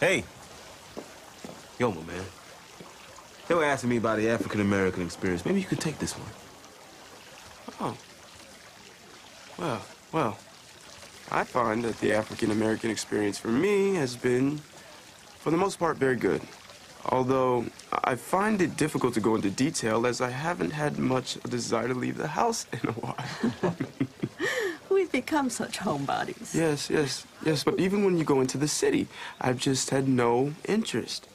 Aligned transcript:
Hey. 0.00 0.24
Yo, 1.78 1.90
my 1.92 2.02
man. 2.04 2.24
They 3.48 3.54
were 3.54 3.66
asking 3.66 3.90
me 3.90 3.98
about 3.98 4.16
the 4.16 4.30
African 4.30 4.62
American 4.62 5.02
experience. 5.02 5.44
Maybe 5.44 5.60
you 5.60 5.66
could 5.66 5.78
take 5.78 5.98
this 5.98 6.14
one. 6.14 6.30
Oh. 7.82 7.96
Well, 9.58 9.82
well. 10.10 10.38
I 11.30 11.44
find 11.44 11.84
that 11.84 12.00
the 12.00 12.14
African 12.14 12.50
American 12.50 12.90
experience 12.90 13.36
for 13.36 13.48
me 13.48 13.96
has 13.96 14.16
been, 14.16 14.62
for 15.38 15.50
the 15.50 15.58
most 15.58 15.78
part, 15.78 15.98
very 15.98 16.16
good. 16.16 16.40
Although 17.04 17.66
I 17.92 18.14
find 18.14 18.62
it 18.62 18.78
difficult 18.78 19.12
to 19.14 19.20
go 19.20 19.34
into 19.34 19.50
detail 19.50 20.06
as 20.06 20.22
I 20.22 20.30
haven't 20.30 20.70
had 20.70 20.98
much 20.98 21.34
desire 21.42 21.88
to 21.88 21.94
leave 21.94 22.16
the 22.16 22.28
house 22.28 22.64
in 22.72 22.88
a 22.88 22.92
while. 22.92 23.76
We've 25.12 25.24
become 25.24 25.50
such 25.50 25.78
homebodies. 25.78 26.54
yes, 26.54 26.88
yes, 26.88 27.26
yes, 27.44 27.64
but 27.64 27.80
even 27.80 28.04
when 28.04 28.16
you 28.16 28.22
go 28.22 28.40
into 28.40 28.58
the 28.58 28.68
city, 28.68 29.08
I've 29.40 29.58
just 29.58 29.90
had 29.90 30.06
no 30.06 30.52
interest. 30.68 31.26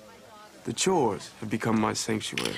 The 0.64 0.72
chores 0.72 1.32
have 1.42 1.50
become 1.50 1.82
my 1.82 1.92
sanctuary. 1.92 2.54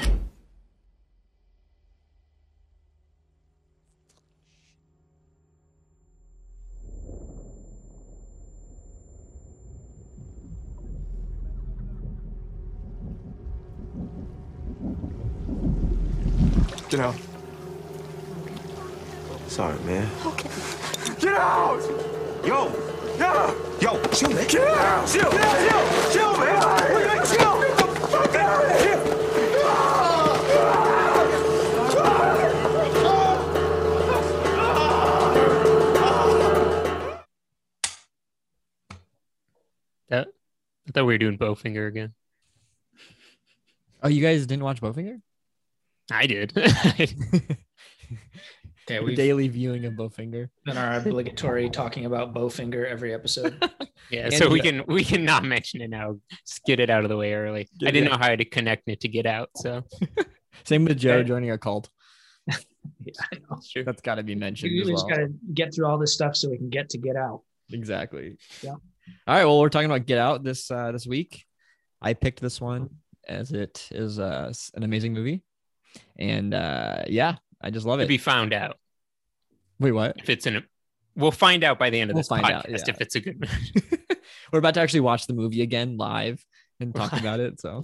Get 16.90 16.99
out. 16.99 17.15
Sorry, 19.48 19.79
man. 19.79 20.07
Man! 26.38 26.95
Wait, 26.95 27.07
wait, 27.07 27.26
chill! 27.27 27.62
Get 27.62 27.77
the 27.77 27.85
fuck 28.07 28.35
out 28.35 28.66
of 28.66 28.81
here! 28.81 29.02
That, 40.10 40.27
I 40.88 40.91
thought 40.91 41.05
we 41.05 41.13
were 41.13 41.18
doing 41.18 41.38
Bowfinger 41.38 41.88
again. 41.88 42.13
Oh, 44.01 44.07
you 44.07 44.21
guys 44.21 44.45
didn't 44.45 44.63
watch 44.63 44.82
Bowfinger? 44.82 45.21
I 46.10 46.27
did. 46.27 46.54
Okay, 48.90 49.04
we've 49.04 49.18
daily 49.18 49.49
viewing 49.49 49.84
of 49.85 49.93
Bowfinger. 49.93 50.48
And 50.66 50.77
our 50.77 50.96
obligatory 50.98 51.70
talking 51.70 52.05
about 52.05 52.34
Bowfinger 52.34 52.85
every 52.85 53.13
episode. 53.13 53.62
yeah, 54.10 54.26
And 54.26 54.34
so 54.34 54.49
we 54.49 54.62
can 54.62 54.84
we 54.88 55.04
can 55.04 55.26
not 55.26 55.44
mention 55.44 55.82
it 55.82 55.90
now. 55.90 56.18
Just 56.48 56.63
get 56.63 56.79
it 56.79 56.90
out 56.90 57.04
of 57.04 57.10
the 57.10 57.18
way 57.18 57.34
early. 57.34 57.68
Get 57.79 57.90
I 57.90 57.91
didn't 57.91 58.12
know 58.12 58.18
how 58.18 58.34
to 58.34 58.46
connect 58.46 58.88
it 58.88 59.02
to 59.02 59.10
get 59.10 59.26
out, 59.26 59.49
so 59.57 59.84
Same 60.63 60.85
with 60.85 60.98
Joe 60.99 61.16
Okay. 61.18 61.27
joining 61.27 61.52
a 61.52 61.57
cult. 61.57 61.90
yeah, 62.48 63.13
sure. 63.66 63.84
That's 63.84 64.02
got 64.02 64.16
to 64.16 64.24
be 64.24 64.35
mentioned 64.35 64.72
We 64.72 64.81
as 64.81 64.88
just 64.88 65.06
well. 65.07 65.18
got 65.18 65.22
to 65.24 65.34
get 65.53 65.74
through 65.75 65.85
all 65.85 65.97
this 65.97 66.13
stuff 66.13 66.38
so 66.38 66.50
we 66.50 66.57
can 66.57 66.69
get 66.69 66.90
to 66.91 66.97
get 66.97 67.18
out. 67.18 67.41
Exactly. 67.72 68.38
Yeah. 68.62 68.72
All 68.72 68.79
right. 69.28 69.44
Well, 69.46 69.59
we're 69.59 69.69
talking 69.69 69.90
about 69.91 70.06
Get 70.06 70.18
Out 70.18 70.44
this 70.44 70.72
uh, 70.72 70.94
this 70.94 71.06
week. 71.06 71.44
I 72.01 72.13
picked 72.13 72.40
this 72.40 72.62
one 72.62 72.90
as 73.28 73.51
it 73.51 73.88
is 73.91 74.18
uh, 74.19 74.53
an 74.75 74.84
amazing 74.84 75.13
movie, 75.13 75.44
and 76.18 76.53
uh, 76.53 77.03
yeah, 77.07 77.35
I 77.62 77.69
just 77.72 77.86
love 77.86 78.00
To 78.00 78.06
it. 78.06 78.08
be 78.08 78.18
found 78.18 78.53
out 78.53 78.78
Wait, 79.80 79.91
what? 79.91 80.16
if 80.18 80.30
it's 80.30 80.46
in 80.47 80.58
a. 80.58 80.63
We'll 81.16 81.31
find 81.31 81.63
out 81.63 81.80
by 81.80 81.90
the 81.90 82.00
end 82.00 82.12
of 82.12 82.16
We'll 82.16 82.19
this 82.22 82.30
podcast 82.30 82.52
out, 82.52 82.69
yeah. 82.69 82.78
if 82.88 83.02
it's 83.02 83.16
a 83.16 83.19
good 83.19 83.40
movie. 83.41 84.03
we're 84.53 84.59
about 84.59 84.75
to 84.75 84.81
actually 84.81 85.00
watch 85.00 85.25
the 85.28 85.34
movie 85.34 85.62
again 85.62 85.97
live 85.97 86.46
and 86.80 86.94
talk 86.94 87.13
about 87.19 87.40
it. 87.40 87.59
So, 87.59 87.81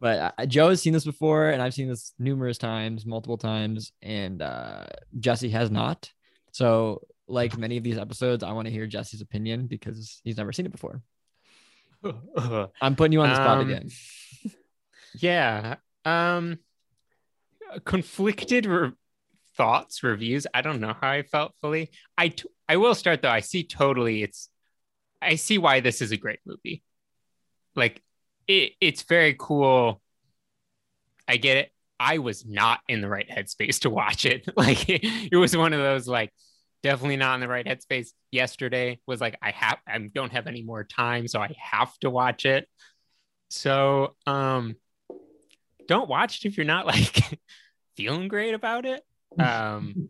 but 0.00 0.34
uh, 0.38 0.46
Joe 0.46 0.68
has 0.68 0.82
seen 0.82 0.92
this 0.92 1.04
before, 1.04 1.48
and 1.50 1.60
I've 1.62 1.74
seen 1.74 1.88
this 1.88 2.12
numerous 2.18 2.58
times, 2.58 3.04
multiple 3.06 3.38
times, 3.38 3.92
and 4.02 4.40
uh, 4.42 4.84
Jesse 5.18 5.48
has 5.50 5.70
not. 5.70 6.12
So, 6.52 7.02
like 7.26 7.56
many 7.58 7.76
of 7.76 7.82
these 7.82 7.98
episodes, 7.98 8.44
I 8.44 8.52
want 8.52 8.66
to 8.66 8.72
hear 8.72 8.86
Jesse's 8.86 9.20
opinion 9.20 9.66
because 9.66 10.20
he's 10.22 10.36
never 10.36 10.52
seen 10.52 10.66
it 10.66 10.72
before. 10.72 11.02
I'm 12.80 12.94
putting 12.94 13.12
you 13.12 13.20
on 13.22 13.30
the 13.30 13.34
spot 13.34 13.58
Um, 13.58 13.68
again. 13.68 13.90
yeah. 15.18 15.76
Um 16.04 16.58
conflicted 17.84 18.66
re- 18.66 18.92
thoughts, 19.56 20.02
reviews. 20.02 20.46
I 20.54 20.62
don't 20.62 20.80
know 20.80 20.94
how 21.00 21.10
I 21.10 21.22
felt 21.22 21.52
fully. 21.60 21.90
I 22.16 22.28
t- 22.28 22.48
I 22.68 22.76
will 22.76 22.94
start 22.94 23.22
though. 23.22 23.30
I 23.30 23.40
see 23.40 23.64
totally 23.64 24.22
it's 24.22 24.48
I 25.20 25.36
see 25.36 25.58
why 25.58 25.80
this 25.80 26.02
is 26.02 26.12
a 26.12 26.16
great 26.16 26.40
movie. 26.44 26.82
Like 27.74 28.02
it 28.46 28.72
it's 28.80 29.02
very 29.02 29.34
cool. 29.38 30.00
I 31.28 31.36
get 31.36 31.56
it. 31.56 31.72
I 31.98 32.18
was 32.18 32.44
not 32.44 32.80
in 32.88 33.00
the 33.00 33.08
right 33.08 33.28
headspace 33.28 33.80
to 33.80 33.90
watch 33.90 34.26
it. 34.26 34.46
Like 34.56 34.88
it, 34.88 35.36
was 35.36 35.56
one 35.56 35.72
of 35.72 35.80
those 35.80 36.06
like 36.06 36.32
definitely 36.82 37.16
not 37.16 37.34
in 37.34 37.40
the 37.40 37.48
right 37.48 37.66
headspace. 37.66 38.08
Yesterday 38.30 39.00
was 39.06 39.20
like 39.20 39.38
I 39.42 39.50
have 39.52 39.78
I 39.88 39.98
don't 40.14 40.32
have 40.32 40.46
any 40.46 40.62
more 40.62 40.84
time 40.84 41.28
so 41.28 41.40
I 41.40 41.54
have 41.58 41.96
to 42.00 42.10
watch 42.10 42.44
it. 42.44 42.68
So 43.48 44.16
um 44.26 44.76
don't 45.88 46.08
watch 46.08 46.44
it 46.44 46.48
if 46.48 46.56
you're 46.56 46.66
not 46.66 46.86
like 46.86 47.22
feeling 47.96 48.28
great 48.28 48.54
about 48.54 48.86
it. 48.86 49.02
Um 49.38 50.08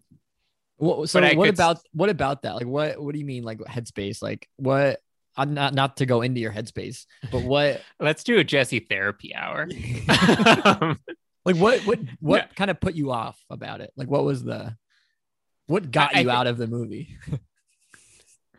What, 0.79 1.09
so 1.09 1.21
what 1.21 1.37
could 1.37 1.55
about 1.55 1.79
what 1.93 2.11
about 2.11 2.43
that? 2.43 2.55
Like 2.57 2.67
what 2.67 3.03
what 3.03 3.13
do 3.15 3.19
you 3.19 3.25
mean 3.25 3.43
like 3.45 3.59
headspace? 3.59 4.23
Like 4.23 4.49
what? 4.57 5.01
I'm 5.39 5.53
not 5.55 5.75
not 5.75 5.99
to 5.99 6.07
go 6.07 6.23
into 6.23 6.41
your 6.41 6.53
headspace, 6.53 7.05
but 7.31 7.43
what 7.43 7.83
let's 8.01 8.25
do 8.25 8.39
a 8.39 8.45
Jesse 8.45 8.81
therapy 8.81 9.35
hour. 9.35 9.69
Um, 10.65 10.99
like 11.45 11.57
what 11.57 11.81
what 11.87 11.99
what 12.21 12.37
Yeah. 12.43 12.47
kind 12.57 12.71
of 12.71 12.81
put 12.81 12.95
you 12.95 13.13
off 13.13 13.39
about 13.51 13.81
it? 13.81 13.93
Like 13.97 14.09
what 14.09 14.25
was 14.25 14.43
the 14.45 14.77
what 15.67 15.91
got 15.91 16.15
I 16.17 16.21
you 16.21 16.27
thi- 16.27 16.31
out 16.31 16.47
of 16.47 16.57
the 16.59 16.67
movie? 16.67 17.17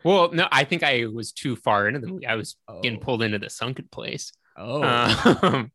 well, 0.04 0.30
no, 0.32 0.46
I 0.50 0.64
think 0.64 0.82
I 0.82 1.06
was 1.06 1.32
too 1.32 1.56
far 1.56 1.88
into 1.88 2.00
the 2.00 2.06
movie. 2.06 2.26
I 2.26 2.36
was 2.36 2.56
getting 2.82 2.98
Oh. 2.98 3.02
pulled 3.04 3.22
into 3.22 3.38
the 3.38 3.50
sunken 3.50 3.88
place. 3.90 4.32
Oh 4.56 4.82
Um, 4.82 5.70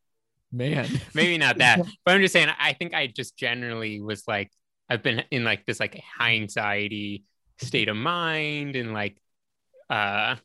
man, 0.54 0.88
maybe 1.14 1.38
not 1.38 1.58
that, 1.58 1.82
but 2.06 2.16
I'm 2.16 2.22
just 2.22 2.34
saying. 2.34 2.50
I 2.60 2.74
think 2.74 2.94
I 2.94 3.08
just 3.08 3.36
generally 3.38 4.02
was 4.02 4.24
like, 4.28 4.52
I've 4.90 5.04
been 5.04 5.24
in 5.32 5.44
like 5.44 5.66
this 5.66 5.80
like 5.80 6.00
high 6.18 6.36
anxiety 6.36 7.26
state 7.58 7.90
of 7.90 7.98
mind, 7.98 8.76
and 8.76 8.94
like, 8.94 9.18
uh, 9.90 10.36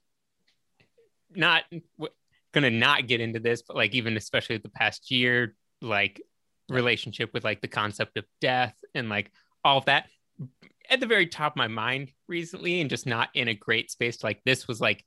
not 1.34 1.64
w- 1.98 2.14
gonna 2.52 2.70
not 2.70 3.06
get 3.06 3.20
into 3.20 3.38
this, 3.41 3.62
but 3.62 3.76
like 3.76 3.94
even 3.94 4.16
especially 4.16 4.56
the 4.58 4.70
past 4.70 5.10
year, 5.10 5.54
like 5.82 6.20
relationship 6.69 7.32
with 7.32 7.44
like 7.44 7.60
the 7.60 7.69
concept 7.69 8.16
of 8.19 8.25
death 8.40 8.75
and 8.94 9.08
like 9.08 9.30
all 9.64 9.78
of 9.78 9.86
that 9.86 10.06
at 10.90 11.00
the 11.00 11.06
very 11.06 11.26
top 11.26 11.52
of 11.52 11.56
my 11.56 11.69
mind 11.69 12.12
recently, 12.28 12.80
and 12.80 12.90
just 12.90 13.06
not 13.06 13.28
in 13.34 13.48
a 13.48 13.54
great 13.54 13.90
space. 13.90 14.25
Like 14.25 14.40
this 14.44 14.66
was 14.66 14.80
like, 14.80 15.04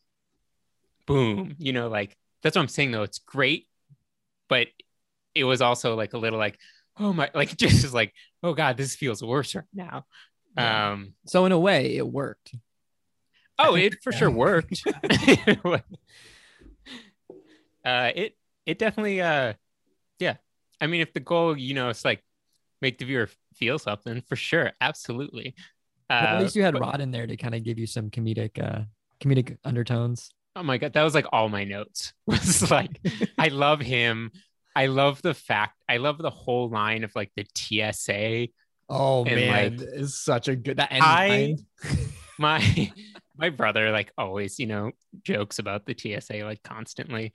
boom, 1.07 1.55
you 1.57 1.73
know, 1.73 1.87
like 1.87 2.15
that's 2.43 2.55
what 2.55 2.61
I'm 2.61 2.67
saying 2.67 2.91
though. 2.91 3.03
It's 3.03 3.19
great, 3.19 3.67
but 4.47 4.67
it 5.35 5.43
was 5.43 5.61
also 5.61 5.95
like 5.95 6.13
a 6.13 6.17
little 6.17 6.39
like, 6.39 6.57
oh 6.99 7.13
my, 7.13 7.29
like 7.33 7.55
just 7.57 7.83
is 7.83 7.93
like, 7.93 8.13
oh 8.43 8.53
god, 8.53 8.77
this 8.77 8.95
feels 8.95 9.23
worse 9.23 9.55
right 9.55 9.65
now. 9.73 10.05
Yeah. 10.57 10.91
Um, 10.91 11.13
so 11.27 11.45
in 11.45 11.51
a 11.51 11.59
way 11.59 11.95
it 11.95 12.07
worked. 12.07 12.53
oh, 13.59 13.75
it 13.75 13.95
for 14.03 14.11
sure 14.11 14.29
worked. 14.43 14.83
uh, 17.85 18.11
it 18.15 18.35
it 18.65 18.79
definitely, 18.79 19.21
uh, 19.21 19.53
yeah. 20.19 20.35
I 20.79 20.87
mean, 20.87 21.01
if 21.01 21.13
the 21.13 21.19
goal, 21.19 21.57
you 21.57 21.73
know, 21.73 21.89
it's 21.89 22.05
like 22.05 22.23
make 22.81 22.97
the 22.97 23.05
viewer 23.05 23.29
feel 23.55 23.79
something, 23.79 24.21
for 24.21 24.35
sure, 24.35 24.71
absolutely. 24.81 25.55
Uh, 26.09 26.21
Well, 26.25 26.35
At 26.37 26.41
least 26.41 26.55
you 26.55 26.63
had 26.63 26.73
but- 26.73 26.81
Rod 26.81 27.01
in 27.01 27.11
there 27.11 27.27
to 27.27 27.37
kind 27.37 27.55
of 27.55 27.63
give 27.63 27.79
you 27.79 27.87
some 27.87 28.09
comedic 28.09 28.61
uh 28.61 28.83
comedic 29.23 29.57
undertones. 29.63 30.31
Oh 30.55 30.63
my 30.63 30.77
god, 30.77 30.93
that 30.93 31.03
was 31.03 31.15
like 31.15 31.27
all 31.31 31.47
my 31.49 31.63
notes. 31.63 32.13
Was 32.27 32.69
like, 32.69 32.99
I 33.37 33.47
love 33.47 33.79
him. 33.79 34.31
I 34.75 34.85
love 34.87 35.21
the 35.21 35.33
fact. 35.33 35.81
I 35.89 35.97
love 35.97 36.17
the 36.17 36.29
whole 36.29 36.69
line 36.69 37.03
of 37.03 37.15
like 37.15 37.31
the 37.35 37.45
TSA. 37.55 38.47
Oh 38.89 39.23
And, 39.25 39.35
man, 39.35 39.77
like, 39.77 39.87
is 39.93 40.19
such 40.19 40.47
a 40.47 40.55
good 40.55 40.77
that 40.77 40.91
end 40.91 41.03
I- 41.03 41.27
line. 41.27 41.57
My 42.39 42.91
my 43.37 43.49
brother 43.49 43.91
like 43.91 44.11
always, 44.17 44.57
you 44.57 44.65
know, 44.65 44.91
jokes 45.23 45.59
about 45.59 45.85
the 45.85 45.95
TSA 45.95 46.43
like 46.43 46.63
constantly, 46.63 47.33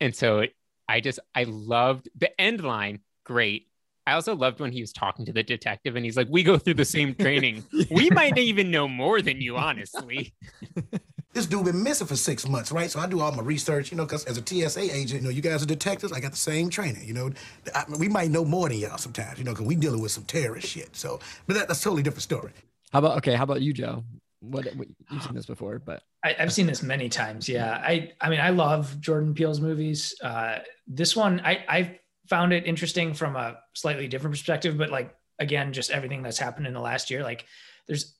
and 0.00 0.12
so 0.14 0.40
it, 0.40 0.54
I 0.88 0.98
just 1.00 1.20
I 1.36 1.44
loved 1.44 2.08
the 2.18 2.38
end 2.40 2.60
line. 2.64 2.98
Great. 3.24 3.68
I 4.08 4.14
also 4.14 4.34
loved 4.34 4.58
when 4.58 4.72
he 4.72 4.80
was 4.80 4.92
talking 4.92 5.26
to 5.26 5.32
the 5.32 5.44
detective 5.44 5.94
and 5.94 6.04
he's 6.04 6.16
like, 6.16 6.26
"We 6.28 6.42
go 6.42 6.58
through 6.58 6.74
the 6.74 6.84
same 6.84 7.14
training. 7.14 7.62
We 7.92 8.10
might 8.10 8.38
even 8.38 8.72
know 8.72 8.88
more 8.88 9.22
than 9.22 9.40
you, 9.40 9.56
honestly." 9.56 10.34
This 11.32 11.46
dude 11.46 11.64
been 11.64 11.82
missing 11.82 12.06
for 12.06 12.16
six 12.16 12.48
months, 12.48 12.72
right? 12.72 12.90
So 12.90 12.98
I 12.98 13.06
do 13.06 13.20
all 13.20 13.30
my 13.30 13.42
research, 13.42 13.92
you 13.92 13.96
know, 13.96 14.04
because 14.04 14.24
as 14.24 14.36
a 14.36 14.44
TSA 14.44 14.94
agent, 14.94 15.22
you 15.22 15.28
know, 15.28 15.30
you 15.30 15.42
guys 15.42 15.62
are 15.62 15.66
detectives. 15.66 16.12
I 16.12 16.18
got 16.18 16.32
the 16.32 16.36
same 16.36 16.70
training, 16.70 17.06
you 17.06 17.14
know. 17.14 17.30
I, 17.74 17.84
we 17.98 18.08
might 18.08 18.30
know 18.30 18.44
more 18.44 18.68
than 18.68 18.78
y'all 18.78 18.98
sometimes, 18.98 19.38
you 19.38 19.44
know, 19.44 19.52
because 19.52 19.66
we 19.66 19.76
dealing 19.76 20.00
with 20.00 20.10
some 20.10 20.24
terrorist 20.24 20.68
shit. 20.68 20.96
So, 20.96 21.20
but 21.46 21.54
that, 21.54 21.68
that's 21.68 21.80
a 21.80 21.84
totally 21.84 22.02
different 22.02 22.22
story. 22.22 22.52
How 22.92 22.98
about 22.98 23.18
okay? 23.18 23.34
How 23.34 23.44
about 23.44 23.62
you, 23.62 23.72
Joe? 23.72 24.02
what, 24.40 24.64
what 24.74 24.88
you've 25.10 25.22
seen 25.22 25.34
this 25.34 25.46
before, 25.46 25.78
but 25.78 26.02
I, 26.24 26.34
I've 26.38 26.52
seen 26.52 26.66
this 26.66 26.82
many 26.82 27.08
times. 27.08 27.48
Yeah, 27.48 27.72
I 27.72 28.12
I 28.20 28.30
mean 28.30 28.40
I 28.40 28.50
love 28.50 29.00
Jordan 29.00 29.34
Peele's 29.34 29.60
movies. 29.60 30.14
Uh, 30.22 30.58
this 30.86 31.14
one 31.14 31.40
I 31.44 31.64
I 31.68 32.00
found 32.26 32.52
it 32.52 32.66
interesting 32.66 33.14
from 33.14 33.36
a 33.36 33.58
slightly 33.74 34.08
different 34.08 34.32
perspective, 34.32 34.78
but 34.78 34.90
like 34.90 35.14
again, 35.38 35.72
just 35.72 35.90
everything 35.90 36.22
that's 36.22 36.38
happened 36.38 36.66
in 36.66 36.72
the 36.72 36.80
last 36.80 37.10
year. 37.10 37.22
Like 37.22 37.46
there's 37.86 38.16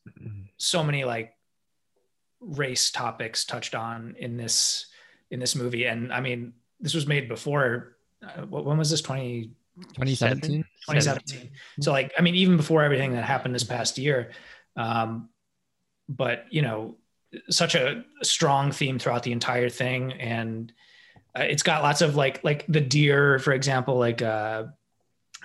so 0.58 0.84
many 0.84 1.04
like 1.04 1.32
race 2.40 2.90
topics 2.90 3.44
touched 3.44 3.74
on 3.74 4.16
in 4.18 4.36
this 4.36 4.86
in 5.30 5.40
this 5.40 5.54
movie, 5.54 5.84
and 5.84 6.12
I 6.12 6.20
mean 6.20 6.54
this 6.80 6.94
was 6.94 7.06
made 7.06 7.28
before. 7.28 7.96
Uh, 8.22 8.42
when 8.46 8.76
was 8.76 8.90
this? 8.90 9.00
20, 9.00 9.50
2017. 9.76 10.62
2017. 10.62 11.50
So 11.80 11.92
like, 11.92 12.12
I 12.18 12.22
mean, 12.22 12.34
even 12.34 12.56
before 12.56 12.82
everything 12.82 13.12
that 13.12 13.24
happened 13.24 13.54
this 13.54 13.64
past 13.64 13.98
year, 13.98 14.30
um, 14.76 15.28
but 16.08 16.46
you 16.50 16.62
know, 16.62 16.96
such 17.48 17.74
a 17.74 18.04
strong 18.22 18.72
theme 18.72 18.98
throughout 18.98 19.22
the 19.22 19.32
entire 19.32 19.68
thing, 19.68 20.12
and 20.14 20.72
uh, 21.38 21.42
it's 21.42 21.62
got 21.62 21.82
lots 21.82 22.00
of 22.00 22.16
like, 22.16 22.42
like 22.42 22.66
the 22.66 22.80
deer, 22.80 23.38
for 23.38 23.52
example, 23.52 23.98
like, 23.98 24.20
uh, 24.20 24.64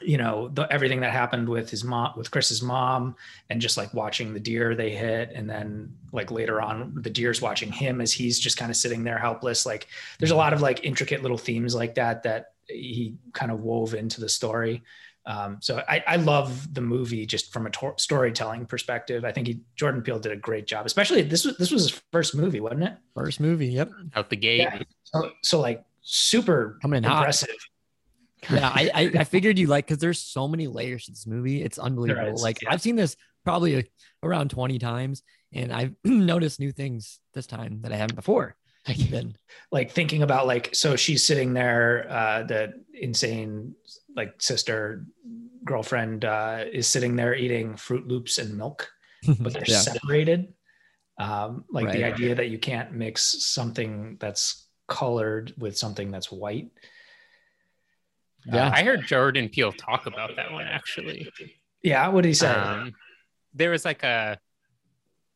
you 0.02 0.18
know, 0.18 0.50
the, 0.50 0.64
everything 0.72 1.00
that 1.02 1.12
happened 1.12 1.48
with 1.48 1.70
his 1.70 1.84
mom, 1.84 2.14
with 2.18 2.32
Chris's 2.32 2.62
mom, 2.62 3.16
and 3.50 3.62
just 3.62 3.78
like 3.78 3.94
watching 3.94 4.34
the 4.34 4.40
deer 4.40 4.76
they 4.76 4.90
hit, 4.90 5.32
and 5.34 5.50
then 5.50 5.94
like 6.12 6.32
later 6.32 6.62
on, 6.62 6.94
the 7.02 7.10
deer's 7.10 7.42
watching 7.42 7.72
him 7.72 8.02
as 8.02 8.12
he's 8.12 8.40
just 8.40 8.58
kind 8.58 8.70
of 8.70 8.78
sitting 8.78 9.04
there 9.04 9.18
helpless. 9.18 9.66
Like, 9.66 9.88
there's 10.20 10.32
a 10.32 10.36
lot 10.36 10.54
of 10.54 10.62
like 10.62 10.84
intricate 10.84 11.22
little 11.22 11.38
themes 11.38 11.76
like 11.76 11.96
that 11.96 12.24
that 12.24 12.54
he 12.68 13.16
kind 13.34 13.52
of 13.52 13.62
wove 13.62 13.94
into 13.94 14.20
the 14.20 14.30
story. 14.30 14.84
Um, 15.28 15.58
so 15.60 15.84
I, 15.88 16.04
I 16.06 16.16
love 16.18 16.74
the 16.74 16.82
movie 16.82 17.26
just 17.26 17.52
from 17.52 17.66
a 17.66 17.72
tor- 17.72 17.96
storytelling 17.98 18.68
perspective. 18.68 19.26
I 19.26 19.32
think 19.32 19.48
he, 19.48 19.62
Jordan 19.76 20.02
Peele 20.02 20.20
did 20.20 20.32
a 20.32 20.36
great 20.36 20.68
job, 20.68 20.86
especially 20.86 21.24
this 21.24 21.46
was 21.46 21.58
this 21.58 21.72
was 21.72 21.90
his 21.90 22.02
first 22.12 22.36
movie, 22.36 22.60
wasn't 22.60 22.84
it? 22.84 22.94
First 23.16 23.40
movie. 23.40 23.68
Yep. 23.68 23.92
Out 24.16 24.30
the 24.30 24.36
gate. 24.36 24.60
Yeah. 24.60 24.82
So, 25.04 25.32
so 25.42 25.60
like 25.60 25.84
super 26.02 26.78
Coming 26.82 27.04
in 27.04 27.10
hot. 27.10 27.44
Yeah, 28.50 28.70
I, 28.74 28.90
I 28.94 29.12
I 29.20 29.24
figured 29.24 29.58
you 29.60 29.68
like 29.68 29.86
because 29.88 30.00
there's 30.00 30.20
so 30.22 30.48
many 30.48 30.68
layers 30.68 31.06
to 31.06 31.12
this 31.12 31.28
movie. 31.28 31.62
It's 31.64 31.78
unbelievable. 31.78 32.34
is, 32.34 32.44
like 32.44 32.62
yeah. 32.62 32.70
I've 32.72 32.82
seen 32.82 32.96
this 32.96 33.16
probably 33.44 33.80
a, 33.80 33.84
around 34.24 34.50
20 34.50 34.80
times, 34.80 35.24
and 35.54 35.72
I've 35.72 35.96
noticed 36.04 36.60
new 36.60 36.72
things 36.72 37.20
this 37.34 37.48
time 37.48 37.82
that 37.82 37.92
I 37.92 37.98
haven't 37.98 38.16
before. 38.16 38.56
Like 38.88 38.98
then, 39.10 39.36
Like 39.72 39.92
thinking 39.92 40.22
about 40.22 40.46
like 40.46 40.76
so 40.76 40.96
she's 40.96 41.26
sitting 41.26 41.54
there, 41.54 42.06
uh, 42.08 42.44
the 42.44 42.84
insane 42.94 43.74
like 44.16 44.36
sister 44.40 45.06
girlfriend 45.64 46.24
uh, 46.24 46.66
is 46.72 46.88
sitting 46.88 47.16
there 47.16 47.34
eating 47.34 47.74
Froot 47.74 48.08
Loops 48.08 48.38
and 48.38 48.56
milk, 48.56 48.88
but 49.40 49.54
they're 49.54 49.64
yeah, 49.66 49.80
separated. 49.80 50.54
Um, 51.20 51.66
like 51.72 51.92
the 51.92 52.04
Right. 52.04 52.14
idea 52.14 52.36
that 52.36 52.50
you 52.50 52.60
can't 52.60 52.92
mix 52.92 53.24
something 53.46 54.18
that's 54.20 54.68
colored 54.88 55.54
with 55.58 55.76
something 55.78 56.12
that's 56.12 56.32
white. 56.32 56.70
Yeah. 58.48 58.72
I 58.74 58.84
heard 58.84 59.06
Jordan 59.08 59.50
Peele 59.50 59.72
talk 59.72 60.06
about 60.06 60.36
that 60.36 60.52
one 60.52 60.66
actually. 60.68 61.30
Yeah, 61.82 62.08
what 62.10 62.22
did 62.22 62.30
he 62.30 62.34
say? 62.34 62.48
Um, 62.48 62.94
there 63.54 63.72
was 63.72 63.86
like 63.86 64.04
a 64.04 64.40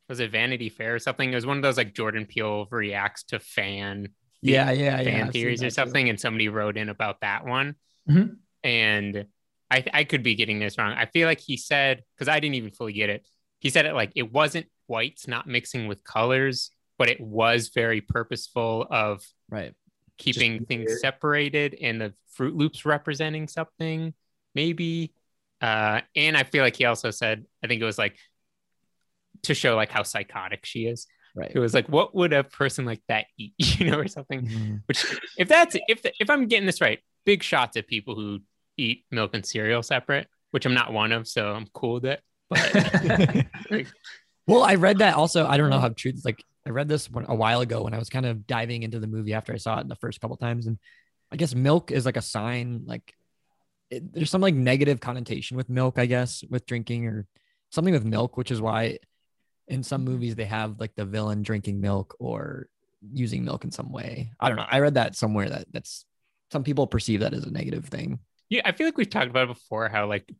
was 0.08 0.20
it 0.20 0.30
Vanity 0.32 0.68
Fair 0.68 0.96
or 0.96 0.98
something? 0.98 1.30
It 1.30 1.34
was 1.34 1.46
one 1.46 1.56
of 1.56 1.62
those 1.62 1.76
like 1.76 1.94
Jordan 1.94 2.26
Peele 2.26 2.66
reacts 2.70 3.22
to 3.24 3.38
fan 3.40 4.08
yeah, 4.42 4.70
yeah, 4.70 5.00
yeah. 5.00 5.04
fan 5.04 5.26
I've 5.28 5.32
theories 5.32 5.60
or 5.62 5.66
that 5.66 5.70
too. 5.70 5.74
something, 5.74 6.08
and 6.08 6.18
somebody 6.18 6.48
wrote 6.48 6.76
in 6.76 6.88
about 6.88 7.20
that 7.20 7.44
one. 7.44 7.76
Mhm. 8.08 8.36
And 8.64 9.26
I 9.70 9.84
I 9.92 10.04
could 10.04 10.22
be 10.22 10.34
getting 10.34 10.58
this 10.58 10.78
wrong. 10.78 10.92
I 10.92 11.06
feel 11.06 11.28
like 11.28 11.40
he 11.40 11.56
said 11.56 12.02
because 12.16 12.28
I 12.28 12.40
didn't 12.40 12.56
even 12.56 12.70
fully 12.72 12.92
get 12.92 13.10
it. 13.10 13.26
He 13.60 13.70
said 13.70 13.86
it 13.86 13.94
like 13.94 14.12
it 14.16 14.32
wasn't 14.32 14.66
whites 14.86 15.28
not 15.28 15.46
mixing 15.46 15.86
with 15.86 16.02
colors, 16.02 16.70
but 16.98 17.08
it 17.08 17.20
was 17.20 17.68
very 17.68 18.00
purposeful 18.00 18.86
of 18.90 19.22
Right. 19.48 19.74
Keeping 20.20 20.64
things 20.66 20.86
weird. 20.88 21.00
separated 21.00 21.76
and 21.80 22.00
the 22.00 22.14
Froot 22.38 22.56
Loops 22.56 22.84
representing 22.84 23.48
something, 23.48 24.14
maybe. 24.54 25.12
Uh, 25.60 26.00
and 26.16 26.36
I 26.36 26.44
feel 26.44 26.62
like 26.62 26.76
he 26.76 26.84
also 26.84 27.10
said, 27.10 27.44
I 27.62 27.66
think 27.66 27.82
it 27.82 27.84
was 27.84 27.98
like 27.98 28.16
to 29.42 29.54
show 29.54 29.76
like 29.76 29.90
how 29.90 30.02
psychotic 30.02 30.64
she 30.64 30.86
is. 30.86 31.06
Right. 31.34 31.50
It 31.54 31.58
was 31.58 31.74
like, 31.74 31.88
what 31.88 32.14
would 32.14 32.32
a 32.32 32.44
person 32.44 32.84
like 32.84 33.02
that 33.08 33.26
eat, 33.38 33.54
you 33.58 33.90
know, 33.90 33.98
or 33.98 34.08
something? 34.08 34.46
Mhm. 34.46 34.82
Which, 34.86 35.04
if 35.38 35.48
that's 35.48 35.76
if 35.88 36.00
if 36.18 36.30
I'm 36.30 36.46
getting 36.46 36.66
this 36.66 36.80
right, 36.80 36.98
big 37.24 37.42
shots 37.42 37.76
at 37.76 37.86
people 37.86 38.14
who 38.14 38.40
eat 38.76 39.04
milk 39.10 39.30
and 39.34 39.44
cereal 39.44 39.82
separate, 39.82 40.28
which 40.50 40.66
I'm 40.66 40.74
not 40.74 40.92
one 40.92 41.12
of, 41.12 41.28
so 41.28 41.52
I'm 41.52 41.66
cool 41.72 41.94
with 41.94 42.06
it. 42.06 42.20
But 42.48 43.46
Well, 44.46 44.64
I 44.64 44.74
read 44.74 44.98
that 44.98 45.14
also. 45.14 45.46
I 45.46 45.56
don't 45.56 45.70
know 45.70 45.78
how 45.78 45.90
true. 45.90 46.12
Like 46.24 46.42
I 46.66 46.70
read 46.70 46.88
this 46.88 47.10
one 47.10 47.26
a 47.28 47.34
while 47.34 47.60
ago 47.60 47.82
when 47.82 47.94
I 47.94 47.98
was 47.98 48.10
kind 48.10 48.26
of 48.26 48.46
diving 48.46 48.82
into 48.82 49.00
the 49.00 49.06
movie 49.06 49.34
after 49.34 49.52
I 49.52 49.56
saw 49.56 49.80
it 49.80 49.88
the 49.88 49.96
first 49.96 50.20
couple 50.20 50.36
times, 50.36 50.66
and 50.66 50.78
I 51.32 51.36
guess 51.36 51.54
milk 51.54 51.90
is 51.90 52.04
like 52.04 52.16
a 52.16 52.22
sign. 52.22 52.82
Like 52.86 53.14
it, 53.90 54.12
there's 54.12 54.30
some 54.30 54.42
like 54.42 54.54
negative 54.54 55.00
connotation 55.00 55.56
with 55.56 55.68
milk, 55.68 55.98
I 55.98 56.06
guess, 56.06 56.44
with 56.48 56.66
drinking 56.66 57.06
or 57.06 57.26
something 57.70 57.94
with 57.94 58.04
milk, 58.04 58.36
which 58.36 58.50
is 58.50 58.60
why 58.60 58.98
in 59.68 59.82
some 59.82 60.02
mm-hmm. 60.02 60.12
movies 60.12 60.34
they 60.34 60.44
have 60.44 60.78
like 60.80 60.94
the 60.96 61.04
villain 61.04 61.42
drinking 61.42 61.80
milk 61.80 62.16
or 62.18 62.68
using 63.12 63.44
milk 63.44 63.64
in 63.64 63.70
some 63.70 63.90
way. 63.92 64.32
I 64.38 64.48
don't 64.48 64.56
know. 64.56 64.66
I 64.68 64.80
read 64.80 64.94
that 64.94 65.16
somewhere 65.16 65.48
that 65.48 65.66
that's 65.72 66.04
some 66.50 66.64
people 66.64 66.86
perceive 66.86 67.20
that 67.20 67.32
as 67.32 67.44
a 67.44 67.50
negative 67.50 67.86
thing. 67.86 68.18
Yeah, 68.48 68.62
I 68.64 68.72
feel 68.72 68.86
like 68.86 68.98
we've 68.98 69.08
talked 69.08 69.30
about 69.30 69.44
it 69.44 69.54
before 69.54 69.88
how 69.88 70.06
like 70.06 70.30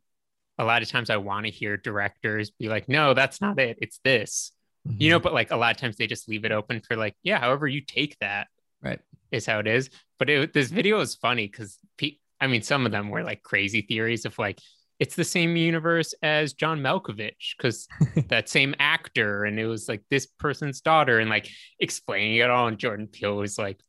a 0.57 0.65
lot 0.65 0.81
of 0.81 0.89
times 0.89 1.09
I 1.09 1.17
want 1.17 1.45
to 1.45 1.51
hear 1.51 1.77
directors 1.77 2.51
be 2.51 2.67
like, 2.67 2.89
no, 2.89 3.13
that's 3.13 3.41
not 3.41 3.57
it. 3.59 3.79
It's 3.81 3.99
this. 4.03 4.51
You 4.83 5.11
know, 5.11 5.17
mm-hmm. 5.17 5.23
but 5.23 5.33
like 5.33 5.51
a 5.51 5.57
lot 5.57 5.75
of 5.75 5.81
times 5.81 5.97
they 5.97 6.07
just 6.07 6.27
leave 6.27 6.45
it 6.45 6.51
open 6.51 6.81
for 6.81 6.95
like, 6.95 7.15
yeah, 7.23 7.39
however 7.39 7.67
you 7.67 7.81
take 7.81 8.17
that 8.19 8.47
Right. 8.81 8.99
is 9.31 9.45
how 9.45 9.59
it 9.59 9.67
is. 9.67 9.89
But 10.17 10.29
it, 10.29 10.53
this 10.53 10.71
video 10.71 10.99
is 11.01 11.15
funny 11.15 11.47
because 11.47 11.77
pe- 11.97 12.17
I 12.39 12.47
mean, 12.47 12.63
some 12.63 12.85
of 12.85 12.91
them 12.91 13.09
were 13.09 13.23
like 13.23 13.43
crazy 13.43 13.81
theories 13.81 14.25
of 14.25 14.37
like, 14.39 14.59
it's 14.99 15.15
the 15.15 15.23
same 15.23 15.55
universe 15.55 16.13
as 16.21 16.53
John 16.53 16.79
Malkovich 16.79 17.55
because 17.57 17.87
that 18.29 18.49
same 18.49 18.75
actor, 18.79 19.45
and 19.45 19.59
it 19.59 19.65
was 19.67 19.87
like 19.89 20.03
this 20.09 20.25
person's 20.25 20.81
daughter, 20.81 21.19
and 21.19 21.29
like 21.29 21.49
explaining 21.79 22.37
it 22.37 22.49
all. 22.49 22.67
And 22.67 22.77
Jordan 22.77 23.07
Peele 23.07 23.35
was 23.35 23.57
like, 23.57 23.79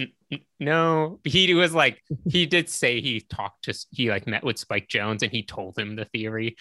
"N- 0.00 0.12
n- 0.32 0.40
no, 0.58 1.20
he 1.24 1.52
was 1.52 1.74
like, 1.74 2.02
he 2.28 2.46
did 2.54 2.68
say 2.70 3.00
he 3.02 3.20
talked 3.20 3.64
to, 3.64 3.86
he 3.90 4.08
like 4.10 4.26
met 4.26 4.42
with 4.44 4.58
Spike 4.58 4.88
Jonze 4.88 5.22
and 5.22 5.32
he 5.32 5.42
told 5.42 5.78
him 5.78 5.96
the 5.96 6.06
theory, 6.06 6.56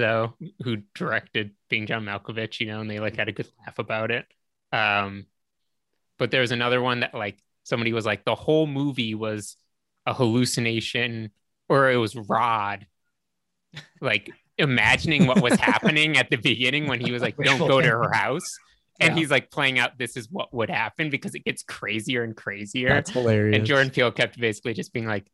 though, 0.00 0.34
who 0.62 0.78
directed 0.94 1.52
being 1.68 1.86
John 1.86 2.04
Malkovich, 2.04 2.60
you 2.60 2.66
know, 2.66 2.80
and 2.80 2.90
they 2.90 3.00
like 3.00 3.16
had 3.16 3.28
a 3.28 3.32
good 3.32 3.48
laugh 3.60 3.78
about 3.78 4.10
it. 4.10 4.26
Um, 4.72 5.26
but 6.18 6.30
there 6.30 6.42
was 6.42 6.52
another 6.52 6.80
one 6.82 7.00
that 7.00 7.14
like 7.14 7.38
somebody 7.64 7.92
was 7.92 8.06
like, 8.06 8.24
the 8.24 8.34
whole 8.34 8.66
movie 8.66 9.14
was 9.14 9.56
a 10.06 10.14
hallucination 10.14 11.30
or 11.68 11.90
it 11.90 11.96
was 11.96 12.16
Rod, 12.16 12.86
like 14.00 14.30
imagining 14.58 15.26
what 15.26 15.40
was 15.40 15.56
happening 15.56 16.16
at 16.16 16.30
the 16.30 16.36
beginning 16.36 16.86
when 16.86 17.00
he 17.00 17.12
was 17.12 17.22
like, 17.22 17.36
don't 17.42 17.64
go 17.66 17.80
to 17.80 17.88
her 17.88 18.10
house. 18.12 18.58
And 19.00 19.12
Yeah. 19.12 19.18
he's 19.18 19.30
like 19.30 19.50
playing 19.50 19.78
out 19.78 19.98
this 19.98 20.16
is 20.16 20.28
what 20.30 20.54
would 20.54 20.70
happen 20.70 21.10
because 21.10 21.34
it 21.34 21.44
gets 21.44 21.62
crazier 21.62 22.22
and 22.22 22.36
crazier. 22.36 22.88
That's 22.94 23.10
hilarious. 23.10 23.56
And 23.56 23.66
Jordan 23.66 23.90
Peele 23.90 24.12
kept 24.12 24.38
basically 24.38 24.74
just 24.74 24.92
being 24.92 25.06
like, 25.06 25.26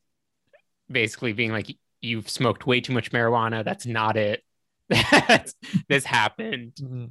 basically 0.90 1.32
being 1.32 1.52
like, 1.52 1.76
you've 2.00 2.28
smoked 2.30 2.66
way 2.66 2.80
too 2.80 2.92
much 2.92 3.12
marijuana. 3.12 3.64
That's 3.64 3.86
not 3.86 4.16
it. 4.16 4.42
That's, 4.90 5.54
this 5.88 6.04
happened. 6.04 6.72
Mhm. 6.80 7.10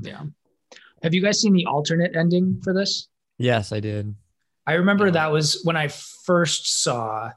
yeah. 0.00 0.22
Have 1.02 1.14
you 1.14 1.22
guys 1.22 1.40
seen 1.40 1.52
the 1.52 1.66
alternate 1.66 2.16
ending 2.16 2.60
for 2.64 2.74
this? 2.74 3.06
Yes, 3.38 3.70
I 3.72 3.78
did. 3.80 4.14
I 4.66 4.74
remember 4.74 5.06
No. 5.06 5.12
that 5.12 5.30
was 5.32 5.60
when 5.64 5.76
I 5.76 5.88
first 5.88 6.82
saw 6.82 7.30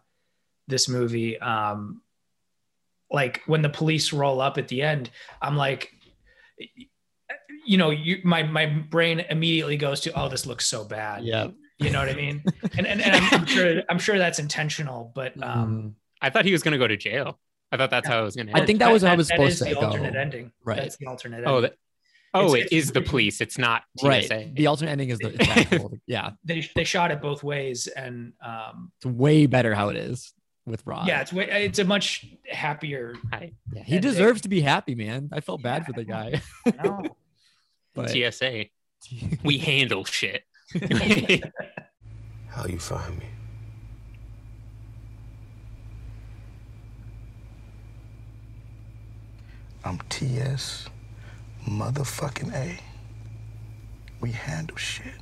this 0.67 0.89
movie. 0.89 1.39
Um, 1.39 2.01
like 3.11 3.41
when 3.45 3.61
the 3.61 3.69
police 3.69 4.11
roll 4.13 4.41
up 4.41 4.57
at 4.57 4.67
the 4.67 4.81
end, 4.81 5.11
I'm 5.41 5.55
like, 5.57 5.91
you 7.65 7.77
know, 7.77 7.89
you, 7.91 8.19
my 8.23 8.43
my 8.43 8.65
brain 8.65 9.19
immediately 9.29 9.77
goes 9.77 9.99
to, 10.01 10.19
oh, 10.19 10.27
this 10.29 10.45
looks 10.45 10.65
so 10.67 10.83
bad. 10.83 11.23
Yeah. 11.23 11.47
you 11.77 11.89
know 11.91 11.99
what 11.99 12.09
I 12.09 12.15
mean. 12.15 12.43
And 12.77 12.87
and, 12.87 13.01
and 13.01 13.15
I'm, 13.15 13.41
I'm 13.41 13.45
sure 13.45 13.83
I'm 13.89 13.99
sure 13.99 14.17
that's 14.17 14.39
intentional, 14.39 15.11
but 15.13 15.41
um, 15.43 15.95
I 16.21 16.29
thought 16.29 16.45
he 16.45 16.51
was 16.51 16.63
going 16.63 16.71
to 16.71 16.77
go 16.77 16.87
to 16.87 16.97
jail. 16.97 17.39
I 17.71 17.77
thought 17.77 17.89
that's 17.89 18.07
how 18.07 18.21
it 18.21 18.25
was 18.25 18.35
going 18.35 18.47
to 18.47 18.57
I 18.57 18.65
think 18.65 18.79
that 18.79 18.91
was 18.91 19.01
how 19.01 19.13
it 19.13 19.17
was 19.17 19.27
that 19.29 19.35
supposed 19.35 19.53
is 19.53 19.59
to 19.59 19.65
the 19.65 19.75
go. 19.79 19.87
alternate 19.87 20.15
ending. 20.15 20.51
Right. 20.65 20.77
That's 20.77 20.97
the 20.97 21.07
alternate. 21.07 21.43
Oh, 21.45 21.55
ending. 21.57 21.61
that, 21.71 21.77
oh, 22.33 22.53
It's- 22.55 22.67
it 22.71 22.75
is 22.75 22.91
the 22.91 23.01
police. 23.01 23.39
It's 23.41 23.57
not 23.57 23.83
Right. 24.03 24.23
TSA. 24.25 24.51
The 24.53 24.67
alternate 24.67 24.91
ending 24.91 25.09
is 25.09 25.19
the 25.19 25.29
it's 25.33 25.47
actual, 25.49 25.93
yeah. 26.05 26.31
they 26.43 26.67
they 26.75 26.83
shot 26.83 27.11
it 27.11 27.21
both 27.21 27.43
ways, 27.43 27.87
and 27.87 28.33
um, 28.45 28.91
It's 28.97 29.05
way 29.05 29.45
better 29.45 29.73
how 29.73 29.89
it 29.89 29.95
is 29.97 30.33
with 30.65 30.85
Rod. 30.85 31.07
yeah, 31.07 31.21
it's 31.21 31.31
way, 31.33 31.49
it's 31.65 31.79
a 31.79 31.85
much 31.85 32.25
happier. 32.49 33.15
I- 33.31 33.53
Yeah, 33.73 33.83
he 33.83 33.95
And 33.95 34.03
they- 34.03 34.09
deserves 34.09 34.41
to 34.41 34.49
be 34.49 34.61
happy, 34.61 34.95
man. 34.95 35.29
I 35.31 35.39
felt 35.39 35.61
bad 35.61 35.85
for 35.85 35.93
the 35.93 36.03
guy. 36.03 36.41
No. 36.83 37.03
but 37.95 38.09
TSA. 38.09 38.65
We 39.43 39.57
handle 39.57 40.05
shit. 40.05 40.43
How 42.49 42.65
you 42.67 42.77
find 42.79 43.17
me? 43.17 43.25
I'm 49.83 49.99
TS 50.09 50.87
Motherfucking 51.67 52.53
A. 52.53 52.79
We 54.19 54.31
handle 54.31 54.77
shit. 54.77 55.13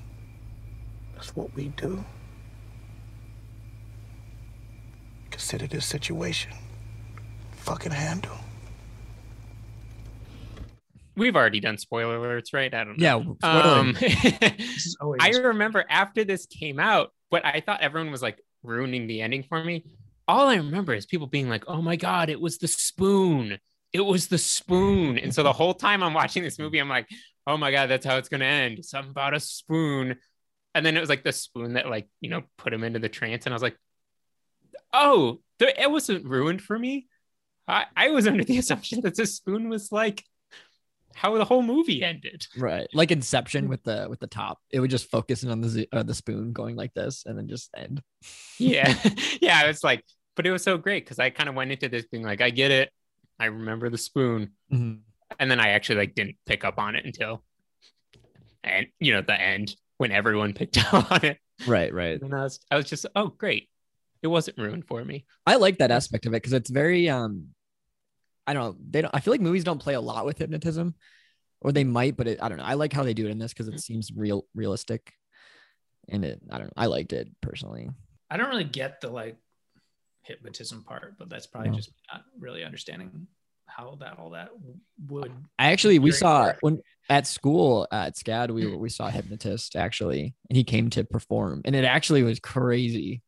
That's 1.16 1.36
what 1.36 1.54
we 1.56 1.70
do. 1.70 2.04
Consider 5.32 5.68
this 5.68 5.86
situation. 5.86 6.52
Fucking 7.52 7.94
handle. 7.94 8.38
We've 11.16 11.36
already 11.36 11.60
done 11.60 11.78
spoiler 11.78 12.18
alerts, 12.18 12.54
right? 12.54 12.74
I 12.74 12.84
don't 12.84 12.98
know. 13.00 13.38
Yeah. 13.44 13.50
Um, 13.50 13.98
always 15.00 15.20
I 15.22 15.30
remember 15.42 15.86
after 15.90 16.24
this 16.24 16.46
came 16.46 16.80
out, 16.80 17.12
what 17.30 17.46
I 17.46 17.62
thought 17.62 17.82
everyone 17.82 18.12
was 18.12 18.22
like 18.22 18.40
ruining 18.64 19.08
the 19.08 19.22
ending 19.22 19.44
for 19.44 19.64
me. 19.64 19.86
All 20.28 20.48
I 20.48 20.56
remember 20.56 20.94
is 20.94 21.06
people 21.06 21.28
being 21.28 21.50
like, 21.50 21.64
"Oh 21.68 21.82
my 21.82 21.96
god, 21.96 22.30
it 22.30 22.40
was 22.40 22.58
the 22.60 22.68
spoon! 22.68 23.60
It 23.94 24.02
was 24.02 24.28
the 24.28 24.38
spoon!" 24.38 25.18
And 25.18 25.34
so 25.34 25.44
the 25.44 25.54
whole 25.54 25.74
time 25.74 26.04
I'm 26.04 26.14
watching 26.14 26.44
this 26.44 26.60
movie, 26.60 26.80
I'm 26.80 26.90
like, 26.90 27.08
"Oh 27.48 27.58
my 27.58 27.72
god, 27.72 27.88
that's 27.90 28.06
how 28.06 28.18
it's 28.18 28.30
gonna 28.30 28.46
end. 28.46 28.84
Something 28.86 29.12
about 29.12 29.34
a 29.34 29.40
spoon." 29.40 30.18
And 30.76 30.86
then 30.86 30.96
it 30.96 31.00
was 31.00 31.10
like 31.10 31.24
the 31.24 31.32
spoon 31.32 31.74
that 31.74 31.90
like 31.90 32.08
you 32.22 32.30
know 32.30 32.44
put 32.58 32.74
him 32.74 32.84
into 32.84 33.00
the 33.00 33.10
trance, 33.10 33.46
and 33.46 33.54
I 33.54 33.56
was 33.56 33.64
like, 33.64 33.78
"Oh, 34.94 35.42
it 35.60 35.92
wasn't 35.92 36.26
ruined 36.26 36.62
for 36.62 36.78
me." 36.78 37.08
I, 37.68 37.86
I 37.96 38.10
was 38.10 38.28
under 38.28 38.44
the 38.44 38.58
assumption 38.60 39.02
that 39.02 39.16
the 39.16 39.26
spoon 39.26 39.70
was 39.70 39.92
like 39.92 40.24
how 41.16 41.38
the 41.38 41.46
whole 41.46 41.62
movie 41.64 42.04
ended. 42.04 42.46
right, 42.56 42.88
like 42.94 43.12
Inception 43.12 43.68
with 43.68 43.84
the 43.84 44.08
with 44.10 44.20
the 44.20 44.28
top. 44.28 44.60
It 44.72 44.80
would 44.80 44.92
just 44.92 45.10
focus 45.10 45.44
in 45.44 45.50
on 45.50 45.62
the 45.62 45.88
uh, 45.92 46.04
the 46.04 46.14
spoon 46.14 46.54
going 46.54 46.76
like 46.76 46.94
this, 46.94 47.24
and 47.26 47.38
then 47.38 47.48
just 47.48 47.70
end. 47.76 48.02
yeah 48.58 48.94
yeah 49.42 49.64
it's 49.66 49.84
like 49.84 50.04
but 50.36 50.46
it 50.48 50.52
was 50.52 50.64
so 50.64 50.78
great 50.78 51.04
because 51.04 51.20
i 51.20 51.30
kind 51.30 51.50
of 51.50 51.56
went 51.56 51.72
into 51.72 51.90
this 51.90 52.06
being 52.08 52.24
like 52.24 52.40
i 52.42 52.50
get 52.50 52.72
it 52.72 52.90
i 53.40 53.46
remember 53.46 53.90
the 53.90 53.98
spoon 53.98 54.52
Mhm. 54.72 55.00
and 55.40 55.50
then 55.52 55.60
i 55.60 55.70
actually 55.70 55.98
like 56.00 56.16
didn't 56.16 56.36
pick 56.46 56.64
up 56.66 56.78
on 56.80 56.96
it 56.96 57.06
until 57.06 57.44
and 58.64 58.88
you 59.00 59.14
know 59.14 59.22
the 59.22 59.40
end 59.40 59.76
when 59.98 60.12
everyone 60.12 60.54
picked 60.60 60.78
up 60.94 61.12
on 61.12 61.26
it 61.26 61.38
Right, 61.68 61.94
right. 61.94 62.22
and 62.22 62.34
I 62.34 62.44
was, 62.44 62.60
I 62.72 62.78
was 62.78 62.86
just 62.86 63.06
oh 63.16 63.28
great 63.28 63.70
it 64.22 64.28
wasn't 64.28 64.58
ruined 64.58 64.86
for 64.88 65.04
me 65.04 65.26
I 65.46 65.56
like 65.56 65.80
that 65.80 65.92
aspect 65.92 66.26
of 66.26 66.34
it 66.34 66.38
because 66.38 66.54
it's 66.54 66.70
very 66.70 67.10
um 67.10 67.48
I 68.48 68.54
don't 68.54 68.64
know, 68.64 68.78
they 68.90 69.02
don't 69.02 69.14
I 69.14 69.20
feel 69.20 69.32
like 69.34 69.42
movies 69.42 69.64
don't 69.64 69.82
play 69.82 69.94
a 69.94 70.02
lot 70.02 70.26
with 70.26 70.38
hypnotism 70.40 70.96
or 71.62 71.72
they 71.72 71.84
might, 71.84 72.16
but 72.18 72.28
it, 72.28 72.40
I 72.42 72.48
don't 72.50 72.58
know. 72.58 72.64
I 72.64 72.74
like 72.76 72.94
how 72.94 73.04
they 73.04 73.14
do 73.14 73.28
it 73.28 73.32
in 73.32 73.38
this 73.38 73.54
because 73.54 73.68
it 73.68 73.80
seems 73.80 74.12
real 74.16 74.46
realistic. 74.56 75.12
And 76.08 76.26
it 76.26 76.42
I 76.50 76.58
don't 76.58 76.68
know, 76.68 76.74
I 76.78 76.88
liked 76.88 77.14
it 77.14 77.28
personally. 77.42 77.90
I 78.32 78.38
don't 78.38 78.50
really 78.50 78.64
get 78.64 79.02
the 79.02 79.10
like 79.10 79.38
hypnotism 80.30 80.84
part, 80.84 81.16
but 81.20 81.30
that's 81.30 81.48
probably 81.48 81.72
No. 81.72 81.76
just 81.76 81.92
not 82.14 82.24
really 82.40 82.64
understanding 82.64 83.28
how 83.66 83.96
that 84.00 84.18
all 84.18 84.32
that 84.32 84.50
would. 85.08 85.32
I 85.60 85.72
actually 85.72 86.00
we 86.00 86.12
saw 86.12 86.46
fair. 86.46 86.58
when 86.62 86.82
at 87.10 87.28
school 87.28 87.88
at 87.92 88.16
SCAD 88.16 88.52
we 88.52 88.66
we 88.76 88.90
saw 88.90 89.08
a 89.08 89.12
hypnotist 89.12 89.76
actually 89.76 90.34
and 90.50 90.58
he 90.58 90.64
came 90.64 90.90
to 90.92 91.04
perform 91.04 91.62
and 91.66 91.76
it 91.76 91.84
actually 91.86 92.24
was 92.24 92.40
crazy. 92.40 93.22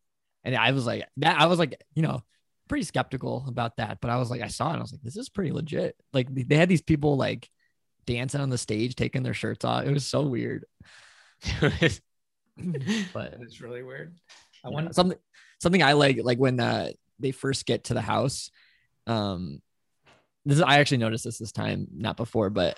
And 0.43 0.55
I 0.55 0.72
was 0.72 0.86
like 0.86 1.08
that 1.17 1.39
I 1.39 1.46
was 1.46 1.60
like, 1.60 1.79
you 1.93 2.01
know, 2.01 2.24
pretty 2.67 2.84
skeptical 2.86 3.46
about 3.48 3.77
that, 3.77 4.00
but 4.01 4.10
I 4.10 4.17
was 4.17 4.31
like 4.31 4.41
I 4.41 4.48
saw 4.48 4.70
it 4.70 4.74
and 4.74 4.79
I 4.79 4.81
was 4.81 4.91
like 4.91 5.03
this 5.03 5.15
is 5.17 5.29
pretty 5.29 5.51
legit. 5.51 5.96
Like 6.13 6.27
they 6.34 6.55
had 6.55 6.70
these 6.70 6.81
people 6.81 7.17
like 7.17 7.48
dancing 8.08 8.41
on 8.41 8.50
the 8.50 8.58
stage 8.58 8.96
taking 8.96 9.22
their 9.24 9.36
shirts 9.36 9.63
off. 9.63 9.86
It 9.86 9.93
was 9.93 10.08
so 10.08 10.24
weird. 10.24 10.65
But 13.13 13.36
It's 13.41 13.62
really 13.62 13.84
weird. 13.84 14.15
I 14.63 14.70
yeah, 14.70 14.74
want 14.74 14.96
something 14.96 15.17
something 15.62 15.84
I 15.84 15.94
like 15.94 16.20
like 16.24 16.39
when 16.39 16.60
uh, 16.60 16.89
they 17.20 17.32
first 17.32 17.65
get 17.65 17.86
to 17.86 17.94
the 17.94 18.01
house. 18.01 18.50
Um, 19.08 19.62
this 20.44 20.58
is 20.58 20.63
I 20.63 20.80
actually 20.80 20.98
noticed 20.98 21.24
this 21.24 21.38
this 21.38 21.51
time, 21.51 21.88
not 21.96 22.18
before, 22.18 22.50
but 22.50 22.77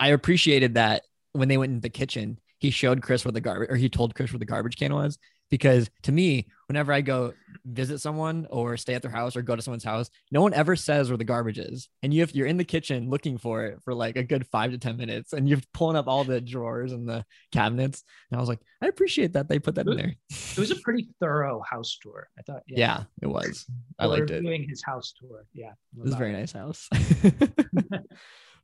I 0.00 0.08
appreciated 0.08 0.74
that 0.74 1.02
when 1.32 1.48
they 1.48 1.58
went 1.58 1.72
in 1.72 1.80
the 1.80 1.90
kitchen, 1.90 2.38
he 2.58 2.70
showed 2.70 3.02
Chris 3.02 3.24
where 3.24 3.32
the 3.32 3.40
garbage 3.40 3.70
or 3.70 3.76
he 3.76 3.88
told 3.88 4.14
Chris 4.14 4.32
where 4.32 4.38
the 4.38 4.46
garbage 4.46 4.76
can 4.76 4.94
was. 4.94 5.18
Because 5.52 5.90
to 6.04 6.12
me, 6.12 6.46
whenever 6.66 6.94
I 6.94 7.02
go 7.02 7.34
visit 7.66 7.98
someone 7.98 8.46
or 8.48 8.78
stay 8.78 8.94
at 8.94 9.02
their 9.02 9.10
house 9.10 9.36
or 9.36 9.42
go 9.42 9.54
to 9.54 9.60
someone's 9.60 9.84
house, 9.84 10.08
no 10.30 10.40
one 10.40 10.54
ever 10.54 10.76
says 10.76 11.10
where 11.10 11.18
the 11.18 11.24
garbage 11.24 11.58
is. 11.58 11.90
And 12.02 12.14
you 12.14 12.22
have 12.22 12.34
you're 12.34 12.46
in 12.46 12.56
the 12.56 12.64
kitchen 12.64 13.10
looking 13.10 13.36
for 13.36 13.66
it 13.66 13.78
for 13.84 13.92
like 13.92 14.16
a 14.16 14.22
good 14.22 14.46
five 14.46 14.70
to 14.70 14.78
ten 14.78 14.96
minutes, 14.96 15.34
and 15.34 15.46
you're 15.46 15.60
pulling 15.74 15.96
up 15.98 16.08
all 16.08 16.24
the 16.24 16.40
drawers 16.40 16.92
and 16.92 17.06
the 17.06 17.22
cabinets. 17.52 18.02
And 18.30 18.38
I 18.38 18.40
was 18.40 18.48
like, 18.48 18.60
I 18.80 18.86
appreciate 18.86 19.34
that 19.34 19.46
they 19.50 19.58
put 19.58 19.74
that 19.74 19.86
in 19.86 19.94
there. 19.98 20.14
it 20.30 20.58
was 20.58 20.70
a 20.70 20.76
pretty 20.76 21.06
thorough 21.20 21.60
house 21.70 21.98
tour. 22.02 22.30
I 22.38 22.42
thought. 22.42 22.62
Yeah, 22.66 23.02
it 23.20 23.26
was. 23.26 23.66
I 23.98 24.06
liked 24.06 24.30
it. 24.30 24.40
Doing 24.42 24.66
his 24.66 24.82
house 24.82 25.12
tour. 25.20 25.44
Yeah. 25.52 25.72
It 25.98 26.02
was 26.02 26.14
a 26.14 26.16
very 26.16 26.32
nice 26.32 26.52
house. 26.52 26.88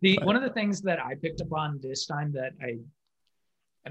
The 0.01 0.17
But- 0.17 0.27
one 0.27 0.37
of 0.37 0.43
the 0.43 0.51
things 0.51 0.81
that 0.83 1.01
I 1.05 1.17
picked 1.17 1.41
up 1.41 1.53
on 1.53 1.81
this 1.83 2.07
time 2.07 2.31
that 2.33 2.53
I 2.63 2.79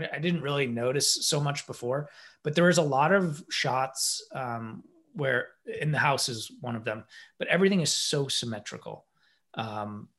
I 0.04 0.10
I 0.16 0.20
didn't 0.20 0.42
really 0.42 0.68
notice 0.68 1.28
so 1.28 1.40
much 1.40 1.68
before, 1.68 2.10
but 2.44 2.56
there 2.56 2.66
was 2.66 2.78
a 2.78 2.84
lot 2.84 3.12
of 3.12 3.44
shots 3.50 4.26
um, 4.34 4.84
where 5.14 5.50
in 5.82 5.92
the 5.92 5.98
house 5.98 6.30
is 6.30 6.52
one 6.62 6.76
of 6.76 6.84
them, 6.84 7.04
but 7.40 7.48
everything 7.48 7.82
is 7.82 7.92
so 7.92 8.28
symmetrical. 8.28 9.06
Um, 9.54 10.10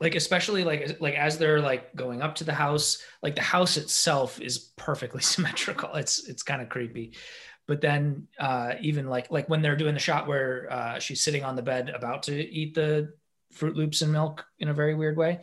like 0.00 0.14
especially 0.14 0.64
like 0.64 1.00
like 1.00 1.14
as 1.14 1.38
they're 1.38 1.60
like 1.60 1.94
going 1.94 2.22
up 2.22 2.36
to 2.36 2.44
the 2.44 2.54
house, 2.54 3.02
like 3.22 3.34
the 3.34 3.42
house 3.42 3.76
itself 3.76 4.40
is 4.40 4.72
perfectly 4.76 5.22
symmetrical. 5.34 5.94
It's 5.94 6.28
it's 6.28 6.42
kind 6.42 6.62
of 6.62 6.68
creepy. 6.68 7.16
But 7.66 7.80
then 7.80 8.26
uh, 8.38 8.74
even 8.80 9.08
like 9.08 9.30
like 9.30 9.48
when 9.48 9.62
they're 9.62 9.76
doing 9.76 9.94
the 9.94 10.00
shot 10.00 10.26
where 10.26 10.72
uh, 10.72 10.98
she's 10.98 11.20
sitting 11.20 11.44
on 11.44 11.54
the 11.54 11.62
bed 11.62 11.90
about 11.90 12.24
to 12.24 12.34
eat 12.34 12.74
the 12.74 13.12
Froot 13.54 13.76
Loops 13.76 14.02
and 14.02 14.12
milk 14.12 14.44
in 14.58 14.68
a 14.68 14.74
very 14.74 14.94
weird 14.94 15.16
way. 15.16 15.40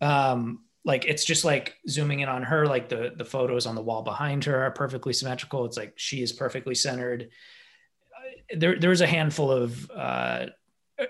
Um, 0.00 0.64
like 0.84 1.04
it's 1.04 1.24
just 1.24 1.44
like 1.44 1.74
zooming 1.88 2.20
in 2.20 2.28
on 2.28 2.42
her, 2.42 2.66
like 2.66 2.88
the 2.88 3.12
the 3.16 3.24
photos 3.24 3.66
on 3.66 3.74
the 3.74 3.82
wall 3.82 4.02
behind 4.02 4.44
her 4.44 4.62
are 4.64 4.70
perfectly 4.70 5.12
symmetrical. 5.12 5.64
It's 5.66 5.76
like 5.76 5.92
she 5.96 6.22
is 6.22 6.32
perfectly 6.32 6.74
centered. 6.74 7.28
Uh, 8.16 8.56
There 8.58 8.78
there's 8.78 9.00
a 9.00 9.06
handful 9.06 9.50
of 9.50 9.90
uh, 9.90 10.46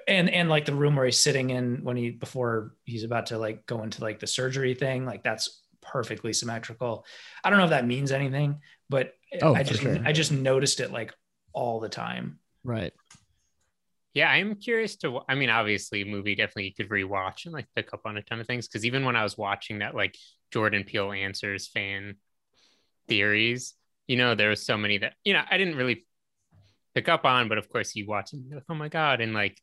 and 0.08 0.28
and 0.30 0.48
like 0.48 0.64
the 0.64 0.74
room 0.74 0.96
where 0.96 1.04
he's 1.06 1.18
sitting 1.18 1.50
in 1.50 1.84
when 1.84 1.96
he 1.96 2.10
before 2.10 2.74
he's 2.84 3.04
about 3.04 3.26
to 3.26 3.38
like 3.38 3.66
go 3.66 3.82
into 3.82 4.02
like 4.02 4.18
the 4.18 4.26
surgery 4.26 4.74
thing, 4.74 5.04
like 5.06 5.22
that's 5.22 5.62
perfectly 5.80 6.32
symmetrical. 6.32 7.04
I 7.42 7.50
don't 7.50 7.58
know 7.58 7.64
if 7.64 7.70
that 7.70 7.86
means 7.86 8.12
anything, 8.12 8.60
but 8.88 9.14
Oh, 9.42 9.54
I 9.54 9.62
just 9.62 9.80
sure. 9.82 9.98
I 10.04 10.12
just 10.12 10.32
noticed 10.32 10.80
it 10.80 10.90
like 10.92 11.14
all 11.52 11.78
the 11.80 11.88
time. 11.88 12.38
right. 12.64 12.92
Yeah, 14.14 14.28
I'm 14.30 14.56
curious 14.56 14.96
to. 14.96 15.20
I 15.28 15.34
mean, 15.34 15.50
obviously, 15.50 16.02
a 16.02 16.06
movie 16.06 16.34
definitely 16.34 16.66
you 16.66 16.74
could 16.74 16.88
rewatch 16.88 17.44
and 17.44 17.54
like 17.54 17.66
pick 17.76 17.92
up 17.92 18.02
on 18.04 18.16
a 18.16 18.22
ton 18.22 18.40
of 18.40 18.46
things. 18.46 18.66
Because 18.66 18.84
even 18.84 19.04
when 19.04 19.16
I 19.16 19.22
was 19.22 19.38
watching 19.38 19.78
that, 19.80 19.94
like 19.94 20.16
Jordan 20.52 20.84
Peele 20.84 21.12
answers 21.12 21.68
fan 21.68 22.16
theories, 23.08 23.74
you 24.06 24.16
know, 24.16 24.34
there 24.34 24.50
was 24.50 24.64
so 24.66 24.76
many 24.76 24.98
that 24.98 25.14
you 25.24 25.32
know 25.32 25.42
I 25.50 25.58
didn't 25.58 25.76
really 25.76 26.06
pick 26.94 27.08
up 27.08 27.24
on, 27.24 27.48
but 27.48 27.58
of 27.58 27.68
course 27.70 27.94
you 27.96 28.06
watch 28.06 28.32
and 28.32 28.46
you're 28.46 28.56
like, 28.58 28.64
oh 28.68 28.74
my 28.74 28.88
god, 28.88 29.20
and 29.20 29.34
like 29.34 29.60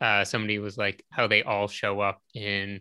uh, 0.00 0.24
somebody 0.24 0.58
was 0.58 0.78
like 0.78 1.04
how 1.10 1.26
they 1.26 1.42
all 1.42 1.68
show 1.68 2.00
up 2.00 2.22
in 2.34 2.80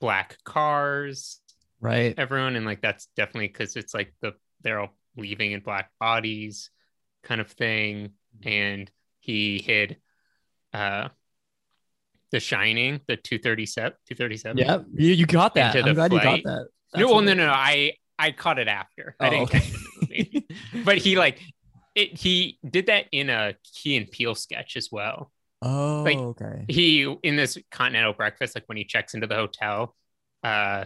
black 0.00 0.38
cars, 0.44 1.40
Right. 1.80 2.18
everyone, 2.18 2.56
and 2.56 2.66
like 2.66 2.82
that's 2.82 3.08
definitely 3.16 3.48
because 3.48 3.76
it's 3.76 3.94
like 3.94 4.14
the 4.20 4.32
they're 4.62 4.80
all 4.80 4.96
leaving 5.16 5.52
in 5.52 5.60
black 5.60 5.90
bodies, 6.00 6.70
kind 7.22 7.40
of 7.40 7.50
thing, 7.50 8.12
and 8.44 8.90
he 9.20 9.60
hid 9.60 9.98
uh 10.76 11.08
the 12.32 12.40
shining 12.40 13.00
the 13.06 13.16
237 13.16 13.92
237 14.08 14.58
Yeah. 14.58 14.78
You, 14.94 15.12
you 15.12 15.26
got 15.26 15.54
that. 15.54 15.76
I'm 15.76 15.94
glad 15.94 16.12
you 16.12 16.18
got 16.18 16.40
flight. 16.42 16.44
that. 16.44 16.68
no 16.96 17.06
well 17.12 17.20
no 17.22 17.34
no 17.34 17.46
no 17.46 17.52
i 17.52 17.92
i 18.18 18.32
caught 18.32 18.58
it 18.58 18.68
after 18.68 19.14
i 19.20 19.26
Oh, 19.26 19.30
didn't 19.30 19.42
okay. 19.44 19.58
catch 19.60 19.68
it 19.68 19.74
in 19.74 19.82
the 19.82 20.00
movie 20.00 20.46
but 20.84 20.98
he 20.98 21.16
like 21.16 21.40
it 21.94 22.18
he 22.18 22.58
did 22.68 22.86
that 22.86 23.06
in 23.12 23.30
a 23.30 23.54
key 23.74 23.96
and 23.96 24.10
Peele 24.10 24.34
sketch 24.34 24.76
as 24.76 24.88
well 24.92 25.32
Oh, 25.62 26.02
Like, 26.04 26.18
okay. 26.18 26.64
he 26.68 27.02
in 27.22 27.36
this 27.36 27.56
continental 27.70 28.12
breakfast 28.12 28.54
like 28.54 28.64
when 28.66 28.76
he 28.76 28.84
checks 28.84 29.14
into 29.14 29.26
the 29.26 29.36
hotel 29.36 29.94
uh 30.44 30.84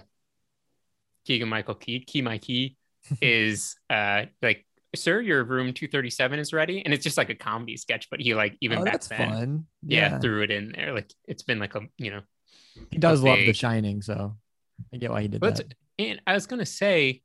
keegan 1.26 1.48
michael 1.48 1.74
key 1.74 2.00
key 2.00 2.22
my 2.22 2.38
key 2.38 2.76
is 3.22 3.76
uh 3.88 4.26
like 4.42 4.64
sir 4.94 5.20
your 5.20 5.44
room 5.44 5.72
237 5.72 6.38
is 6.38 6.52
ready 6.52 6.82
and 6.84 6.92
it's 6.92 7.04
just 7.04 7.16
like 7.16 7.30
a 7.30 7.34
comedy 7.34 7.76
sketch 7.76 8.08
but 8.10 8.20
he 8.20 8.34
like 8.34 8.56
even 8.60 8.78
oh, 8.78 8.84
back 8.84 8.94
that's 8.94 9.08
then 9.08 9.30
fun. 9.30 9.66
yeah, 9.86 10.18
threw 10.18 10.42
it 10.42 10.50
in 10.50 10.72
there 10.72 10.92
like 10.92 11.12
it's 11.26 11.42
been 11.42 11.58
like 11.58 11.74
a 11.74 11.80
you 11.96 12.10
know 12.10 12.20
He 12.90 12.98
does 12.98 13.22
love 13.22 13.38
The 13.38 13.52
Shining, 13.52 14.02
so 14.02 14.36
I 14.92 14.96
get 14.96 15.10
why 15.10 15.22
he 15.22 15.28
did 15.28 15.40
but 15.40 15.56
that. 15.56 15.74
and 15.98 16.20
i 16.26 16.32
was 16.32 16.46
gonna 16.46 16.66
say 16.66 17.22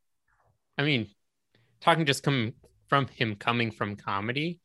i 0.77 0.83
mean 0.83 1.07
talking 1.81 2.05
just 2.05 2.23
come 2.23 2.53
from 2.87 3.07
him 3.07 3.35
coming 3.35 3.71
from 3.71 3.95
comedy 3.95 4.59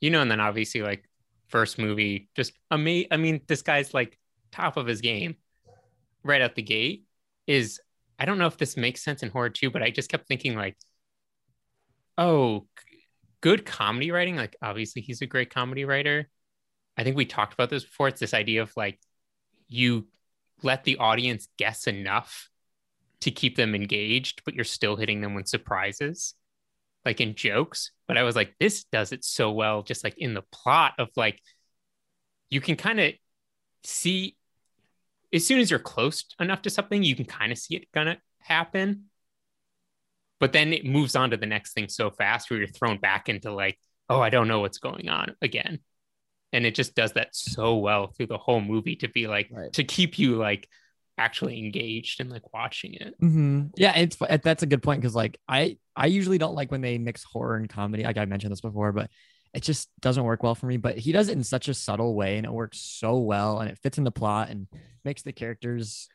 you 0.00 0.10
know 0.10 0.20
and 0.20 0.30
then 0.30 0.40
obviously 0.40 0.82
like 0.82 1.04
first 1.48 1.78
movie 1.78 2.28
just 2.34 2.52
amazing 2.70 3.08
i 3.10 3.16
mean 3.16 3.40
this 3.48 3.62
guy's 3.62 3.92
like 3.92 4.18
top 4.52 4.76
of 4.76 4.86
his 4.86 5.00
game 5.00 5.36
right 6.22 6.40
out 6.40 6.54
the 6.54 6.62
gate 6.62 7.04
is 7.46 7.80
i 8.18 8.24
don't 8.24 8.38
know 8.38 8.46
if 8.46 8.56
this 8.56 8.76
makes 8.76 9.02
sense 9.02 9.22
in 9.22 9.30
horror 9.30 9.50
too 9.50 9.70
but 9.70 9.82
i 9.82 9.90
just 9.90 10.10
kept 10.10 10.26
thinking 10.26 10.56
like 10.56 10.76
oh 12.18 12.66
good 13.40 13.64
comedy 13.64 14.10
writing 14.10 14.36
like 14.36 14.56
obviously 14.62 15.02
he's 15.02 15.22
a 15.22 15.26
great 15.26 15.52
comedy 15.52 15.84
writer 15.84 16.28
i 16.96 17.04
think 17.04 17.16
we 17.16 17.26
talked 17.26 17.54
about 17.54 17.70
this 17.70 17.84
before 17.84 18.08
it's 18.08 18.20
this 18.20 18.34
idea 18.34 18.62
of 18.62 18.72
like 18.76 18.98
you 19.68 20.06
let 20.62 20.84
the 20.84 20.98
audience 20.98 21.48
guess 21.58 21.86
enough 21.86 22.48
to 23.20 23.30
keep 23.30 23.56
them 23.56 23.74
engaged, 23.74 24.42
but 24.44 24.54
you're 24.54 24.64
still 24.64 24.96
hitting 24.96 25.20
them 25.20 25.34
with 25.34 25.48
surprises, 25.48 26.34
like 27.04 27.20
in 27.20 27.34
jokes. 27.34 27.90
But 28.06 28.16
I 28.16 28.22
was 28.22 28.36
like, 28.36 28.54
this 28.58 28.84
does 28.84 29.12
it 29.12 29.24
so 29.24 29.52
well, 29.52 29.82
just 29.82 30.04
like 30.04 30.16
in 30.18 30.34
the 30.34 30.44
plot 30.52 30.94
of 30.98 31.08
like, 31.16 31.40
you 32.50 32.60
can 32.60 32.76
kind 32.76 33.00
of 33.00 33.12
see 33.84 34.36
as 35.32 35.44
soon 35.44 35.58
as 35.58 35.70
you're 35.70 35.80
close 35.80 36.24
enough 36.38 36.62
to 36.62 36.70
something, 36.70 37.02
you 37.02 37.16
can 37.16 37.24
kind 37.24 37.52
of 37.52 37.58
see 37.58 37.76
it 37.76 37.90
gonna 37.92 38.18
happen. 38.38 39.06
But 40.38 40.52
then 40.52 40.72
it 40.72 40.84
moves 40.84 41.16
on 41.16 41.30
to 41.30 41.36
the 41.36 41.46
next 41.46 41.72
thing 41.72 41.88
so 41.88 42.10
fast 42.10 42.50
where 42.50 42.58
you're 42.58 42.68
thrown 42.68 42.98
back 42.98 43.28
into 43.28 43.52
like, 43.52 43.78
oh, 44.08 44.20
I 44.20 44.30
don't 44.30 44.48
know 44.48 44.60
what's 44.60 44.78
going 44.78 45.08
on 45.08 45.34
again. 45.40 45.80
And 46.52 46.64
it 46.66 46.74
just 46.74 46.94
does 46.94 47.12
that 47.14 47.28
so 47.34 47.76
well 47.76 48.08
through 48.08 48.26
the 48.28 48.38
whole 48.38 48.60
movie 48.60 48.96
to 48.96 49.08
be 49.08 49.26
like, 49.26 49.48
Right. 49.50 49.72
to 49.74 49.84
keep 49.84 50.18
you 50.18 50.36
like 50.36 50.68
actually 51.18 51.58
engaged 51.58 52.20
and 52.20 52.30
like 52.30 52.52
watching 52.52 52.94
it. 52.94 53.14
Mhm. 53.20 53.70
Yeah, 53.76 53.96
it's 53.96 54.16
that's 54.16 54.62
a 54.62 54.66
good 54.66 54.82
point 54.82 55.00
because 55.00 55.14
like 55.14 55.38
I 55.48 55.78
I 55.96 56.06
usually 56.06 56.38
don't 56.38 56.54
like 56.54 56.70
when 56.70 56.82
they 56.82 56.98
mix 56.98 57.24
horror 57.24 57.56
and 57.56 57.68
comedy. 57.68 58.04
Like 58.04 58.18
I 58.18 58.26
mentioned 58.26 58.52
this 58.52 58.60
before, 58.60 58.92
but 58.92 59.10
it 59.54 59.62
just 59.62 59.88
doesn't 60.00 60.24
work 60.24 60.42
well 60.42 60.54
for 60.54 60.66
me. 60.66 60.76
But 60.76 60.98
he 60.98 61.12
does 61.12 61.28
it 61.30 61.32
in 61.32 61.42
such 61.42 61.68
a 61.68 61.74
subtle 61.74 62.14
way, 62.14 62.36
and 62.36 62.44
it 62.44 62.52
works 62.52 62.78
so 62.78 63.18
well, 63.18 63.60
and 63.60 63.70
it 63.70 63.78
fits 63.82 63.96
in 63.96 64.04
the 64.04 64.10
plot 64.10 64.50
and 64.50 64.66
makes 65.04 65.22
the 65.22 65.32
characters. 65.32 66.08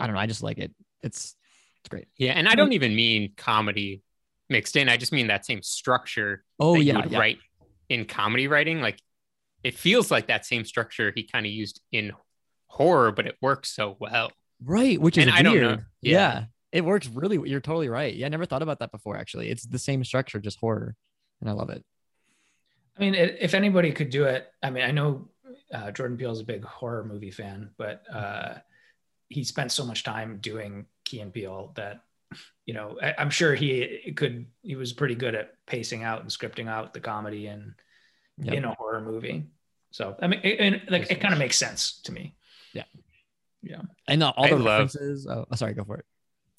I 0.00 0.06
don't 0.08 0.14
know. 0.14 0.20
I 0.20 0.26
just 0.26 0.42
like 0.42 0.58
it. 0.58 0.72
It's 1.04 1.36
it's 1.84 1.90
great. 1.90 2.08
Yeah. 2.16 2.32
And 2.32 2.48
I 2.48 2.54
don't 2.54 2.72
even 2.72 2.96
mean 2.96 3.32
comedy 3.36 4.02
mixed 4.48 4.74
in. 4.76 4.88
I 4.88 4.96
just 4.96 5.12
mean 5.12 5.26
that 5.26 5.44
same 5.44 5.62
structure 5.62 6.42
Oh 6.58 6.72
that 6.74 6.80
you 6.80 6.92
yeah, 6.92 6.96
would 7.02 7.12
yeah. 7.12 7.18
write 7.18 7.38
in 7.90 8.06
comedy 8.06 8.48
writing. 8.48 8.80
Like 8.80 8.98
it 9.62 9.74
feels 9.74 10.10
like 10.10 10.28
that 10.28 10.46
same 10.46 10.64
structure 10.64 11.12
he 11.14 11.24
kind 11.24 11.44
of 11.46 11.52
used 11.52 11.80
in 11.92 12.12
horror, 12.68 13.12
but 13.12 13.26
it 13.26 13.36
works 13.42 13.74
so 13.74 13.96
well. 14.00 14.32
right. 14.64 14.98
Which 15.00 15.18
is 15.18 15.26
And 15.26 15.34
I 15.34 15.42
don't 15.42 15.60
know. 15.60 15.78
Yeah. 16.00 16.12
Yeah. 16.18 16.44
it 16.72 16.84
works 16.84 17.06
really. 17.06 17.38
You're 17.48 17.60
totally 17.60 17.88
right. 17.90 18.14
Yeah, 18.14 18.26
I 18.26 18.28
never 18.30 18.46
thought 18.46 18.62
about 18.62 18.78
that 18.78 18.90
before. 18.90 19.16
Actually, 19.18 19.50
it's 19.50 19.66
the 19.66 19.78
same 19.78 20.02
structure, 20.04 20.40
just 20.40 20.58
horror, 20.58 20.96
and 21.42 21.50
I 21.50 21.52
love 21.52 21.68
it. 21.70 21.84
I 22.96 23.00
mean, 23.00 23.14
i- 23.14 23.36
if 23.40 23.54
anybody 23.54 23.92
could 23.92 24.10
do 24.10 24.24
it, 24.24 24.46
I 24.62 24.70
mean, 24.70 24.84
I 24.84 24.90
know 24.90 25.28
uh, 25.72 25.90
Jordan 25.90 26.16
Peele 26.16 26.32
is 26.32 26.40
a 26.40 26.44
big 26.44 26.64
horror 26.64 27.04
movie 27.04 27.30
fan, 27.30 27.70
but 27.76 28.02
uh, 28.12 28.54
he 29.28 29.44
spent 29.44 29.72
so 29.72 29.84
much 29.84 30.02
time 30.04 30.38
doing 30.40 30.86
Key 31.04 31.20
and 31.20 31.32
Peele 31.32 31.72
that, 31.76 32.02
you 32.66 32.74
know, 32.74 32.98
I, 33.02 33.14
I'm 33.18 33.30
sure 33.30 33.54
he 33.54 34.12
could. 34.16 34.46
He 34.62 34.76
was 34.76 34.92
pretty 34.92 35.14
good 35.14 35.34
at 35.34 35.54
pacing 35.66 36.02
out 36.02 36.20
and 36.20 36.30
scripting 36.30 36.68
out 36.68 36.94
the 36.94 37.00
comedy 37.00 37.46
and 37.46 37.74
Yep. 38.38 38.54
in 38.54 38.64
a 38.64 38.74
horror 38.74 39.00
movie. 39.00 39.44
So 39.92 40.16
I 40.20 40.26
mean, 40.26 40.40
it, 40.42 40.58
and 40.58 40.82
like 40.88 41.08
it 41.08 41.20
kind 41.20 41.32
of 41.32 41.38
makes 41.38 41.56
sense 41.56 42.00
to 42.02 42.10
me. 42.12 42.34
Yeah, 42.72 42.82
yeah. 43.62 43.82
And 44.08 44.24
uh, 44.24 44.32
all 44.36 44.46
I 44.46 44.48
the 44.50 44.56
love- 44.56 44.64
references. 44.94 45.26
Oh, 45.28 45.46
sorry, 45.54 45.74
go 45.74 45.84
for 45.84 45.98
it. 45.98 46.04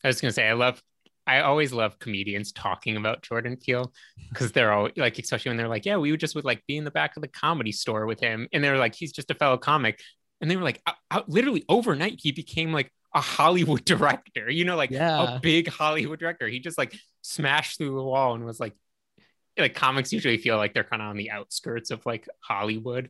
I 0.02 0.08
was 0.08 0.22
gonna 0.22 0.32
say 0.32 0.48
I 0.48 0.54
love 0.54 0.82
I 1.28 1.42
always 1.42 1.74
love 1.74 2.00
comedians 2.00 2.54
talking 2.54 2.96
about 2.96 3.24
Jordan 3.24 3.58
Peele 3.58 3.92
because 4.30 4.54
they're 4.54 4.72
all 4.72 4.90
like, 4.96 5.20
especially 5.20 5.50
when 5.50 5.58
they're 5.58 5.68
like, 5.68 5.86
yeah, 5.86 5.98
we 5.98 6.12
would 6.12 6.20
just 6.22 6.34
would 6.36 6.46
like 6.46 6.64
be 6.66 6.78
in 6.78 6.86
the 6.86 6.92
back 6.92 7.18
of 7.18 7.22
the 7.22 7.28
comedy 7.28 7.74
store 7.74 8.06
with 8.06 8.22
him, 8.22 8.48
and 8.54 8.64
they're 8.64 8.78
like, 8.78 8.96
he's 8.96 9.12
just 9.12 9.30
a 9.32 9.36
fellow 9.36 9.58
comic, 9.58 10.00
and 10.42 10.50
they 10.52 10.56
were 10.58 10.64
like, 10.64 10.82
out, 10.88 10.96
out- 11.12 11.30
literally 11.30 11.64
overnight 11.70 12.20
he 12.22 12.32
became 12.32 12.72
like 12.74 12.92
a 13.14 13.22
Hollywood 13.22 13.86
director, 13.94 14.50
you 14.50 14.66
know, 14.66 14.76
like 14.76 14.92
Yeah. 14.92 15.36
a 15.36 15.40
big 15.40 15.68
Hollywood 15.70 16.20
director. 16.20 16.48
He 16.48 16.60
just 16.60 16.78
like 16.78 16.94
smashed 17.22 17.78
through 17.78 17.96
the 17.96 18.04
wall 18.04 18.36
and 18.36 18.46
was 18.46 18.60
like, 18.60 18.74
like 19.58 19.74
comics 19.74 20.12
usually 20.12 20.38
feel 20.38 20.58
like 20.58 20.74
they're 20.74 20.84
kind 20.84 21.02
of 21.02 21.08
on 21.10 21.16
the 21.18 21.32
outskirts 21.32 21.90
of 21.92 22.06
like 22.06 22.28
Hollywood, 22.42 23.10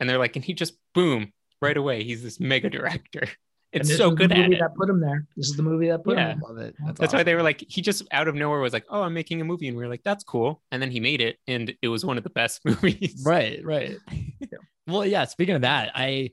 and 0.00 0.08
they're 0.08 0.18
like, 0.18 0.34
and 0.36 0.44
he 0.44 0.54
just 0.54 0.74
boom 0.94 1.32
right 1.60 1.76
away, 1.76 2.02
he's 2.04 2.22
this 2.22 2.40
mega 2.40 2.70
director. 2.70 3.28
It's 3.72 3.94
so 3.96 4.10
good 4.12 4.30
the 4.30 4.36
at 4.36 4.52
it. 4.52 4.60
that 4.60 4.74
put 4.76 4.88
him 4.88 5.00
there. 5.00 5.26
This 5.36 5.48
is 5.50 5.56
the 5.56 5.62
movie 5.64 5.88
that 5.88 6.04
put 6.04 6.16
Yeah. 6.16 6.28
him. 6.34 6.42
I 6.44 6.48
love 6.48 6.58
it. 6.58 6.76
That's 6.94 7.12
why 7.12 7.24
they 7.24 7.34
were 7.34 7.42
like, 7.42 7.64
he 7.68 7.82
just 7.82 8.04
out 8.12 8.28
of 8.28 8.34
nowhere 8.36 8.60
was 8.60 8.72
like, 8.72 8.84
"Oh, 8.88 9.02
I'm 9.02 9.12
making 9.14 9.40
a 9.40 9.44
movie," 9.44 9.66
and 9.66 9.76
we 9.76 9.82
were 9.82 9.90
like, 9.90 10.04
"That's 10.04 10.22
cool." 10.22 10.62
And 10.70 10.80
then 10.80 10.92
he 10.92 11.00
made 11.00 11.20
it, 11.20 11.38
and 11.48 11.74
it 11.82 11.88
was 11.88 12.04
one 12.04 12.16
of 12.16 12.22
the 12.22 12.30
best 12.30 12.60
movies. 12.64 13.22
Right, 13.26 13.60
right. 13.64 13.96
well, 14.86 15.04
yeah. 15.04 15.24
Speaking 15.24 15.56
of 15.56 15.62
that, 15.62 15.90
I 15.94 16.30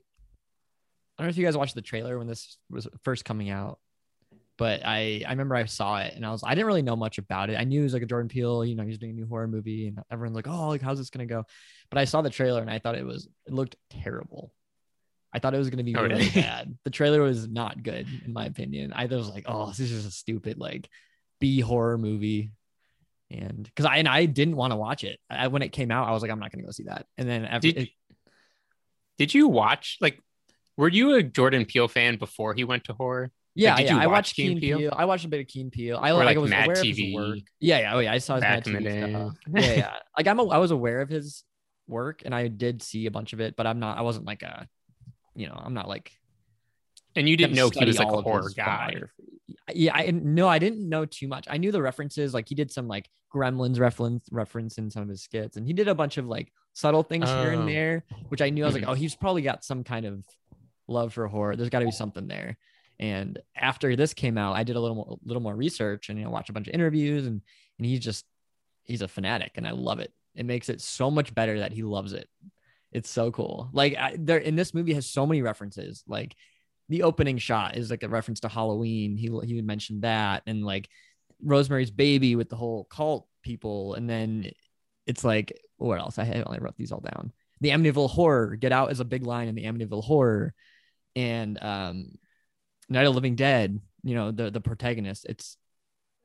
I 1.18 1.22
don't 1.22 1.26
know 1.26 1.30
if 1.30 1.36
you 1.36 1.44
guys 1.44 1.56
watched 1.56 1.74
the 1.74 1.82
trailer 1.82 2.18
when 2.18 2.26
this 2.26 2.56
was 2.70 2.86
first 3.02 3.24
coming 3.24 3.50
out, 3.50 3.78
but 4.58 4.82
I 4.84 5.22
I 5.26 5.30
remember 5.30 5.54
I 5.54 5.64
saw 5.66 5.98
it 5.98 6.14
and 6.14 6.24
I 6.24 6.30
was 6.30 6.42
I 6.44 6.54
didn't 6.54 6.66
really 6.66 6.82
know 6.82 6.96
much 6.96 7.18
about 7.18 7.50
it. 7.50 7.58
I 7.58 7.64
knew 7.64 7.80
it 7.80 7.84
was 7.84 7.92
like 7.94 8.02
a 8.02 8.06
Jordan 8.06 8.28
Peele, 8.28 8.64
you 8.64 8.74
know, 8.74 8.84
he's 8.84 8.98
doing 8.98 9.12
a 9.12 9.14
new 9.14 9.26
horror 9.26 9.46
movie, 9.48 9.88
and 9.88 9.98
everyone's 10.10 10.36
like, 10.36 10.48
oh, 10.48 10.68
like 10.68 10.82
how's 10.82 10.98
this 10.98 11.10
gonna 11.10 11.26
go? 11.26 11.44
But 11.90 11.98
I 11.98 12.04
saw 12.04 12.22
the 12.22 12.30
trailer 12.30 12.60
and 12.60 12.70
I 12.70 12.78
thought 12.78 12.96
it 12.96 13.04
was 13.04 13.28
it 13.46 13.52
looked 13.52 13.76
terrible. 13.90 14.54
I 15.34 15.38
thought 15.38 15.54
it 15.54 15.58
was 15.58 15.70
gonna 15.70 15.84
be 15.84 15.96
Oh, 15.96 16.02
really 16.02 16.14
really? 16.16 16.30
bad. 16.34 16.76
The 16.84 16.90
trailer 16.90 17.22
was 17.22 17.48
not 17.48 17.82
good 17.82 18.06
in 18.24 18.32
my 18.32 18.46
opinion. 18.46 18.92
I 18.94 19.06
was 19.06 19.28
like, 19.28 19.44
oh, 19.46 19.68
this 19.68 19.80
is 19.80 19.90
just 19.90 20.08
a 20.08 20.10
stupid 20.10 20.58
like 20.58 20.88
B 21.40 21.60
horror 21.60 21.98
movie. 21.98 22.52
And 23.30 23.64
because 23.64 23.86
I 23.86 23.96
and 23.96 24.08
I 24.08 24.26
didn't 24.26 24.56
want 24.56 24.72
to 24.72 24.76
watch 24.76 25.04
it 25.04 25.18
I, 25.30 25.48
when 25.48 25.62
it 25.62 25.70
came 25.72 25.90
out, 25.90 26.06
I 26.08 26.12
was 26.12 26.20
like, 26.22 26.30
I'm 26.30 26.38
not 26.40 26.52
gonna 26.52 26.64
go 26.64 26.70
see 26.70 26.84
that. 26.84 27.06
And 27.18 27.28
then 27.28 27.44
after, 27.46 27.70
Did- 27.72 27.88
Did 29.18 29.34
you 29.34 29.48
watch 29.48 29.98
like? 30.00 30.18
Were 30.76 30.88
you 30.88 31.14
a 31.14 31.22
Jordan 31.22 31.64
Peele 31.64 31.88
fan 31.88 32.16
before 32.16 32.54
he 32.54 32.64
went 32.64 32.84
to 32.84 32.94
horror? 32.94 33.30
Yeah, 33.54 33.76
did 33.76 33.86
yeah. 33.86 33.98
I 33.98 34.06
watched 34.06 34.34
Keen 34.34 34.58
Peele? 34.58 34.78
Peele? 34.78 34.94
I 34.96 35.04
watched 35.04 35.26
a 35.26 35.28
bit 35.28 35.40
of 35.40 35.46
Keen 35.46 35.70
Peele. 35.70 35.98
I 36.00 36.12
like, 36.12 36.24
like, 36.24 36.36
I 36.36 36.40
was 36.40 36.50
Mad 36.50 36.64
aware 36.64 36.80
of 36.80 36.86
his 36.86 37.14
work. 37.14 37.38
Yeah, 37.60 37.80
yeah. 37.80 37.94
Oh 37.94 37.98
yeah, 37.98 38.12
I 38.12 38.18
saw 38.18 38.36
his 38.36 38.42
Back 38.42 38.66
Mad 38.66 38.82
TV 38.82 39.10
stuff. 39.10 39.36
Yeah, 39.62 39.74
yeah. 39.74 39.94
Like 40.16 40.26
I'm, 40.26 40.38
a, 40.38 40.48
I 40.48 40.58
was 40.58 40.70
aware 40.70 41.02
of 41.02 41.10
his 41.10 41.44
work, 41.86 42.22
and 42.24 42.34
I 42.34 42.48
did 42.48 42.82
see 42.82 43.04
a 43.06 43.10
bunch 43.10 43.34
of 43.34 43.40
it, 43.40 43.54
but 43.56 43.66
I'm 43.66 43.78
not. 43.78 43.98
I 43.98 44.02
wasn't 44.02 44.24
like 44.24 44.42
a, 44.42 44.66
you 45.34 45.48
know, 45.48 45.60
I'm 45.62 45.74
not 45.74 45.88
like. 45.88 46.12
And 47.14 47.28
you 47.28 47.36
didn't 47.36 47.56
know 47.56 47.68
he 47.68 47.84
was 47.84 47.98
like 47.98 48.08
a 48.08 48.22
horror 48.22 48.50
guy. 48.56 49.02
Yeah, 49.74 49.94
I 49.94 50.10
no, 50.10 50.48
I 50.48 50.58
didn't 50.58 50.88
know 50.88 51.04
too 51.04 51.28
much. 51.28 51.46
I 51.50 51.58
knew 51.58 51.72
the 51.72 51.82
references. 51.82 52.32
Like 52.32 52.48
he 52.48 52.54
did 52.54 52.70
some 52.70 52.88
like 52.88 53.10
Gremlins 53.34 53.78
reference 53.78 54.26
reference 54.32 54.78
in 54.78 54.90
some 54.90 55.02
of 55.02 55.10
his 55.10 55.22
skits, 55.22 55.58
and 55.58 55.66
he 55.66 55.74
did 55.74 55.88
a 55.88 55.94
bunch 55.94 56.16
of 56.16 56.26
like 56.26 56.50
subtle 56.72 57.02
things 57.02 57.28
here 57.28 57.52
Oh. 57.52 57.58
and 57.58 57.68
there, 57.68 58.04
which 58.30 58.40
I 58.40 58.48
knew 58.48 58.64
I 58.64 58.66
was 58.66 58.74
like, 58.74 58.84
mm-hmm. 58.84 58.92
oh, 58.92 58.94
he's 58.94 59.14
probably 59.14 59.42
got 59.42 59.62
some 59.62 59.84
kind 59.84 60.06
of 60.06 60.24
love 60.92 61.12
for 61.12 61.26
horror. 61.26 61.56
There's 61.56 61.70
got 61.70 61.80
to 61.80 61.86
be 61.86 61.90
something 61.90 62.28
there. 62.28 62.56
And 62.98 63.38
after 63.56 63.96
this 63.96 64.14
came 64.14 64.38
out, 64.38 64.54
I 64.54 64.64
did 64.64 64.76
a 64.76 64.80
little 64.80 64.96
more, 64.96 65.18
little 65.24 65.42
more 65.42 65.56
research 65.56 66.08
and 66.08 66.18
you 66.18 66.24
know 66.24 66.30
watch 66.30 66.50
a 66.50 66.52
bunch 66.52 66.68
of 66.68 66.74
interviews, 66.74 67.26
and 67.26 67.40
and 67.78 67.86
he's 67.86 68.00
just 68.00 68.24
he's 68.84 69.02
a 69.02 69.08
fanatic, 69.08 69.52
and 69.56 69.66
I 69.66 69.72
love 69.72 69.98
it. 69.98 70.12
It 70.34 70.46
makes 70.46 70.68
it 70.68 70.80
so 70.80 71.10
much 71.10 71.34
better 71.34 71.58
that 71.60 71.72
he 71.72 71.82
loves 71.82 72.12
it. 72.12 72.28
It's 72.92 73.10
so 73.10 73.32
cool. 73.32 73.70
Like 73.72 73.96
I, 73.96 74.16
there 74.18 74.38
in 74.38 74.56
this 74.56 74.74
movie 74.74 74.94
has 74.94 75.08
so 75.08 75.26
many 75.26 75.42
references. 75.42 76.04
Like 76.06 76.36
the 76.88 77.02
opening 77.02 77.38
shot 77.38 77.76
is 77.76 77.90
like 77.90 78.02
a 78.02 78.08
reference 78.08 78.40
to 78.40 78.48
Halloween. 78.48 79.16
He 79.16 79.30
he 79.44 79.60
mentioned 79.62 80.02
that, 80.02 80.42
and 80.46 80.64
like 80.64 80.88
Rosemary's 81.42 81.90
Baby 81.90 82.36
with 82.36 82.50
the 82.50 82.56
whole 82.56 82.84
cult 82.84 83.26
people, 83.42 83.94
and 83.94 84.08
then 84.08 84.50
it's 85.06 85.24
like 85.24 85.58
what 85.78 85.98
else? 85.98 86.18
I 86.18 86.42
only 86.46 86.60
wrote 86.60 86.76
these 86.76 86.92
all 86.92 87.00
down. 87.00 87.32
The 87.60 87.70
Amityville 87.70 88.10
Horror. 88.10 88.56
Get 88.56 88.72
out 88.72 88.92
is 88.92 89.00
a 89.00 89.04
big 89.04 89.26
line 89.26 89.48
in 89.48 89.54
the 89.54 89.64
Amityville 89.64 90.04
Horror, 90.04 90.54
and 91.16 91.62
um, 91.62 92.12
Night 92.88 93.06
of 93.06 93.14
Living 93.14 93.36
Dead. 93.36 93.80
You 94.04 94.14
know 94.14 94.30
the 94.30 94.50
the 94.50 94.60
protagonist. 94.60 95.26
It's 95.28 95.56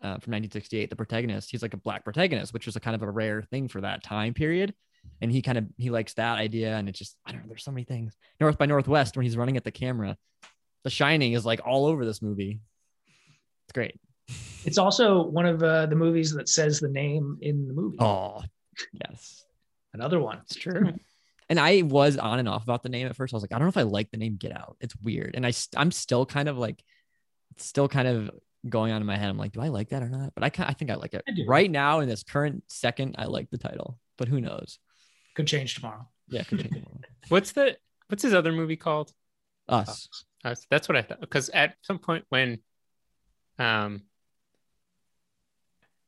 uh, 0.02 0.18
from 0.20 0.32
1968. 0.34 0.90
The 0.90 0.96
protagonist. 0.96 1.52
He's 1.52 1.62
like 1.62 1.74
a 1.74 1.78
black 1.78 2.04
protagonist, 2.04 2.54
which 2.54 2.66
was 2.66 2.76
a 2.76 2.80
kind 2.80 2.96
of 2.96 3.02
a 3.02 3.10
rare 3.12 3.42
thing 3.44 3.68
for 3.68 3.82
that 3.82 4.04
time 4.04 4.34
period. 4.34 4.74
And 5.22 5.32
he 5.32 5.42
kind 5.42 5.58
of 5.58 5.66
he 5.78 5.90
likes 5.90 6.14
that 6.16 6.38
idea, 6.38 6.76
and 6.76 6.90
it's 6.90 7.00
just 7.00 7.16
I 7.26 7.32
don't 7.32 7.42
know. 7.42 7.48
There's 7.50 7.64
so 7.64 7.72
many 7.72 7.84
things. 7.84 8.16
North 8.40 8.58
by 8.58 8.66
Northwest 8.66 9.16
when 9.16 9.26
he's 9.26 9.38
running 9.38 9.58
at 9.58 9.64
the 9.64 9.72
camera. 9.72 10.18
The 10.84 10.90
Shining 10.90 11.34
is 11.34 11.46
like 11.46 11.62
all 11.66 11.86
over 11.86 12.06
this 12.06 12.22
movie. 12.22 12.60
It's 13.66 13.74
great. 13.74 14.00
It's 14.66 14.78
also 14.78 15.24
one 15.24 15.46
of 15.46 15.64
uh, 15.64 15.86
the 15.86 15.96
movies 15.96 16.34
that 16.34 16.50
says 16.50 16.80
the 16.80 16.90
name 16.90 17.38
in 17.42 17.68
the 17.68 17.74
movie. 17.74 17.98
Oh, 18.00 18.42
yes, 18.94 19.46
Another 19.94 20.20
one. 20.20 20.40
it's 20.44 20.56
true. 20.56 20.94
And 21.50 21.60
I 21.60 21.82
was 21.84 22.18
on 22.18 22.40
and 22.40 22.50
off 22.50 22.64
about 22.64 22.84
the 22.84 22.90
name 22.90 23.08
at 23.08 23.16
first. 23.16 23.34
I 23.34 23.38
was 23.38 23.44
like, 23.44 23.54
I 23.54 23.56
don't 23.56 23.66
know 23.66 23.70
if 23.70 23.78
I 23.78 23.84
like 23.84 24.12
the 24.12 24.18
name 24.18 24.36
Get 24.36 24.52
Out. 24.52 24.78
It's 24.82 24.96
weird, 24.98 25.36
and 25.36 25.46
I 25.46 25.54
I'm 25.76 25.92
still 25.92 26.26
kind 26.26 26.50
of 26.50 26.58
like, 26.58 26.84
still 27.58 27.88
kind 27.88 28.08
of 28.08 28.32
going 28.68 28.92
on 28.92 29.02
in 29.02 29.08
my 29.08 29.18
head. 29.18 29.30
I'm 29.30 29.38
like, 29.38 29.54
do 29.54 29.62
I 29.62 29.70
like 29.70 29.90
that 29.90 30.04
or 30.04 30.10
not? 30.10 30.34
But 30.36 30.44
I 30.44 30.66
I 30.66 30.74
think 30.74 30.92
I 30.92 30.96
like 30.96 31.14
it 31.14 31.24
I 31.28 31.32
right 31.48 31.72
now 31.72 32.02
in 32.02 32.10
this 32.10 32.24
current 32.24 32.64
second. 32.68 33.16
I 33.18 33.26
like 33.26 33.50
the 33.50 33.58
title, 33.58 33.98
but 34.18 34.28
who 34.28 34.42
knows? 34.42 34.80
Could 35.36 35.48
change 35.48 35.76
tomorrow. 35.76 36.08
Yeah, 36.28 36.44
could 36.44 36.60
change 36.60 36.74
tomorrow. 36.74 37.00
What's 37.30 37.52
the 37.54 37.78
what's 38.08 38.24
his 38.24 38.34
other 38.34 38.52
movie 38.52 38.78
called? 38.78 39.12
us. 39.70 40.08
Uh, 40.44 40.56
that's 40.70 40.88
what 40.88 40.96
I 40.96 41.02
thought. 41.02 41.20
Because 41.20 41.50
at 41.50 41.76
some 41.82 42.00
point 42.00 42.26
when, 42.30 42.60
um, 43.60 44.04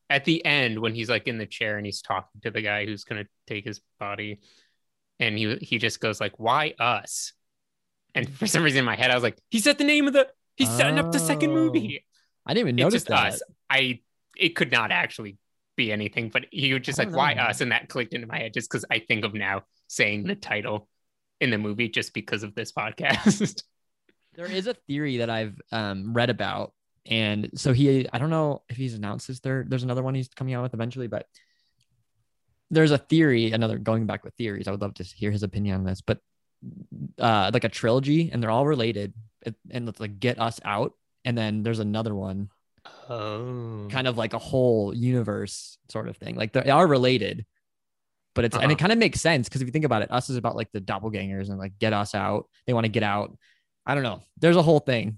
at 0.10 0.26
the 0.26 0.44
end 0.46 0.80
when 0.80 0.96
he's 0.96 1.10
like 1.10 1.28
in 1.28 1.38
the 1.38 1.46
chair 1.46 1.78
and 1.78 1.86
he's 1.86 2.02
talking 2.02 2.42
to 2.42 2.52
the 2.52 2.62
guy 2.62 2.86
who's 2.86 3.04
gonna 3.04 3.26
take 3.48 3.66
his 3.66 3.82
body, 4.00 4.40
and 5.20 5.38
he 5.38 5.56
he 5.62 5.78
just 5.78 6.00
goes 6.00 6.20
like, 6.22 6.40
"Why 6.40 6.74
us?" 6.80 7.34
And 8.16 8.30
for 8.30 8.48
some 8.48 8.64
reason 8.64 8.80
in 8.80 8.86
my 8.86 8.96
head 8.96 9.12
I 9.12 9.16
was 9.16 9.24
like, 9.24 9.38
"He 9.50 9.60
said 9.60 9.78
the 9.78 9.84
name 9.84 10.08
of 10.08 10.14
the. 10.14 10.28
He's 10.56 10.70
setting 10.70 11.00
up 11.00 11.12
the 11.12 11.20
second 11.20 11.52
movie." 11.52 12.06
I 12.46 12.54
didn't 12.54 12.70
even 12.70 12.80
It's 12.80 12.84
notice 12.84 13.04
just 13.04 13.08
that. 13.08 13.34
us. 13.34 13.42
I 13.70 14.00
it 14.36 14.56
could 14.56 14.72
not 14.72 14.92
actually 14.92 15.38
be 15.76 15.92
anything, 15.92 16.30
but 16.30 16.46
he 16.52 16.74
was 16.74 16.82
just 16.84 16.98
like, 16.98 17.10
don't 17.10 17.18
"Why 17.18 17.34
us?" 17.34 17.62
And 17.62 17.72
that 17.72 17.90
clicked 17.90 18.14
into 18.14 18.28
my 18.28 18.38
head 18.40 18.54
just 18.54 18.70
because 18.70 18.86
I 18.90 19.00
think 19.00 19.24
of 19.26 19.34
now 19.34 19.64
saying 19.88 20.24
the 20.24 20.36
title 20.36 20.88
in 21.40 21.50
the 21.52 21.58
movie 21.58 21.90
just 21.90 22.14
because 22.14 22.44
of 22.44 22.56
this 22.56 22.72
podcast. 22.72 23.64
there 24.36 24.46
is 24.46 24.68
a 24.68 24.74
theory 24.74 25.18
that 25.18 25.30
I've 25.30 25.60
um, 25.72 26.14
read 26.14 26.30
about, 26.30 26.74
and 27.06 27.50
so 27.56 27.72
he, 27.74 28.08
I 28.12 28.18
don't 28.18 28.30
know 28.30 28.64
if 28.70 28.76
he's 28.78 28.94
announced 28.94 29.28
this. 29.28 29.40
There, 29.40 29.66
there's 29.68 29.84
another 29.84 30.04
one 30.04 30.16
he's 30.16 30.28
coming 30.30 30.54
out 30.54 30.64
with 30.64 30.74
eventually, 30.74 31.08
but 31.08 31.26
there's 32.72 32.92
a 32.92 32.98
theory. 32.98 33.52
Another 33.52 33.78
going 33.78 34.06
back 34.06 34.24
with 34.24 34.34
theories. 34.36 34.68
I 34.68 34.72
would 34.72 34.82
love 34.82 34.94
to 34.96 35.04
hear 35.04 35.32
his 35.32 35.44
opinion 35.44 35.76
on 35.76 35.84
this, 35.84 36.02
but 36.02 36.20
uh, 37.20 37.52
like 37.54 37.64
a 37.64 37.70
trilogy, 37.70 38.30
and 38.32 38.42
they're 38.44 38.52
all 38.52 38.66
related, 38.68 39.14
and 39.72 39.88
it's 39.90 40.00
like 40.00 40.20
Get 40.20 40.40
Us 40.40 40.60
Out, 40.66 40.94
and 41.26 41.38
then 41.38 41.64
there's 41.64 41.80
another 41.80 42.14
one, 42.14 42.50
Oh. 43.10 43.88
kind 43.90 44.08
of 44.08 44.18
like 44.18 44.34
a 44.34 44.38
whole 44.40 44.94
universe 44.94 45.78
sort 45.90 46.08
of 46.08 46.18
thing. 46.18 46.36
Like 46.36 46.54
they 46.54 46.70
are 46.70 46.86
related, 46.88 47.46
but 48.36 48.46
it's 48.46 48.56
and 48.56 48.66
Uh-huh. 48.66 48.74
it 48.74 48.78
kind 48.80 48.92
of 48.92 48.98
makes 48.98 49.20
sense 49.22 49.48
because 49.50 49.62
if 49.62 49.68
you 49.68 49.72
think 49.72 49.86
about 49.86 50.02
it, 50.02 50.12
us 50.12 50.30
is 50.30 50.38
about 50.38 50.56
like 50.56 50.72
the 50.72 50.82
doppelgangers 50.82 51.50
and 51.50 51.58
like 51.58 51.78
get 51.80 51.94
us 51.94 52.14
out. 52.14 52.48
They 52.68 52.74
want 52.74 52.86
to 52.86 52.92
get 52.92 53.04
out. 53.04 53.38
I 53.86 53.96
don't 53.96 54.04
know. 54.04 54.22
There's 54.38 54.56
a 54.58 54.62
whole 54.62 54.80
thing. 54.80 55.18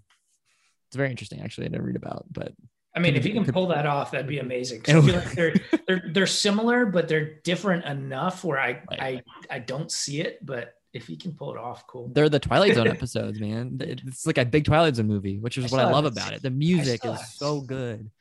It's 0.87 0.95
very 0.95 1.09
interesting, 1.09 1.41
actually, 1.41 1.69
to 1.69 1.81
read 1.81 1.95
about. 1.95 2.25
But 2.31 2.53
I 2.93 2.99
mean, 2.99 3.15
if 3.15 3.25
you 3.25 3.33
can 3.33 3.45
pull 3.45 3.67
that 3.67 3.85
off, 3.85 4.11
that'd 4.11 4.27
be 4.27 4.39
amazing. 4.39 4.81
I 4.87 4.91
feel 4.93 5.15
like 5.15 5.31
they're 5.31 5.53
they're 5.87 6.03
they're 6.11 6.27
similar, 6.27 6.85
but 6.85 7.07
they're 7.07 7.35
different 7.41 7.85
enough 7.85 8.43
where 8.43 8.59
I 8.59 8.81
I 8.91 9.21
I 9.49 9.59
don't 9.59 9.91
see 9.91 10.21
it. 10.21 10.45
But 10.45 10.73
if 10.93 11.07
he 11.07 11.15
can 11.15 11.33
pull 11.33 11.51
it 11.51 11.57
off, 11.57 11.87
cool. 11.87 12.09
they're 12.13 12.27
the 12.27 12.39
Twilight 12.39 12.75
Zone 12.75 12.87
episodes, 12.89 13.39
man. 13.39 13.77
It's 13.79 14.25
like 14.25 14.37
a 14.37 14.45
big 14.45 14.65
Twilight 14.65 14.95
Zone 14.95 15.07
movie, 15.07 15.39
which 15.39 15.57
is 15.57 15.71
I 15.71 15.75
what 15.75 15.85
I 15.85 15.91
love 15.91 16.03
haven't 16.03 16.17
about 16.17 16.33
it. 16.33 16.41
The 16.41 16.49
music 16.49 17.05
is 17.05 17.35
so 17.35 17.61
good. 17.61 18.11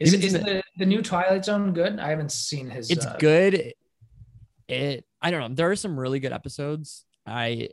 Is, 0.00 0.14
even 0.14 0.26
is 0.26 0.32
the- 0.32 0.38
the, 0.38 0.62
the 0.78 0.86
new 0.86 1.02
Twilight 1.02 1.44
Zone 1.44 1.72
good? 1.74 1.98
I 1.98 2.08
haven't 2.08 2.32
seen 2.32 2.70
his. 2.70 2.90
It's 2.90 3.04
uh, 3.04 3.16
good. 3.18 3.74
It 4.68 5.04
I 5.20 5.30
don't 5.30 5.40
know. 5.40 5.54
There 5.54 5.70
are 5.70 5.76
some 5.76 5.98
really 5.98 6.20
good 6.20 6.32
episodes. 6.32 7.04
I 7.26 7.70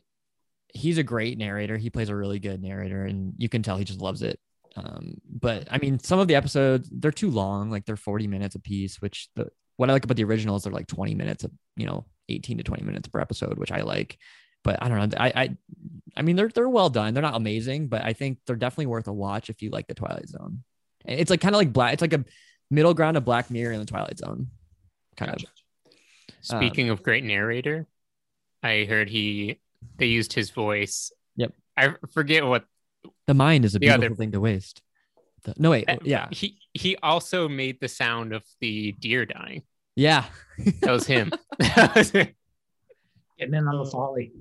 he's 0.73 0.97
a 0.97 1.03
great 1.03 1.37
narrator. 1.37 1.77
He 1.77 1.89
plays 1.89 2.09
a 2.09 2.15
really 2.15 2.39
good 2.39 2.61
narrator, 2.61 3.05
and 3.05 3.33
you 3.37 3.47
can 3.47 3.63
tell 3.63 3.77
he 3.77 3.85
just 3.85 4.01
loves 4.01 4.21
it. 4.21 4.39
Um, 4.75 5.15
but 5.29 5.67
I 5.71 5.77
mean, 5.77 5.99
some 5.99 6.19
of 6.19 6.27
the 6.27 6.35
episodes 6.35 6.89
they're 6.91 7.11
too 7.11 7.31
long, 7.31 7.69
like 7.69 7.85
they're 7.85 7.95
40 7.95 8.27
minutes 8.27 8.55
a 8.55 8.59
piece, 8.59 9.01
which 9.01 9.29
the 9.35 9.49
what 9.77 9.89
I 9.89 9.93
like 9.93 10.05
about 10.05 10.17
the 10.17 10.23
originals, 10.23 10.63
they're 10.63 10.73
like 10.73 10.87
20 10.87 11.15
minutes 11.15 11.43
of 11.43 11.51
you 11.75 11.85
know, 11.85 12.05
18 12.29 12.57
to 12.57 12.63
20 12.63 12.83
minutes 12.83 13.07
per 13.07 13.19
episode, 13.19 13.57
which 13.57 13.71
I 13.71 13.81
like. 13.81 14.17
But 14.63 14.81
I 14.81 14.89
don't 14.89 15.11
know. 15.11 15.17
I 15.17 15.31
I 15.35 15.57
I 16.17 16.21
mean 16.23 16.35
they're 16.35 16.49
they're 16.49 16.69
well 16.69 16.89
done. 16.89 17.13
They're 17.13 17.21
not 17.23 17.35
amazing, 17.35 17.87
but 17.87 18.03
I 18.03 18.13
think 18.13 18.39
they're 18.45 18.55
definitely 18.55 18.87
worth 18.87 19.07
a 19.07 19.13
watch 19.13 19.49
if 19.49 19.61
you 19.61 19.69
like 19.69 19.87
the 19.87 19.93
Twilight 19.93 20.27
Zone. 20.27 20.63
It's 21.05 21.29
like 21.29 21.41
kind 21.41 21.53
of 21.53 21.59
like 21.59 21.71
black, 21.71 21.93
it's 21.93 22.01
like 22.01 22.13
a 22.13 22.25
middle 22.71 22.93
ground 22.93 23.15
of 23.15 23.25
Black 23.25 23.51
Mirror 23.51 23.73
and 23.73 23.81
the 23.81 23.85
Twilight 23.85 24.17
Zone. 24.17 24.47
Kind 25.17 25.31
Gotcha. 25.31 25.47
of. 25.47 25.51
Speaking 26.41 26.89
of 26.89 27.03
great 27.03 27.23
narrator, 27.23 27.87
I 28.61 28.85
heard 28.85 29.09
he 29.09 29.59
they 29.97 30.07
used 30.07 30.33
his 30.33 30.49
voice. 30.49 31.11
Yep. 31.37 31.53
I 31.77 31.93
forget 32.13 32.45
what 32.45 32.65
The 33.27 33.33
mind 33.33 33.65
is 33.65 33.75
a 33.75 33.79
The 33.79 33.89
other- 33.89 33.99
beautiful 34.01 34.17
thing 34.17 34.31
to 34.33 34.39
waste. 34.39 34.81
The- 35.43 35.53
no 35.57 35.71
wait, 35.71 35.89
Uh, 35.89 35.97
yeah, 36.03 36.27
he 36.31 36.57
he 36.73 36.95
also 36.97 37.47
made 37.47 37.79
the 37.79 37.87
sound 37.87 38.33
of 38.33 38.43
the 38.61 38.91
deer 38.93 39.25
dying. 39.25 39.63
yeah. 39.95 40.25
That 40.81 40.91
was 40.91 41.05
him. 41.07 41.31
That 41.59 42.11
getting 43.37 43.53
in 43.53 43.67
on 43.67 43.77
the 43.83 43.89
Foley. 43.91 44.31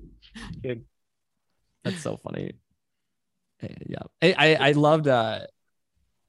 That's 1.83 2.01
so 2.01 2.17
funny. 2.17 2.53
Eh, 3.61 3.67
Yeah, 3.87 4.03
I 4.21 4.33
I, 4.37 4.55
I 4.69 4.71
loved. 4.71 5.07
Uh, 5.07 5.41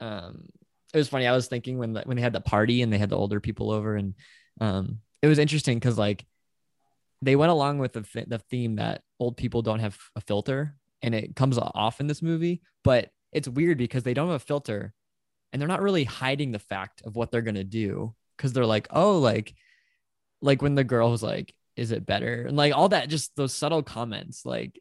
um, 0.01 0.49
it 0.93 0.99
was 0.99 1.09
funny. 1.09 1.27
I 1.27 1.33
was 1.33 1.49
thinking 1.49 1.79
when 1.79 1.93
the, 1.95 2.03
when 2.03 2.17
they 2.17 2.23
had 2.23 2.33
the 2.33 2.41
party 2.41 2.83
and 2.83 2.93
they 2.93 2.99
had 2.99 3.11
the 3.11 3.17
older 3.17 3.41
people 3.41 3.71
over, 3.71 3.97
and 3.97 4.15
um, 4.61 5.01
it 5.23 5.27
was 5.29 5.39
interesting 5.39 5.79
because 5.79 5.97
like 5.99 6.25
they 7.23 7.37
went 7.37 7.51
along 7.51 7.79
with 7.79 7.93
the 7.95 8.03
th- 8.03 8.29
the 8.29 8.39
theme 8.39 8.77
that 8.77 9.03
old 9.19 9.37
people 9.37 9.63
don't 9.63 9.81
have 9.81 9.97
a 10.15 10.21
filter, 10.21 10.77
and 11.07 11.15
it 11.15 11.35
comes 11.35 11.57
off 11.59 12.01
in 12.01 12.07
this 12.07 12.21
movie. 12.21 12.61
But 12.85 13.11
it's 13.33 13.49
weird 13.49 13.79
because 13.79 14.03
they 14.03 14.13
don't 14.15 14.27
have 14.29 14.37
a 14.37 14.39
filter, 14.39 14.93
and 15.53 15.61
they're 15.61 15.69
not 15.69 15.81
really 15.83 16.05
hiding 16.05 16.53
the 16.53 16.59
fact 16.59 17.01
of 17.07 17.17
what 17.17 17.31
they're 17.31 17.41
gonna 17.43 17.65
do 17.65 18.15
because 18.37 18.53
they're 18.53 18.67
like, 18.67 18.89
oh, 18.91 19.19
like 19.19 19.55
like 20.43 20.61
when 20.61 20.75
the 20.75 20.85
girl 20.85 21.11
was 21.11 21.23
like, 21.23 21.55
"Is 21.77 21.93
it 21.93 22.05
better?" 22.05 22.45
and 22.47 22.57
like 22.57 22.75
all 22.75 22.91
that, 22.91 23.09
just 23.09 23.35
those 23.37 23.55
subtle 23.55 23.83
comments, 23.83 24.45
like 24.45 24.79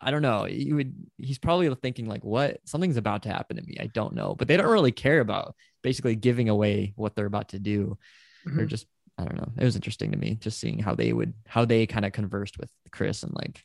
I 0.00 0.10
don't 0.10 0.22
know. 0.22 0.46
You 0.46 0.76
would 0.76 0.94
he's 1.18 1.38
probably 1.38 1.72
thinking 1.74 2.06
like, 2.08 2.24
what? 2.24 2.60
Something's 2.64 2.96
about 2.96 3.22
to 3.24 3.28
happen 3.28 3.56
to 3.58 3.62
me. 3.62 3.76
I 3.78 3.86
don't 3.88 4.14
know. 4.14 4.34
But 4.34 4.48
they 4.48 4.56
don't 4.56 4.66
really 4.70 4.92
care 4.92 5.20
about 5.20 5.54
basically 5.82 6.16
giving 6.16 6.48
away 6.48 6.94
what 6.96 7.14
they're 7.14 7.26
about 7.26 7.50
to 7.50 7.58
do. 7.58 7.98
They're 8.46 8.64
Mhm. 8.64 8.68
just 8.68 8.86
I 9.18 9.24
don't 9.26 9.36
know. 9.36 9.52
It 9.58 9.64
was 9.64 9.76
interesting 9.76 10.12
to 10.12 10.16
me 10.18 10.36
just 10.36 10.58
seeing 10.58 10.78
how 10.78 10.94
they 10.94 11.12
would 11.12 11.34
how 11.46 11.66
they 11.66 11.86
kind 11.86 12.06
of 12.06 12.12
conversed 12.12 12.58
with 12.58 12.70
Chris 12.90 13.22
and 13.22 13.34
like 13.34 13.62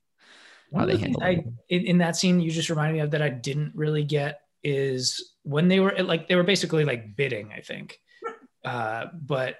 One 0.75 0.89
how 0.89 0.93
of 0.93 0.99
they 0.99 1.07
the 1.07 1.13
things 1.13 1.17
I, 1.21 1.45
in, 1.69 1.85
in 1.85 1.97
that 1.99 2.17
scene 2.17 2.41
you 2.41 2.51
just 2.51 2.69
reminded 2.69 2.93
me 2.95 2.99
of 2.99 3.11
that 3.11 3.21
I 3.21 3.29
didn't 3.29 3.71
really 3.75 4.03
get 4.03 4.41
is 4.61 5.33
when 5.43 5.69
they 5.69 5.79
were 5.79 5.95
like 6.03 6.27
they 6.27 6.35
were 6.35 6.43
basically 6.43 6.83
like 6.83 7.15
bidding, 7.15 7.51
I 7.55 7.61
think, 7.61 7.97
uh, 8.65 9.05
but 9.13 9.55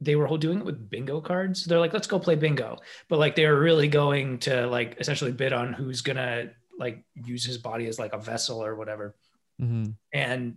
they 0.00 0.16
were 0.16 0.38
doing 0.38 0.60
it 0.60 0.64
with 0.64 0.88
bingo 0.88 1.20
cards. 1.20 1.66
They're 1.66 1.78
like, 1.78 1.92
let's 1.92 2.06
go 2.06 2.18
play 2.18 2.36
bingo, 2.36 2.78
but 3.10 3.18
like 3.18 3.36
they 3.36 3.46
were 3.46 3.60
really 3.60 3.88
going 3.88 4.38
to 4.40 4.66
like 4.66 4.96
essentially 4.98 5.32
bid 5.32 5.52
on 5.52 5.74
who's 5.74 6.00
gonna 6.00 6.52
like 6.78 7.04
use 7.14 7.44
his 7.44 7.58
body 7.58 7.86
as 7.86 7.98
like 7.98 8.14
a 8.14 8.18
vessel 8.18 8.64
or 8.64 8.74
whatever, 8.76 9.14
Mhm. 9.60 9.94
and 10.14 10.56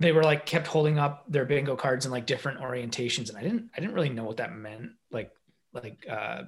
they 0.00 0.10
were 0.10 0.24
like 0.24 0.46
kept 0.46 0.66
holding 0.66 0.98
up 0.98 1.30
their 1.30 1.44
bingo 1.44 1.76
cards 1.76 2.06
in 2.06 2.10
like 2.10 2.26
different 2.26 2.58
orientations, 2.58 3.28
and 3.28 3.38
I 3.38 3.42
didn't 3.42 3.70
I 3.76 3.78
didn't 3.80 3.94
really 3.94 4.08
know 4.08 4.24
what 4.24 4.38
that 4.38 4.52
meant, 4.52 4.90
like 5.12 5.30
like 5.72 6.04
uh 6.10 6.42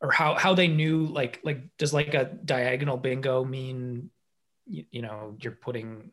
or 0.00 0.10
how 0.10 0.34
how 0.34 0.54
they 0.54 0.68
knew 0.68 1.06
like 1.06 1.40
like 1.44 1.62
does 1.78 1.92
like 1.92 2.14
a 2.14 2.24
diagonal 2.44 2.96
bingo 2.96 3.44
mean 3.44 4.10
you, 4.66 4.84
you 4.90 5.02
know 5.02 5.36
you're 5.40 5.52
putting 5.52 6.10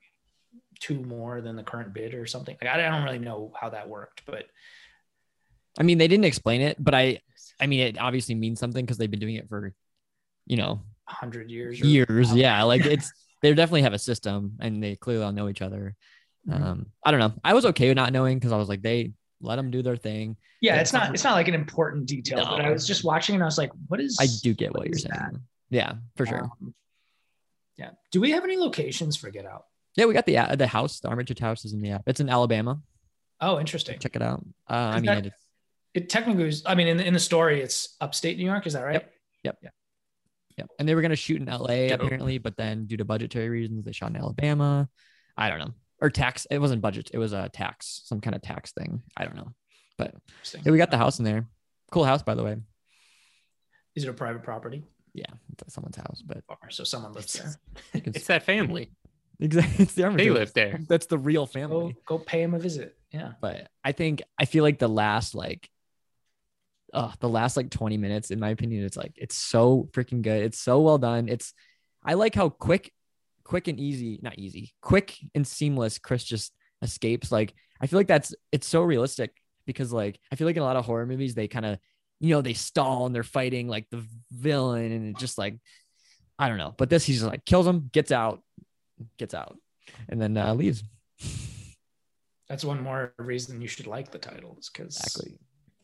two 0.80 1.00
more 1.02 1.42
than 1.42 1.56
the 1.56 1.64
current 1.64 1.94
bid 1.94 2.14
or 2.14 2.26
something 2.26 2.56
like 2.62 2.70
I, 2.70 2.86
I 2.86 2.90
don't 2.92 3.04
really 3.04 3.20
know 3.20 3.54
how 3.60 3.70
that 3.70 3.90
worked 3.90 4.24
but 4.26 4.46
I 5.80 5.84
mean, 5.84 6.00
they 6.00 6.08
didn't 6.08 6.26
explain 6.26 6.62
it, 6.62 6.84
but 6.84 6.96
I 6.96 7.20
I 7.60 7.68
mean 7.68 7.82
it 7.82 8.00
obviously 8.00 8.36
means 8.36 8.60
something 8.60 8.84
because 8.84 8.98
they've 8.98 9.12
been 9.12 9.20
doing 9.20 9.36
it 9.36 9.48
for 9.48 9.74
you 10.46 10.58
know 10.58 10.82
100 11.06 11.52
years 11.52 11.80
or- 11.82 11.86
years. 11.86 12.34
Yeah, 12.34 12.64
like 12.64 12.86
it's 12.86 13.12
they 13.42 13.54
definitely 13.54 13.84
have 13.84 13.94
a 13.94 14.00
system 14.00 14.54
and 14.60 14.82
they 14.82 14.96
clearly 14.96 15.24
all 15.24 15.32
know 15.32 15.50
each 15.50 15.62
other. 15.62 15.96
Mhm. 16.50 16.62
Um, 16.62 16.86
I 17.06 17.12
don't 17.12 17.20
know. 17.20 17.34
I 17.44 17.54
was 17.54 17.66
okay 17.68 17.90
with 17.90 17.96
not 17.96 18.12
knowing 18.12 18.40
because 18.40 18.52
I 18.52 18.58
was 18.58 18.70
like, 18.70 18.82
they 18.82 19.12
let 19.42 19.56
them 19.58 19.70
do 19.72 19.82
their 19.82 19.96
thing. 19.96 20.36
yeah 20.62 20.78
it's 20.82 20.94
not 20.94 21.14
it's 21.14 21.24
not 21.24 21.34
like 21.34 21.48
an 21.48 21.54
important 21.54 22.06
detail 22.08 22.44
but 22.46 22.62
I 22.66 22.72
was 22.72 22.88
just 22.88 23.04
watching 23.04 23.36
and 23.36 23.44
I 23.44 23.46
was 23.46 23.58
like 23.58 23.72
what 23.88 24.00
is 24.02 24.18
I 24.20 24.28
do 24.44 24.54
get 24.54 24.72
what, 24.72 24.80
what 24.80 24.88
you're 24.90 24.98
saying. 24.98 25.14
that? 25.14 25.34
Yeah, 25.70 25.94
for 26.16 26.26
sure. 26.26 26.44
Um, 26.44 26.74
yeah 27.78 27.92
do 28.12 28.20
we 28.22 28.32
have 28.32 28.44
any 28.44 28.58
locations 28.58 29.16
for 29.18 29.30
Get 29.30 29.46
Out 29.46 29.66
yeah, 29.96 30.06
we 30.06 30.14
got 30.14 30.28
the 30.28 30.38
uh, 30.38 30.56
the 30.56 30.68
house. 30.68 31.00
The 31.00 31.08
Armitage 31.08 31.40
House 31.40 31.66
is 31.66 31.74
in 31.74 31.82
the 31.82 31.90
app. 31.90 32.04
It's 32.06 32.20
in 32.20 32.30
Alabama. 32.30 32.80
oh 33.42 33.60
interesting 33.60 33.98
Check 34.00 34.16
it 34.16 34.22
out. 34.22 34.46
Uh, 34.70 34.74
I 34.74 34.96
mean, 35.00 35.06
that- 35.06 35.32
it 35.96 36.10
technically 36.10 36.44
was 36.46 36.62
I 36.66 36.76
mean 36.76 36.88
in 36.88 36.98
the, 36.98 37.06
in 37.06 37.14
the 37.14 37.20
story 37.20 37.62
it's 37.62 37.96
upstate 38.00 38.38
New 38.38 38.46
York 38.46 38.68
is 38.68 38.74
that 38.74 38.84
right 38.84 39.06
Yep. 39.44 39.58
yeah. 39.64 39.70
Yep. 40.58 40.68
And 40.80 40.88
they 40.88 40.94
were 40.96 41.02
gonna 41.02 41.16
shoot 41.16 41.42
in 41.42 41.48
LA 41.48 41.88
Dope. 41.88 42.02
apparently, 42.02 42.38
but 42.38 42.56
then 42.58 42.86
due 42.86 42.98
to 42.98 43.06
budgetary 43.06 43.50
reasons, 43.50 43.86
they 43.86 43.92
shot 43.92 44.10
in 44.12 44.16
Alabama. 44.18 44.88
I 45.36 45.50
don't 45.50 45.60
know. 45.60 45.74
Or 46.00 46.10
tax. 46.10 46.46
It 46.52 46.60
wasn't 46.60 46.82
budget. 46.82 47.10
It 47.14 47.18
was 47.18 47.34
a 47.34 47.50
tax, 47.50 48.02
some 48.06 48.22
kind 48.22 48.36
of 48.36 48.42
tax 48.42 48.72
thing. 48.72 49.02
I 49.16 49.24
don't 49.26 49.36
know. 49.36 49.54
But 49.98 50.14
yeah, 50.64 50.72
we 50.72 50.78
got 50.78 50.92
the 50.92 50.98
house 50.98 51.18
in 51.20 51.26
there. 51.26 51.48
Cool 51.92 52.04
house, 52.06 52.22
by 52.24 52.36
the 52.36 52.44
way. 52.44 52.58
is 53.96 54.04
it 54.04 54.10
a 54.10 54.14
private 54.14 54.44
property 54.44 54.84
Yeah, 55.14 55.26
it's 55.60 55.74
someone's 55.74 55.96
house, 55.98 56.22
but 56.26 56.44
or 56.50 56.70
so 56.70 56.84
someone 56.84 57.14
lives 57.14 57.34
there 57.34 57.52
you 57.94 58.02
It's 58.06 58.28
that 58.28 58.44
family. 58.44 58.92
exactly. 59.40 59.84
It's 59.86 59.94
the 59.96 60.10
They 60.12 60.30
live 60.30 60.54
there. 60.54 60.80
That's 60.88 61.08
the 61.08 61.18
real 61.18 61.46
go 61.46 61.52
family. 61.52 61.96
go 62.06 62.20
pay 62.20 62.42
him 62.44 62.54
a 62.54 62.60
visit 62.60 62.96
yeah 63.12 63.32
But 63.42 63.70
I 63.84 63.92
think 63.94 64.22
I 64.38 64.46
feel 64.46 64.64
like 64.64 64.78
the 64.80 64.90
last 64.90 65.34
like, 65.34 65.70
uh, 66.94 67.12
the 67.20 67.30
last 67.30 67.58
like 67.58 67.70
20 67.70 67.98
minutes, 67.98 68.32
in 68.32 68.40
my 68.40 68.50
opinion, 68.50 68.84
it's 68.84 68.98
like 68.98 69.14
it's 69.16 69.36
so 69.36 69.90
freaking 69.94 70.22
good. 70.22 70.44
It's 70.44 70.60
so 70.60 70.82
well 70.82 70.98
done. 70.98 71.28
It's 71.30 71.54
I 72.04 72.14
like 72.14 72.36
how 72.36 72.50
quick, 72.50 72.92
quick 73.48 73.70
and 73.70 73.80
easy, 73.80 74.20
not 74.22 74.38
easy, 74.38 74.74
quick 74.82 75.18
and 75.34 75.48
seamless. 75.48 75.98
Chris 76.00 76.24
just 76.24 76.54
escapes. 76.82 77.32
Like 77.32 77.54
I 77.82 77.88
feel 77.88 77.98
like 77.98 78.08
that's 78.08 78.36
it's 78.52 78.68
so 78.68 78.84
realistic 78.84 79.32
because 79.66 79.94
like 79.94 80.20
I 80.32 80.36
feel 80.36 80.48
like 80.48 80.58
in 80.58 80.62
a 80.62 80.66
lot 80.66 80.76
of 80.76 80.86
horror 80.86 81.06
movies 81.06 81.34
they 81.34 81.48
kind 81.48 81.66
of 81.66 81.80
you 82.20 82.32
know 82.32 82.42
they 82.42 82.54
stall 82.54 83.06
and 83.06 83.16
they're 83.16 83.24
fighting 83.24 83.70
like 83.70 83.88
the 83.90 84.04
villain 84.32 84.92
and 84.92 85.10
it 85.10 85.18
just 85.18 85.38
like 85.38 85.58
I 86.38 86.50
don't 86.50 86.58
know. 86.58 86.76
But 86.78 86.90
this 86.90 87.06
he's 87.06 87.20
just 87.20 87.32
like 87.32 87.46
kills 87.46 87.66
him, 87.66 87.90
gets 87.94 88.12
out, 88.12 88.44
gets 89.18 89.34
out, 89.34 89.58
and 90.10 90.22
then 90.22 90.36
uh, 90.36 90.54
leaves. 90.54 90.84
That's 92.50 92.66
one 92.66 92.84
more 92.84 93.14
reason 93.18 93.62
you 93.62 93.68
should 93.68 93.88
like 93.88 94.12
the 94.12 94.20
titles 94.20 94.70
because 94.72 94.98
Exactly. 94.98 95.40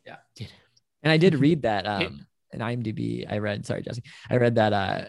Yeah. 0.05 0.47
And 1.01 1.11
I 1.11 1.17
did 1.17 1.35
read 1.45 1.61
that 1.61 1.87
um 1.87 2.27
in 2.51 2.59
IMDb. 2.59 3.25
I 3.31 3.37
read, 3.37 3.65
sorry, 3.65 3.83
Jesse. 3.83 4.03
I 4.29 4.35
read 4.35 4.55
that 4.55 4.73
uh 4.73 5.05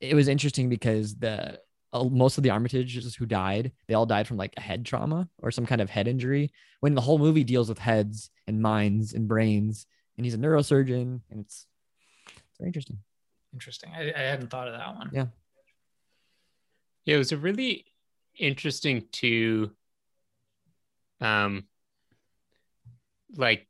it 0.00 0.14
was 0.14 0.28
interesting 0.28 0.68
because 0.68 1.14
the 1.16 1.58
most 2.02 2.36
of 2.38 2.42
the 2.42 2.50
Armitages 2.50 3.16
who 3.16 3.26
died, 3.26 3.72
they 3.86 3.94
all 3.94 4.06
died 4.06 4.26
from 4.26 4.36
like 4.36 4.52
a 4.56 4.60
head 4.60 4.84
trauma 4.84 5.28
or 5.38 5.50
some 5.50 5.66
kind 5.66 5.80
of 5.80 5.88
head 5.88 6.08
injury. 6.08 6.50
When 6.80 6.94
the 6.94 7.00
whole 7.00 7.18
movie 7.18 7.44
deals 7.44 7.68
with 7.68 7.78
heads 7.78 8.30
and 8.46 8.60
minds 8.60 9.14
and 9.14 9.28
brains, 9.28 9.86
and 10.16 10.26
he's 10.26 10.34
a 10.34 10.38
neurosurgeon, 10.38 11.20
and 11.30 11.40
it's, 11.40 11.66
it's 12.26 12.58
very 12.58 12.68
interesting. 12.68 12.98
interesting. 13.52 13.92
I, 13.94 14.12
I 14.14 14.22
hadn't 14.22 14.48
thought 14.48 14.68
of 14.68 14.74
that 14.74 14.94
one. 14.96 15.10
Yeah. 15.12 15.26
Yeah, 17.04 17.16
it 17.16 17.18
was 17.18 17.32
a 17.32 17.36
really 17.36 17.84
interesting 18.36 19.06
to 19.12 19.70
um 21.20 21.64
like 23.36 23.68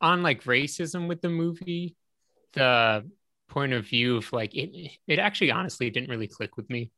on 0.00 0.22
like 0.22 0.44
racism 0.44 1.08
with 1.08 1.22
the 1.22 1.28
movie, 1.30 1.96
the 2.52 3.04
point 3.54 3.72
of 3.72 3.86
view 3.86 4.16
of 4.18 4.32
like 4.32 4.54
it 4.54 4.90
it 5.06 5.18
actually 5.18 5.50
honestly 5.52 5.88
didn't 5.90 6.10
really 6.10 6.26
click 6.26 6.56
with 6.56 6.68
me 6.68 6.90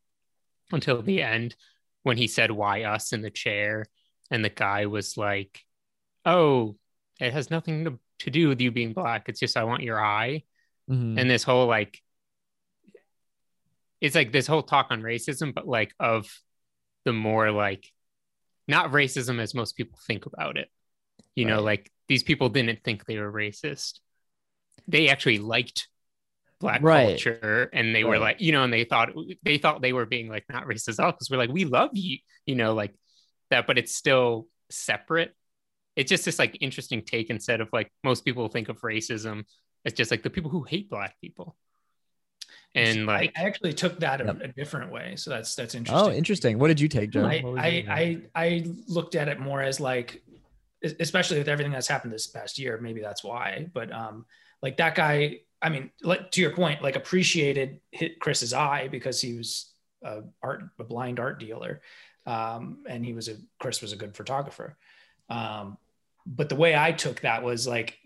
until 0.73 1.03
the 1.03 1.23
end 1.23 1.55
when 2.03 2.17
he 2.17 2.27
said 2.27 2.51
why 2.51 2.83
us 2.85 3.13
in 3.13 3.21
the 3.23 3.31
chair 3.31 3.85
and 4.31 4.45
the 4.45 4.51
guy 4.51 4.87
was 4.87 5.17
like, 5.17 5.61
"Oh, 6.25 6.77
it 7.21 7.33
has 7.33 7.51
nothing 7.51 7.85
to, 7.85 7.99
to 8.21 8.31
do 8.31 8.49
with 8.49 8.61
you 8.61 8.71
being 8.73 8.93
black. 8.93 9.29
It's 9.29 9.41
just 9.41 9.57
I 9.57 9.65
want 9.65 9.83
your 9.83 10.03
eye." 10.03 10.43
Mhm. 10.89 11.19
and 11.19 11.29
this 11.29 11.43
whole 11.43 11.67
like 11.67 12.01
it's 14.01 14.15
like 14.15 14.31
this 14.31 14.47
whole 14.47 14.63
talk 14.63 14.87
on 14.91 15.03
racism 15.03 15.53
but 15.53 15.67
like 15.67 15.93
of 15.99 16.31
the 17.05 17.13
more 17.13 17.51
like 17.51 17.91
not 18.69 18.93
racism 18.93 19.41
as 19.41 19.53
most 19.55 19.77
people 19.77 19.99
think 20.07 20.27
about 20.27 20.57
it 20.57 20.69
you 21.35 21.45
know 21.45 21.61
like 21.61 21.91
these 22.07 22.23
people 22.23 22.49
didn't 22.49 22.85
think 22.85 23.05
they 23.05 23.19
were 23.19 23.33
racist 23.33 23.99
they 24.87 25.09
actually 25.09 25.39
liked 25.39 25.89
black 26.61 26.83
Right. 26.83 27.09
culture 27.09 27.69
and 27.73 27.95
they 27.95 28.03
were 28.05 28.19
like 28.19 28.41
you 28.41 28.53
know 28.53 28.63
and 28.65 28.73
they 28.73 28.85
thought 28.85 29.11
they 29.43 29.59
thought 29.59 29.83
they 29.83 29.93
were 29.93 30.07
being 30.07 30.29
like 30.29 30.45
not 30.49 30.65
racist 30.67 30.99
at 30.99 31.05
all 31.05 31.13
because 31.13 31.29
we're 31.31 31.37
like 31.37 31.51
we 31.51 31.65
love 31.65 31.91
you 31.93 32.19
you 32.47 32.55
know 32.55 32.73
like 32.75 32.95
that 33.51 33.67
but 33.67 33.77
it's 33.79 33.95
still 33.95 34.49
separate 34.71 35.35
it's 35.97 36.09
just 36.09 36.25
this 36.25 36.39
like 36.39 36.57
interesting 36.61 37.03
take 37.03 37.29
instead 37.31 37.61
of 37.61 37.69
like 37.73 37.93
most 38.03 38.25
people 38.25 38.49
think 38.49 38.69
of 38.71 38.81
racism 38.81 39.45
as 39.85 39.93
just 39.93 40.11
like 40.11 40.23
the 40.23 40.31
people 40.31 40.51
who 40.51 40.63
hate 40.63 40.89
black 40.89 41.15
people 41.21 41.57
and 42.75 43.07
like 43.07 43.33
I, 43.37 43.43
I 43.43 43.47
actually 43.47 43.73
took 43.73 44.01
that 44.01 44.21
a, 44.21 44.25
Yep. 44.25 44.41
a 44.43 44.49
different 44.49 44.93
way. 44.93 45.17
So 45.17 45.31
that's 45.31 45.55
that's 45.55 45.75
interesting. 45.75 46.07
Oh, 46.09 46.13
interesting. 46.13 46.59
What 46.59 46.69
did 46.69 46.79
you 46.81 46.89
take, 46.89 47.09
Joe? 47.11 47.25
I, 47.25 47.43
I, 47.57 47.85
I 47.89 48.19
I 48.35 48.67
looked 48.87 49.15
at 49.15 49.29
it 49.29 49.41
more 49.41 49.63
as 49.63 49.81
like, 49.81 50.23
especially 50.83 51.39
with 51.39 51.49
everything 51.49 51.73
that's 51.73 51.89
happened 51.89 52.13
this 52.13 52.27
past 52.27 52.59
year. 52.59 52.79
Maybe 52.81 53.01
that's 53.01 53.25
why. 53.25 53.69
But 53.73 53.91
um, 53.93 54.27
like 54.63 54.77
that 54.77 54.95
guy. 54.95 55.39
I 55.67 55.69
mean, 55.69 55.91
like 56.01 56.31
to 56.31 56.41
your 56.41 56.53
point, 56.53 56.81
like 56.81 56.95
appreciated 56.95 57.81
hit 57.91 58.21
Chris's 58.21 58.53
eye 58.53 58.87
because 58.87 59.21
he 59.21 59.37
was 59.37 59.73
a 60.01 60.23
art 60.41 60.63
a 60.79 60.85
blind 60.85 61.19
art 61.19 61.41
dealer, 61.41 61.81
um, 62.25 62.85
and 62.89 63.05
he 63.05 63.15
was 63.15 63.27
a 63.27 63.35
Chris 63.59 63.83
was 63.83 63.93
a 63.93 63.97
good 63.97 64.15
photographer. 64.15 64.77
Um, 65.29 65.77
but 66.25 66.49
the 66.49 66.55
way 66.55 66.77
I 66.77 66.93
took 66.93 67.23
that 67.23 67.43
was 67.43 67.67
like, 67.67 67.99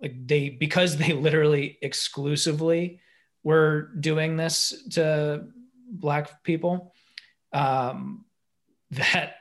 like 0.00 0.14
they 0.26 0.48
because 0.48 0.96
they 0.96 1.12
literally 1.12 1.76
exclusively 1.82 3.00
were 3.42 3.90
doing 4.00 4.38
this 4.38 4.72
to 4.92 5.44
black 5.90 6.42
people 6.42 6.94
um, 7.52 8.24
that 8.92 9.34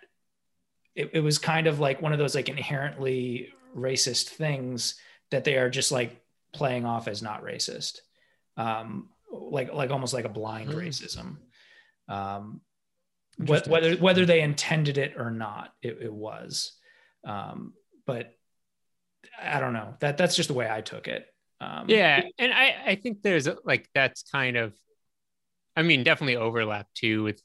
it, 0.96 1.12
it 1.14 1.20
was 1.22 1.40
kind 1.40 1.68
of 1.68 1.80
like 1.80 2.02
one 2.02 2.12
of 2.12 2.20
those 2.20 2.36
like 2.36 2.50
inherently 2.50 3.54
racist 3.74 4.28
things 4.32 4.96
that 5.32 5.46
they 5.46 5.56
are 5.56 5.70
just 5.70 5.94
like 5.94 6.22
playing 6.54 6.86
off 6.86 7.08
as 7.08 7.22
not 7.22 7.44
racist. 7.44 8.00
Um, 8.56 9.10
like 9.32 9.74
like 9.74 9.92
almost 9.92 10.14
like 10.14 10.26
a 10.26 10.30
blind 10.30 10.72
Hmm. 10.72 10.78
racism. 10.80 11.38
Um, 12.08 12.62
wh- 13.38 13.68
whether 13.68 13.96
whether 13.98 14.26
they 14.26 14.42
intended 14.42 14.98
it 14.98 15.16
or 15.18 15.30
not 15.32 15.74
it, 15.82 15.98
it 16.02 16.14
was. 16.14 16.74
Um, 17.24 17.74
but 18.06 18.34
i 19.42 19.60
don't 19.60 19.74
know. 19.74 19.94
That 20.00 20.18
that's 20.18 20.36
just 20.36 20.48
the 20.48 20.56
way 20.56 20.70
i 20.70 20.82
took 20.82 21.08
it. 21.08 21.26
Um, 21.60 21.86
yeah 21.90 22.22
and 22.38 22.54
i 22.54 22.76
i 22.86 22.96
think 22.96 23.24
there's 23.24 23.50
like 23.66 23.90
that's 23.96 24.22
kind 24.32 24.58
of 24.58 24.76
i 25.76 25.82
mean 25.82 26.04
definitely 26.04 26.36
overlap 26.36 26.86
too 26.94 27.24
with 27.24 27.42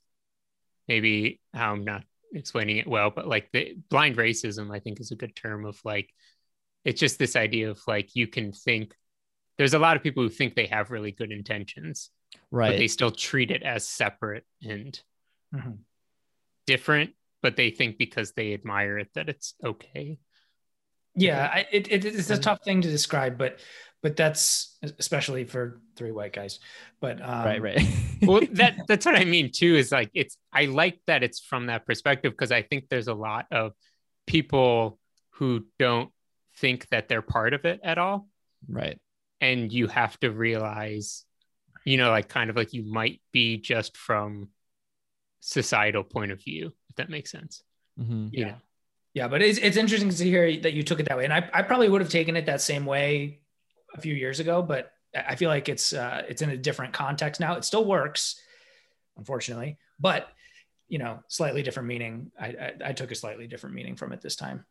maybe 0.87 1.41
how 1.55 1.73
i'm 1.73 1.85
not 1.85 2.05
explaining 2.35 2.77
it 2.77 2.87
well 2.87 3.09
but 3.11 3.27
like 3.27 3.49
the 3.55 3.75
blind 3.89 4.19
racism 4.19 4.71
i 4.71 4.81
think 4.81 5.01
is 5.01 5.13
a 5.13 5.17
good 5.17 5.35
term 5.35 5.65
of 5.65 5.81
like 5.83 6.11
it's 6.85 7.01
just 7.01 7.19
this 7.19 7.37
idea 7.37 7.71
of 7.71 7.81
like 7.87 8.15
you 8.15 8.27
can 8.27 8.53
think 8.53 8.95
there's 9.59 9.75
a 9.75 9.79
lot 9.79 9.97
of 9.97 10.03
people 10.03 10.23
who 10.23 10.29
think 10.29 10.55
they 10.55 10.67
have 10.67 10.91
really 10.91 11.13
good 11.13 11.31
intentions 11.31 12.11
right 12.51 12.71
but 12.71 12.79
they 12.79 12.89
still 12.89 13.11
treat 13.11 13.51
it 13.51 13.63
as 13.63 13.89
separate 13.89 14.45
and 14.63 15.01
Mhm. 15.55 15.79
different 16.67 17.11
but 17.43 17.57
they 17.57 17.71
think 17.71 17.99
because 17.99 18.33
they 18.33 18.55
admire 18.55 18.99
it 18.99 19.11
that 19.15 19.29
it's 19.29 19.55
okay 19.65 20.19
yeah 21.15 21.51
I, 21.53 21.67
it, 21.71 21.93
it, 21.93 22.05
it's 22.05 22.31
a 22.31 22.39
tough 22.39 22.61
thing 22.65 22.81
to 22.83 22.89
describe 22.89 23.37
but 23.37 23.59
but 24.03 24.17
that's 24.17 24.79
especially 24.99 25.45
for 25.45 25.81
three 25.97 26.11
white 26.11 26.33
guys 26.33 26.59
but 27.01 27.21
um, 27.21 27.45
right, 27.45 27.63
right. 27.63 27.87
well 28.23 28.41
that 28.53 28.77
that's 28.89 29.05
what 29.05 29.17
i 29.17 29.25
mean 29.25 29.51
too 29.53 29.75
is 29.77 29.93
like 29.93 30.11
it's 30.15 30.37
i 30.53 30.65
like 30.65 31.01
that 31.07 31.23
it's 31.23 31.41
from 31.41 31.67
that 31.67 31.85
perspective 31.85 32.33
because 32.33 32.53
i 32.53 32.63
think 32.63 32.89
there's 32.89 33.09
a 33.09 33.15
lot 33.15 33.47
of 33.51 33.73
people 34.27 34.99
who 35.33 35.67
don't 35.79 36.11
think 36.57 36.89
that 36.91 37.09
they're 37.09 37.23
part 37.23 37.55
of 37.55 37.65
it 37.65 37.81
at 37.83 37.99
all. 37.99 38.29
Right. 38.69 38.99
and 39.41 39.73
you 39.73 39.89
have 39.89 40.19
to 40.21 40.31
realize 40.31 41.25
you 41.85 41.97
know 41.97 42.11
like 42.11 42.29
kind 42.29 42.49
of 42.51 42.55
like 42.57 42.73
you 42.73 42.85
might 42.85 43.21
be 43.33 43.57
just 43.57 43.97
from 43.97 44.49
societal 45.41 46.05
point 46.05 46.31
of 46.31 46.41
view 46.43 46.73
if 46.91 46.97
that 46.97 47.11
makes 47.11 47.31
sense. 47.31 47.63
Hmm 47.99 48.29
Yeah. 48.33 48.45
know? 48.47 48.55
Yeah 49.15 49.29
but 49.29 49.43
it's, 49.43 49.59
it's 49.59 49.77
interesting 49.77 50.11
to 50.11 50.25
hear 50.25 50.61
that 50.61 50.73
you 50.75 50.83
took 50.85 51.01
it 51.01 51.09
that 51.09 51.17
way. 51.17 51.25
And 51.25 51.33
I, 51.33 51.49
I 51.53 51.63
probably 51.63 51.89
would 51.89 52.01
have 52.01 52.11
taken 52.11 52.37
it 52.37 52.47
that 52.47 52.61
same 52.61 52.87
way 52.87 53.41
a 53.95 54.01
few 54.01 54.15
years 54.15 54.39
ago 54.41 54.63
but 54.63 54.93
I 55.17 55.33
I 55.33 55.37
feel 55.37 55.51
like 55.51 55.69
it's 55.69 55.93
uh, 55.93 56.23
it's 56.29 56.41
in 56.43 56.51
a 56.51 56.57
different 56.57 56.93
context 56.95 57.41
now. 57.41 57.55
It 57.57 57.65
still 57.65 57.85
works 57.85 58.41
unfortunately 59.17 59.77
but 59.99 60.29
you 60.89 60.99
know 60.99 61.19
slightly 61.29 61.63
different 61.63 61.89
meaning. 61.89 62.31
I, 62.41 62.47
I, 62.47 62.73
I 62.87 62.93
took 62.93 63.11
a 63.11 63.15
slightly 63.15 63.47
different 63.47 63.75
meaning 63.75 63.97
from 63.97 64.13
it 64.13 64.21
this 64.23 64.37
time 64.37 64.65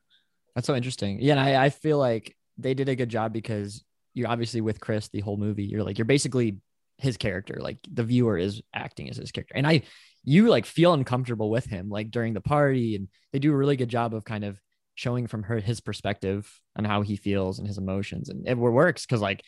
That's 0.55 0.67
so 0.67 0.75
interesting. 0.75 1.19
Yeah, 1.21 1.33
and 1.33 1.39
I, 1.39 1.65
I 1.65 1.69
feel 1.69 1.97
like 1.97 2.35
they 2.57 2.73
did 2.73 2.89
a 2.89 2.95
good 2.95 3.09
job 3.09 3.33
because 3.33 3.83
you're 4.13 4.29
obviously 4.29 4.61
with 4.61 4.79
Chris 4.79 5.07
the 5.07 5.21
whole 5.21 5.37
movie. 5.37 5.63
You're 5.63 5.83
like 5.83 5.97
you're 5.97 6.05
basically 6.05 6.57
his 6.97 7.17
character. 7.17 7.57
Like 7.59 7.77
the 7.91 8.03
viewer 8.03 8.37
is 8.37 8.61
acting 8.73 9.09
as 9.09 9.17
his 9.17 9.31
character, 9.31 9.55
and 9.55 9.65
I 9.65 9.83
you 10.23 10.49
like 10.49 10.65
feel 10.65 10.93
uncomfortable 10.93 11.49
with 11.49 11.65
him 11.65 11.89
like 11.89 12.11
during 12.11 12.33
the 12.33 12.41
party, 12.41 12.95
and 12.95 13.07
they 13.31 13.39
do 13.39 13.51
a 13.51 13.55
really 13.55 13.77
good 13.77 13.89
job 13.89 14.13
of 14.13 14.25
kind 14.25 14.43
of 14.43 14.59
showing 14.95 15.27
from 15.27 15.43
her 15.43 15.59
his 15.59 15.79
perspective 15.79 16.51
on 16.75 16.83
how 16.83 17.01
he 17.01 17.15
feels 17.15 17.57
and 17.59 17.67
his 17.67 17.77
emotions, 17.77 18.29
and 18.29 18.47
it 18.47 18.57
works 18.57 19.05
because 19.05 19.21
like. 19.21 19.43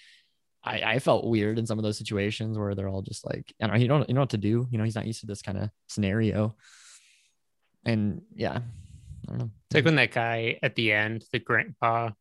I, 0.66 0.94
I 0.94 1.00
felt 1.00 1.26
weird 1.26 1.60
in 1.60 1.66
some 1.66 1.78
of 1.78 1.84
those 1.84 1.98
situations 1.98 2.58
where 2.58 2.74
they're 2.74 2.88
all 2.88 3.02
just 3.02 3.26
like, 3.26 3.54
I 3.62 3.68
don't 3.68 3.76
know, 3.76 3.82
you 3.82 3.88
don't 3.90 4.08
you 4.08 4.16
know 4.16 4.22
what 4.22 4.30
to 4.30 4.38
do. 4.38 4.66
You 4.72 4.78
know, 4.78 4.86
he's 4.86 4.96
not 4.96 5.06
used 5.06 5.20
to 5.20 5.26
this 5.26 5.42
kind 5.42 5.58
of 5.58 5.70
scenario. 5.88 6.56
And 7.84 8.22
yeah, 8.34 8.60
I 9.28 9.32
don't 9.32 9.40
know. 9.40 9.52
It's 9.70 9.76
like 9.76 9.86
when 9.86 9.96
that 9.96 10.12
guy 10.12 10.60
at 10.62 10.76
the 10.76 10.92
end, 10.92 11.26
the 11.32 11.40
grandpa, 11.40 12.12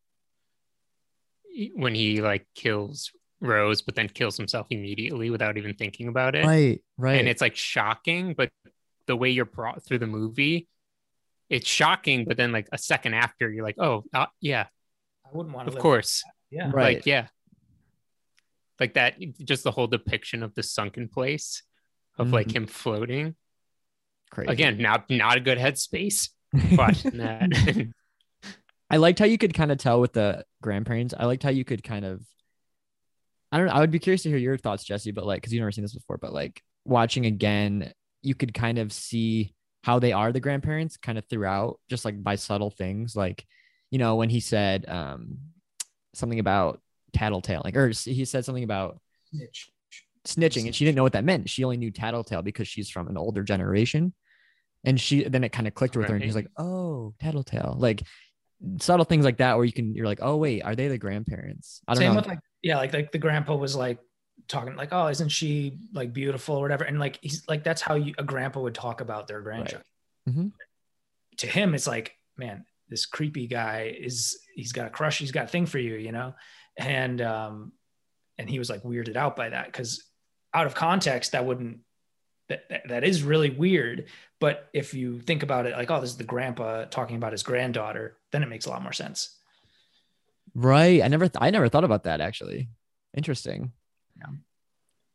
when 1.75 1.93
he 1.95 2.21
like 2.21 2.47
kills 2.55 3.11
Rose, 3.39 3.81
but 3.81 3.95
then 3.95 4.07
kills 4.09 4.37
himself 4.37 4.67
immediately 4.69 5.29
without 5.29 5.57
even 5.57 5.73
thinking 5.75 6.07
about 6.07 6.35
it. 6.35 6.45
Right, 6.45 6.81
right. 6.97 7.19
And 7.19 7.27
it's 7.27 7.41
like 7.41 7.55
shocking, 7.55 8.33
but 8.35 8.49
the 9.05 9.15
way 9.15 9.29
you're 9.31 9.45
brought 9.45 9.83
through 9.83 9.99
the 9.99 10.07
movie, 10.07 10.67
it's 11.49 11.67
shocking. 11.67 12.25
But 12.25 12.37
then 12.37 12.51
like 12.51 12.67
a 12.71 12.77
second 12.77 13.13
after, 13.15 13.51
you're 13.51 13.65
like, 13.65 13.77
oh, 13.79 14.05
uh, 14.13 14.27
yeah, 14.39 14.67
I 15.25 15.29
wouldn't 15.35 15.53
want 15.53 15.67
to 15.69 15.75
of 15.75 15.79
course. 15.81 16.23
yeah 16.51 16.71
Right. 16.73 16.97
Like, 16.97 17.05
yeah. 17.05 17.27
Like 18.79 18.93
that, 18.95 19.15
just 19.43 19.63
the 19.63 19.71
whole 19.71 19.87
depiction 19.87 20.41
of 20.41 20.55
the 20.55 20.63
sunken 20.63 21.07
place 21.07 21.63
of 22.17 22.31
like 22.31 22.47
Mhm. 22.47 22.55
him 22.55 22.67
floating. 22.67 23.35
Crazy. 24.31 24.51
Again, 24.51 24.77
not 24.79 25.09
not 25.09 25.37
a 25.37 25.39
good 25.39 25.57
headspace, 25.59 26.29
but 26.75 26.95
that 27.13 27.87
I 28.89 28.97
liked 28.97 29.19
how 29.19 29.25
you 29.25 29.37
could 29.37 29.53
kind 29.53 29.71
of 29.71 29.77
tell 29.77 29.99
with 29.99 30.13
the 30.13 30.45
grandparents. 30.61 31.13
I 31.17 31.25
liked 31.25 31.43
how 31.43 31.49
you 31.49 31.65
could 31.65 31.83
kind 31.83 32.05
of, 32.05 32.21
I 33.51 33.57
don't 33.57 33.67
know. 33.67 33.73
I 33.73 33.79
would 33.79 33.91
be 33.91 33.99
curious 33.99 34.23
to 34.23 34.29
hear 34.29 34.37
your 34.37 34.57
thoughts, 34.57 34.83
Jesse, 34.83 35.11
but 35.11 35.25
like, 35.25 35.41
cause 35.41 35.51
you've 35.51 35.61
never 35.61 35.71
seen 35.71 35.83
this 35.83 35.95
before, 35.95 36.17
but 36.17 36.33
like 36.33 36.61
watching 36.85 37.25
again, 37.25 37.91
you 38.21 38.35
could 38.35 38.53
kind 38.53 38.77
of 38.77 38.93
see 38.93 39.55
how 39.83 39.99
they 39.99 40.11
are 40.11 40.31
the 40.31 40.39
grandparents 40.39 40.97
kind 40.97 41.17
of 41.17 41.25
throughout, 41.25 41.79
just 41.89 42.05
like 42.05 42.21
by 42.23 42.35
subtle 42.35 42.69
things. 42.69 43.15
Like, 43.15 43.45
you 43.91 43.99
know, 43.99 44.15
when 44.15 44.29
he 44.29 44.39
said 44.39 44.87
um, 44.87 45.37
something 46.13 46.39
about 46.39 46.79
tattletale, 47.13 47.61
like, 47.63 47.75
or 47.75 47.89
he 47.89 48.25
said 48.25 48.45
something 48.45 48.63
about 48.63 48.99
Snitch. 49.31 49.71
snitching 50.25 50.65
and 50.65 50.75
she 50.75 50.85
didn't 50.85 50.95
know 50.95 51.03
what 51.03 51.13
that 51.13 51.25
meant. 51.25 51.49
She 51.49 51.63
only 51.63 51.77
knew 51.77 51.91
tattletale 51.91 52.43
because 52.43 52.67
she's 52.67 52.89
from 52.89 53.07
an 53.07 53.17
older 53.17 53.43
generation. 53.43 54.13
And 54.83 54.99
she 54.99 55.23
then 55.23 55.43
it 55.43 55.49
kind 55.49 55.67
of 55.67 55.73
clicked 55.73 55.95
with 55.95 56.07
her 56.09 56.15
and 56.15 56.23
she's 56.23 56.35
like, 56.35 56.49
oh, 56.57 57.13
tattletale. 57.19 57.75
Like 57.77 58.03
subtle 58.79 59.05
things 59.05 59.25
like 59.25 59.37
that 59.37 59.55
where 59.55 59.65
you 59.65 59.73
can 59.73 59.93
you're 59.93 60.05
like, 60.05 60.19
oh 60.21 60.37
wait, 60.37 60.61
are 60.61 60.75
they 60.75 60.87
the 60.87 60.97
grandparents? 60.97 61.81
I 61.87 61.93
don't 61.93 62.01
Same 62.01 62.11
know. 62.11 62.17
with 62.17 62.27
like 62.27 62.39
yeah, 62.61 62.77
like 62.77 62.93
like 62.93 63.11
the 63.11 63.17
grandpa 63.17 63.55
was 63.55 63.75
like 63.75 63.99
talking 64.47 64.75
like, 64.75 64.89
oh, 64.91 65.07
isn't 65.07 65.29
she 65.29 65.79
like 65.93 66.13
beautiful 66.13 66.55
or 66.55 66.61
whatever? 66.61 66.83
And 66.83 66.99
like 66.99 67.19
he's 67.21 67.43
like 67.47 67.63
that's 67.63 67.81
how 67.81 67.95
you, 67.95 68.13
a 68.17 68.23
grandpa 68.23 68.59
would 68.61 68.75
talk 68.75 69.01
about 69.01 69.27
their 69.27 69.41
grandchild. 69.41 69.83
Mhm. 70.29 70.51
To 71.37 71.47
him, 71.47 71.73
it's 71.73 71.87
like, 71.87 72.15
man, 72.37 72.65
this 72.89 73.05
creepy 73.05 73.47
guy 73.47 73.95
is 73.97 74.37
he's 74.55 74.71
got 74.71 74.87
a 74.87 74.89
crush, 74.89 75.17
he's 75.17 75.31
got 75.31 75.45
a 75.45 75.47
thing 75.47 75.65
for 75.65 75.79
you, 75.79 75.95
you 75.95 76.11
know. 76.11 76.35
And 76.77 77.21
um, 77.21 77.71
and 78.37 78.49
he 78.49 78.59
was 78.59 78.69
like 78.69 78.83
weirded 78.83 79.15
out 79.15 79.35
by 79.35 79.49
that 79.49 79.65
because 79.65 80.03
out 80.53 80.67
of 80.67 80.75
context 80.75 81.31
that 81.31 81.45
wouldn't 81.45 81.79
that, 82.53 82.69
that, 82.69 82.87
that 82.89 83.03
is 83.03 83.23
really 83.23 83.49
weird 83.49 84.05
but 84.39 84.69
if 84.73 84.93
you 84.93 85.19
think 85.21 85.43
about 85.43 85.65
it 85.65 85.73
like 85.75 85.89
oh 85.91 85.99
this 86.01 86.09
is 86.11 86.17
the 86.17 86.23
grandpa 86.23 86.85
talking 86.85 87.15
about 87.15 87.31
his 87.31 87.43
granddaughter 87.43 88.15
then 88.31 88.43
it 88.43 88.49
makes 88.49 88.65
a 88.65 88.69
lot 88.69 88.81
more 88.83 88.93
sense 88.93 89.37
Right. 90.55 91.01
I 91.01 91.07
never 91.07 91.27
th- 91.27 91.41
I 91.41 91.49
never 91.49 91.67
thought 91.67 91.83
about 91.83 92.03
that 92.03 92.21
actually. 92.21 92.69
Interesting. 93.17 93.71
Yeah. 94.19 94.27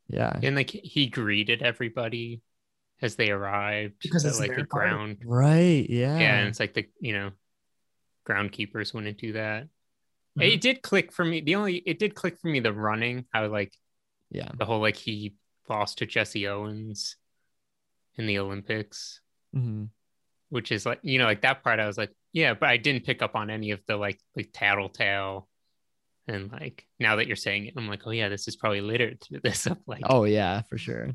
Yeah. 0.09 0.41
And 0.43 0.57
like 0.57 0.71
he 0.71 1.07
greeted 1.07 1.63
everybody 1.63 2.43
as 3.01 3.15
they 3.15 3.31
arrived 3.31 3.95
Because 4.03 4.25
at 4.25 4.31
it's 4.31 4.41
like 4.41 4.57
the 4.57 4.65
party. 4.65 4.91
ground. 4.91 5.19
Right. 5.25 5.89
Yeah. 5.89 6.19
Yeah, 6.19 6.39
and 6.39 6.49
it's 6.49 6.59
like 6.59 6.75
the 6.75 6.89
you 7.01 7.13
know 7.13 7.31
groundkeepers 8.27 8.93
wouldn't 8.93 9.19
do 9.19 9.33
that. 9.35 9.69
Mhm. 10.39 10.55
It 10.55 10.61
did 10.61 10.83
click 10.83 11.13
for 11.13 11.25
me. 11.25 11.41
The 11.41 11.55
only 11.55 11.77
it 11.77 12.01
did 12.01 12.17
click 12.17 12.39
for 12.41 12.49
me 12.49 12.59
the 12.61 12.73
running. 12.73 13.25
How 13.33 13.47
like 13.47 13.73
Yeah. 14.31 14.51
the 14.59 14.65
whole 14.65 14.81
like 14.81 14.97
he 14.97 15.37
lost 15.69 15.99
to 15.99 16.07
Jesse 16.07 16.49
Owens 16.49 17.15
in 18.19 18.27
the 18.27 18.39
Olympics, 18.39 19.21
hmm 19.53 19.85
which 20.51 20.73
is 20.73 20.87
like 20.87 21.01
you 21.03 21.19
know 21.19 21.27
like 21.27 21.43
that 21.43 21.63
part. 21.63 21.81
I 21.81 21.87
was 21.87 21.99
like 21.99 22.11
yeah, 22.33 22.55
but 22.55 22.69
I 22.69 22.77
didn't 22.77 23.05
pick 23.05 23.23
up 23.23 23.35
on 23.35 23.51
any 23.51 23.71
of 23.71 23.81
the 23.87 23.97
like 23.97 24.21
like 24.37 24.51
tattletale. 24.53 25.49
And 26.27 26.53
like 26.53 26.87
now 27.01 27.17
that 27.17 27.27
you're 27.27 27.37
saying 27.37 27.67
it, 27.67 27.75
I'm 27.77 27.89
like, 27.89 28.07
oh 28.07 28.11
yeah, 28.11 28.29
this 28.29 28.49
is 28.49 28.57
probably 28.57 28.83
littered 28.83 29.21
through 29.21 29.41
this 29.43 29.67
of 29.67 29.79
like 29.87 30.03
Oh 30.05 30.25
yeah, 30.25 30.63
for 30.63 30.77
sure. 30.77 31.11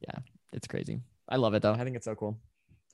Yeah, 0.00 0.18
it's 0.52 0.66
crazy. 0.66 1.00
I 1.28 1.36
love 1.36 1.54
it 1.54 1.62
though. 1.62 1.72
I 1.72 1.84
think 1.84 1.96
it's 1.96 2.04
so 2.04 2.14
cool. 2.14 2.38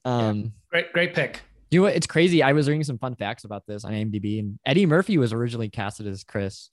Um, 0.04 0.52
great 0.70 0.92
great 0.92 1.14
pick 1.14 1.40
you 1.72 1.78
know 1.78 1.84
what? 1.84 1.96
It's 1.96 2.06
crazy. 2.06 2.42
I 2.42 2.52
was 2.52 2.68
reading 2.68 2.84
some 2.84 2.98
fun 2.98 3.16
facts 3.16 3.44
about 3.44 3.66
this 3.66 3.84
on 3.86 3.92
IMDb, 3.92 4.38
and 4.38 4.58
Eddie 4.66 4.84
Murphy 4.84 5.16
was 5.16 5.32
originally 5.32 5.70
casted 5.70 6.06
as 6.06 6.22
Chris, 6.22 6.68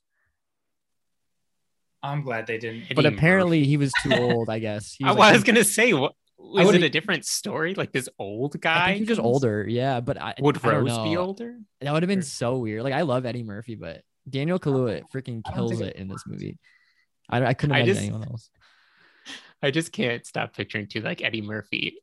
i'm 2.04 2.22
glad 2.22 2.48
they 2.48 2.58
didn't 2.58 2.96
but 2.96 3.06
apparently 3.06 3.64
he 3.66 3.78
was 3.78 3.92
too 4.04 4.14
old. 4.14 4.50
I 4.50 4.60
guess. 4.60 4.94
He 4.98 5.04
I 5.06 5.12
like- 5.12 5.34
was 5.34 5.44
gonna 5.44 5.64
say, 5.64 5.94
what 5.94 6.14
was 6.38 6.74
it 6.74 6.84
a 6.84 6.90
different 6.90 7.26
story? 7.26 7.74
Like 7.76 7.92
this 7.92 8.08
old 8.18 8.60
guy? 8.62 8.86
think 8.88 8.96
he 8.98 9.02
was 9.04 9.08
just 9.18 9.20
older. 9.22 9.66
Yeah, 9.68 10.00
but 10.00 10.18
I 10.20 10.34
Would 10.40 10.66
I 10.66 10.78
Rose 10.78 10.98
be 11.00 11.18
older? 11.18 11.58
That 11.82 11.92
would 11.94 12.02
have 12.04 12.08
been 12.08 12.22
so 12.22 12.58
weird. 12.58 12.84
Like 12.84 12.94
I 12.94 13.02
love 13.02 13.26
Eddie 13.26 13.44
Murphy, 13.44 13.76
but 13.76 14.02
Daniel 14.30 14.60
Kaluuya 14.60 15.04
freaking 15.14 15.44
kills 15.54 15.82
it 15.82 15.96
in 15.98 16.08
this 16.08 16.24
movie. 16.26 16.58
I, 17.30 17.44
I 17.46 17.54
couldn't 17.54 17.76
I 17.76 17.80
imagine 17.80 17.94
just- 17.96 18.06
anyone 18.08 18.24
else. 18.30 18.50
I 19.62 19.72
just 19.72 19.92
can't 19.92 20.26
stop 20.26 20.56
picturing 20.56 20.88
too 20.88 21.02
like 21.02 21.22
Eddie 21.22 21.42
Murphy 21.42 21.98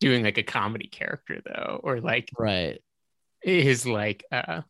doing 0.00 0.22
like 0.24 0.38
a 0.38 0.42
comedy 0.42 0.86
character 0.88 1.40
though, 1.44 1.80
or 1.82 2.00
like 2.00 2.28
Right. 2.38 2.80
his 3.42 3.86
like 3.86 4.24
uh 4.30 4.60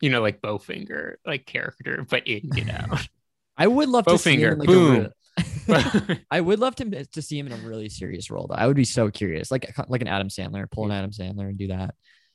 you 0.00 0.10
know 0.10 0.20
like 0.22 0.40
Bowfinger 0.40 1.14
like 1.24 1.46
character, 1.46 2.04
but 2.08 2.26
in 2.26 2.50
you 2.54 2.64
know. 2.64 2.84
I 3.58 3.66
would 3.66 3.88
love 3.88 4.04
to 4.06 4.18
see 4.18 4.36
him 4.36 4.40
Bowfinger, 4.40 4.52
in, 4.52 4.58
like, 4.58 4.68
a 4.68 4.72
boom. 4.72 4.94
real- 6.08 6.18
I 6.30 6.40
would 6.40 6.58
love 6.58 6.74
to 6.76 7.04
to 7.06 7.22
see 7.22 7.38
him 7.38 7.46
in 7.46 7.52
a 7.52 7.56
really 7.68 7.88
serious 7.88 8.30
role. 8.30 8.46
Though 8.48 8.54
I 8.54 8.66
would 8.66 8.76
be 8.76 8.84
so 8.84 9.10
curious, 9.10 9.50
like 9.50 9.74
like 9.88 10.02
an 10.02 10.08
Adam 10.08 10.28
Sandler, 10.28 10.70
pull 10.70 10.84
an 10.86 10.90
Adam 10.92 11.10
Sandler 11.10 11.48
and 11.48 11.58
do 11.58 11.68
that. 11.68 11.94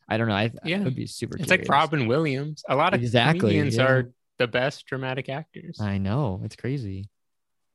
I 0.09 0.17
don't 0.17 0.27
know. 0.27 0.33
I, 0.35 0.51
Yeah. 0.65 0.77
I 0.81 0.83
would 0.83 0.95
be 0.95 1.07
super. 1.07 1.37
it's 1.37 1.45
curious. 1.47 1.67
like 1.69 1.71
Robin 1.71 2.07
Williams. 2.07 2.63
A 2.67 2.75
lot 2.75 2.93
of 2.93 3.01
Exactly, 3.01 3.39
comedians 3.39 3.77
yeah. 3.77 3.83
are 3.85 4.11
the 4.39 4.47
best 4.47 4.85
dramatic 4.87 5.29
actors. 5.29 5.79
I 5.79 5.99
know 5.99 6.41
it's 6.43 6.55
crazy, 6.55 7.07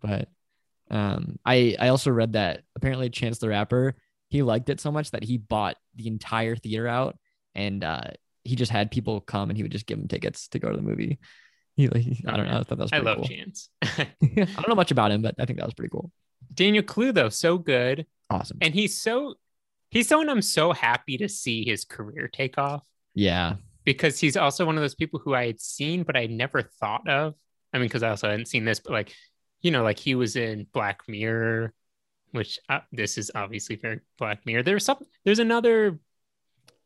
but 0.02 0.28
um, 0.90 1.38
I 1.44 1.76
I 1.78 1.88
also 1.88 2.10
read 2.10 2.32
that 2.34 2.62
apparently 2.74 3.08
Chance 3.10 3.38
the 3.38 3.48
Rapper 3.48 3.94
he 4.28 4.42
liked 4.42 4.68
it 4.70 4.80
so 4.80 4.90
much 4.90 5.12
that 5.12 5.22
he 5.22 5.38
bought 5.38 5.76
the 5.94 6.08
entire 6.08 6.56
theater 6.56 6.88
out 6.88 7.16
and 7.54 7.84
uh 7.84 8.02
he 8.46 8.56
just 8.56 8.72
had 8.72 8.90
people 8.90 9.20
come 9.20 9.50
and 9.50 9.56
he 9.56 9.62
would 9.62 9.72
just 9.72 9.86
give 9.86 9.98
them 9.98 10.08
tickets 10.08 10.48
to 10.48 10.58
go 10.58 10.70
to 10.70 10.76
the 10.76 10.82
movie. 10.82 11.18
He 11.74 11.88
like 11.88 12.06
I 12.26 12.36
don't 12.36 12.46
know. 12.46 12.60
I 12.60 12.62
thought 12.62 12.78
that 12.78 12.78
was 12.78 12.92
I 12.92 12.98
love 12.98 13.18
cool. 13.18 13.28
Chance. 13.28 13.68
I 13.82 14.06
don't 14.22 14.68
know 14.68 14.74
much 14.74 14.90
about 14.90 15.10
him, 15.10 15.22
but 15.22 15.34
I 15.38 15.44
think 15.44 15.58
that 15.58 15.66
was 15.66 15.74
pretty 15.74 15.90
cool. 15.90 16.10
Daniel 16.54 16.82
Kaluuya 16.82 17.12
though, 17.14 17.28
so 17.28 17.58
good. 17.58 18.06
Awesome. 18.30 18.58
And 18.60 18.72
he's 18.74 18.96
so 18.96 19.34
he's 19.90 20.08
someone 20.08 20.28
I'm 20.28 20.42
so 20.42 20.72
happy 20.72 21.18
to 21.18 21.28
see 21.28 21.64
his 21.64 21.84
career 21.84 22.28
take 22.32 22.58
off. 22.58 22.84
yeah. 23.14 23.56
because 23.84 24.18
he's 24.18 24.36
also 24.36 24.66
one 24.66 24.76
of 24.76 24.82
those 24.82 24.94
people 24.96 25.20
who 25.20 25.34
I 25.34 25.46
had 25.46 25.60
seen, 25.60 26.02
but 26.02 26.16
I 26.16 26.26
never 26.26 26.62
thought 26.62 27.08
of. 27.08 27.34
I 27.72 27.78
mean, 27.78 27.86
because 27.86 28.02
I 28.02 28.10
also 28.10 28.28
hadn't 28.28 28.48
seen 28.48 28.64
this, 28.64 28.80
but 28.80 28.92
like, 28.92 29.14
you 29.60 29.70
know, 29.70 29.82
like 29.82 29.98
he 29.98 30.14
was 30.14 30.34
in 30.36 30.66
Black 30.72 31.02
Mirror, 31.08 31.72
which 32.32 32.58
uh, 32.68 32.80
this 32.90 33.16
is 33.18 33.30
obviously 33.34 33.76
very 33.76 34.00
Black 34.18 34.44
Mirror. 34.46 34.64
There's 34.64 34.84
some, 34.84 34.98
there's 35.24 35.38
another 35.38 35.98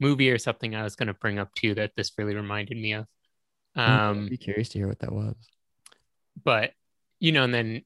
movie 0.00 0.30
or 0.30 0.38
something 0.38 0.74
I 0.74 0.82
was 0.82 0.96
going 0.96 1.08
to 1.08 1.14
bring 1.14 1.38
up 1.38 1.54
too 1.54 1.74
that 1.74 1.92
this 1.96 2.12
really 2.18 2.34
reminded 2.34 2.76
me 2.76 2.94
of. 2.94 3.06
I'd 3.76 3.82
Um, 3.82 4.28
be 4.28 4.36
curious 4.36 4.68
to 4.70 4.78
hear 4.78 4.88
what 4.88 4.98
that 5.00 5.12
was. 5.12 5.34
but 6.42 6.72
you 7.18 7.32
know, 7.32 7.44
and 7.44 7.52
then 7.54 7.82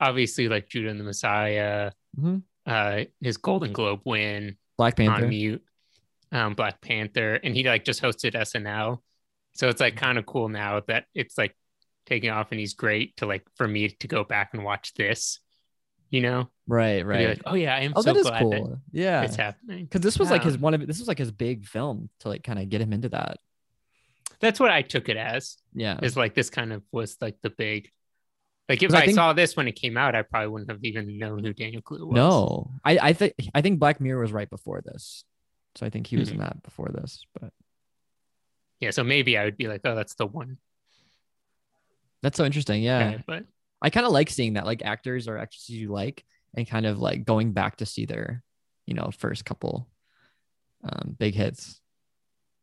obviously 0.00 0.48
like 0.48 0.68
Judas 0.68 0.90
and 0.90 1.00
the 1.00 1.04
Messiah, 1.04 1.92
Mhm. 2.18 2.42
uh, 2.66 3.04
his 3.20 3.36
Golden 3.36 3.72
Globe 3.72 4.00
win, 4.04 4.56
Black 4.76 4.96
Panther. 4.96 5.24
on 5.24 5.28
mute 5.28 5.62
um 6.32 6.54
black 6.54 6.80
panther 6.80 7.34
and 7.34 7.54
he 7.54 7.62
like 7.62 7.84
just 7.84 8.00
hosted 8.00 8.32
snl 8.34 9.00
so 9.52 9.68
it's 9.68 9.80
like 9.82 9.96
kind 9.96 10.16
of 10.16 10.24
cool 10.24 10.48
now 10.48 10.80
that 10.80 11.04
it's 11.14 11.36
like 11.36 11.54
taking 12.06 12.30
off 12.30 12.52
and 12.52 12.58
he's 12.58 12.72
great 12.72 13.14
to 13.18 13.26
like 13.26 13.44
for 13.56 13.68
me 13.68 13.90
to 13.90 14.08
go 14.08 14.24
back 14.24 14.54
and 14.54 14.64
watch 14.64 14.94
this 14.94 15.40
you 16.12 16.20
know 16.20 16.48
Right, 16.68 17.04
right. 17.04 17.30
like, 17.30 17.42
oh 17.46 17.54
yeah 17.54 17.74
i 17.74 17.80
am 17.80 17.92
oh, 17.96 18.02
so 18.02 18.12
that 18.12 18.20
is 18.20 18.26
glad 18.28 18.40
cool. 18.42 18.50
that 18.68 18.78
yeah. 18.92 19.22
it's 19.22 19.34
happening 19.34 19.84
Because 19.86 20.00
this 20.02 20.16
was 20.18 20.30
like 20.30 20.44
his 20.44 20.56
one 20.56 20.74
of 20.74 20.86
this 20.86 21.00
was 21.00 21.08
like 21.08 21.18
his 21.18 21.32
big 21.32 21.66
film 21.66 22.08
to 22.20 22.28
like 22.28 22.44
kind 22.44 22.60
of 22.60 22.68
get 22.68 22.80
him 22.80 22.92
into 22.92 23.08
that. 23.08 23.38
that's 24.38 24.60
what 24.60 24.70
i 24.70 24.82
took 24.82 25.08
it 25.08 25.16
as 25.16 25.56
Yeah. 25.74 25.98
is 26.02 26.16
like 26.16 26.34
this 26.34 26.50
kind 26.50 26.72
of 26.72 26.82
was 26.92 27.16
like 27.20 27.36
the 27.42 27.50
big 27.50 27.90
like 28.68 28.80
if 28.82 28.94
I 28.94 28.98
I, 28.98 29.04
think- 29.06 29.16
saw 29.16 29.32
this 29.32 29.56
when 29.56 29.66
it 29.66 29.72
came 29.72 29.96
out, 29.96 30.14
I 30.14 30.22
probably 30.22 30.46
wouldn't 30.46 30.70
have 30.70 30.78
even 30.84 31.18
known 31.18 31.42
who 31.44 31.52
Daniel 31.52 31.82
Kaluuya 31.82 32.06
was. 32.06 32.14
No, 32.14 32.70
I 32.84 32.96
I 33.08 33.12
think 33.12 33.34
I 33.54 33.60
think 33.60 33.80
Black 33.80 34.00
Mirror 34.00 34.20
was 34.22 34.32
right 34.32 34.48
before 34.48 34.80
this, 34.80 35.24
so 35.74 35.84
I 35.84 35.90
think 35.90 36.06
he 36.06 36.16
was 36.16 36.28
Mm-hmm. 36.28 36.40
in 36.40 36.44
that 36.46 36.62
before 36.62 36.88
this. 36.94 37.26
But 37.38 37.52
Yeah, 38.80 38.92
so 38.92 39.02
maybe 39.02 39.36
I 39.36 39.44
would 39.44 39.56
be 39.56 39.66
like, 39.66 39.80
oh, 39.84 39.96
that's 39.96 40.14
the 40.14 40.26
one 40.26 40.58
that's 42.22 42.36
so 42.36 42.44
interesting. 42.44 42.82
Yeah, 42.84 43.12
guy. 43.16 43.24
But 43.26 43.44
I 43.82 43.90
kind 43.90 44.06
of 44.06 44.12
like 44.12 44.30
seeing 44.30 44.54
that 44.54 44.64
like 44.66 44.82
actors 44.84 45.28
or 45.28 45.36
actresses 45.38 45.70
you 45.70 45.90
like, 45.92 46.24
and 46.56 46.66
kind 46.68 46.86
of 46.86 46.98
like 47.00 47.24
going 47.24 47.52
back 47.52 47.76
to 47.78 47.86
see 47.86 48.06
their, 48.06 48.42
you 48.86 48.94
know, 48.94 49.10
first 49.18 49.44
couple, 49.44 49.88
um, 50.84 51.16
big 51.18 51.34
hits. 51.34 51.80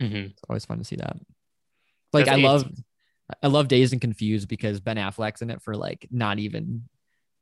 Mm-hmm. 0.01 0.15
It's 0.31 0.41
always 0.49 0.65
fun 0.65 0.77
to 0.79 0.83
see 0.85 0.95
that. 0.97 1.17
Like 2.13 2.25
That's- 2.25 2.39
I 2.43 2.47
love, 2.47 2.71
I 3.43 3.47
love 3.47 3.67
Dazed 3.67 3.93
and 3.93 4.01
Confused 4.01 4.47
because 4.47 4.79
Ben 4.79 4.97
Affleck's 4.97 5.41
in 5.41 5.49
it 5.51 5.61
for 5.61 5.75
like 5.75 6.07
not 6.09 6.39
even, 6.39 6.87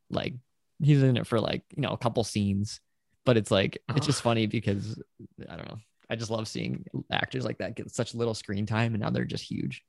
like 0.09 0.33
he's 0.81 1.01
in 1.03 1.17
it 1.17 1.27
for 1.27 1.39
like 1.39 1.63
you 1.75 1.81
know 1.81 1.89
a 1.91 1.97
couple 1.97 2.23
scenes, 2.23 2.79
but 3.25 3.37
it's 3.37 3.51
like 3.51 3.75
it's 3.89 4.03
Oh. 4.03 4.07
just 4.07 4.21
funny 4.21 4.47
because 4.47 5.01
I 5.49 5.55
don't 5.55 5.67
know. 5.67 5.77
I 6.09 6.15
just 6.15 6.31
love 6.31 6.47
seeing 6.47 6.85
actors 7.11 7.43
like 7.45 7.57
that 7.57 7.75
get 7.75 7.91
such 7.91 8.15
little 8.15 8.33
screen 8.33 8.65
time 8.65 8.93
and 8.93 9.01
now 9.03 9.09
they're 9.09 9.25
just 9.25 9.43
huge. 9.43 9.83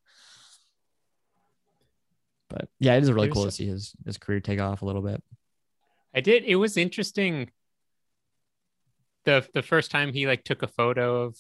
But 2.49 2.69
yeah, 2.79 2.95
it 2.95 3.03
is 3.03 3.13
really 3.13 3.27
There's 3.29 3.35
cool 3.35 3.45
to 3.45 3.51
see 3.51 3.67
his 3.67 3.95
his 4.07 4.19
career 4.19 4.41
take 4.41 4.61
off 4.61 4.83
a 4.83 4.87
little 4.87 5.03
bit. 5.03 5.23
I 6.15 6.21
did. 6.21 6.45
It 6.45 6.57
was 6.57 6.77
interesting. 6.77 7.51
The 9.25 9.47
the 9.53 9.63
first 9.63 9.91
time 9.91 10.13
he 10.13 10.27
like 10.27 10.45
took 10.45 10.63
a 10.63 10.69
photo 10.69 11.23
of 11.25 11.37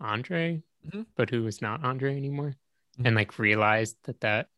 Andre, 0.00 0.62
Mhm. 0.86 1.06
but 1.14 1.30
who 1.30 1.42
was 1.42 1.60
not 1.62 1.84
Andre 1.84 2.16
anymore, 2.16 2.56
Mhm. 2.98 3.06
and 3.06 3.16
like 3.16 3.38
realized 3.38 3.96
that 4.04 4.20
that 4.20 4.48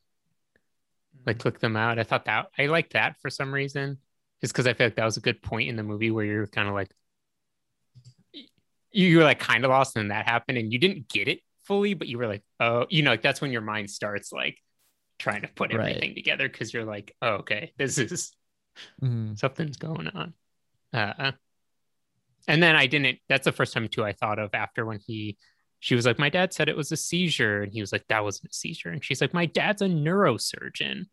like 1.27 1.39
clicked 1.39 1.61
them 1.61 1.77
out. 1.77 1.99
I 1.99 2.05
thought 2.05 2.25
that 2.25 2.51
I 2.59 2.67
liked 2.67 2.95
that 2.95 3.17
for 3.21 3.31
some 3.31 3.53
reason, 3.55 3.99
just 4.41 4.53
because 4.53 4.67
I 4.67 4.73
feel 4.75 4.87
like 4.87 4.97
that 4.97 5.05
was 5.05 5.17
a 5.17 5.21
good 5.21 5.43
point 5.43 5.69
in 5.69 5.77
the 5.77 5.83
movie 5.85 6.11
where 6.11 6.25
you're 6.25 6.47
kind 6.49 6.69
of 6.69 6.75
like 6.75 6.91
you 8.33 9.09
you 9.09 9.19
were 9.19 9.25
like 9.25 9.39
kind 9.39 9.65
of 9.65 9.71
lost, 9.71 9.97
and 9.97 10.03
then 10.03 10.09
that 10.17 10.27
happened, 10.27 10.59
and 10.59 10.73
you 10.73 10.79
didn't 10.79 11.09
get 11.09 11.29
it 11.29 11.41
fully, 11.67 11.95
but 11.95 12.09
you 12.09 12.19
were 12.19 12.27
like, 12.27 12.43
oh, 12.61 12.87
you 12.91 13.03
know, 13.03 13.11
like 13.11 13.23
that's 13.23 13.41
when 13.41 13.53
your 13.53 13.61
mind 13.63 13.91
starts 13.91 14.33
like 14.33 14.59
trying 15.19 15.43
to 15.43 15.49
put 15.49 15.73
Right. 15.73 15.81
everything 15.81 16.15
together 16.15 16.49
because 16.49 16.75
you're 16.75 16.85
like, 16.85 17.15
oh, 17.23 17.35
okay, 17.37 17.73
this 17.79 17.99
is 17.99 18.33
Mhm. 19.03 19.35
something's 19.35 19.77
going 19.77 20.09
on. 20.09 20.35
Uh, 20.93 21.33
and 22.49 22.63
then 22.63 22.77
I 22.77 22.87
didn't. 22.87 23.19
That's 23.29 23.45
the 23.45 23.53
first 23.53 23.73
time 23.73 23.89
too 23.89 24.05
I 24.05 24.13
thought 24.13 24.39
of 24.39 24.51
after 24.55 24.85
when 24.85 24.99
he, 25.07 25.37
she 25.81 25.95
was 25.95 26.07
like, 26.07 26.19
my 26.19 26.29
dad 26.29 26.53
said 26.53 26.69
it 26.69 26.77
was 26.77 26.93
a 26.93 26.97
seizure, 26.97 27.63
and 27.63 27.73
he 27.73 27.81
was 27.81 27.93
like, 27.93 28.05
that 28.09 28.25
wasn't 28.25 28.51
a 28.51 28.55
seizure, 28.55 28.91
and 28.91 29.05
she's 29.05 29.21
like, 29.21 29.35
my 29.35 29.47
dad's 29.47 29.83
a 29.83 29.87
neurosurgeon, 29.87 31.05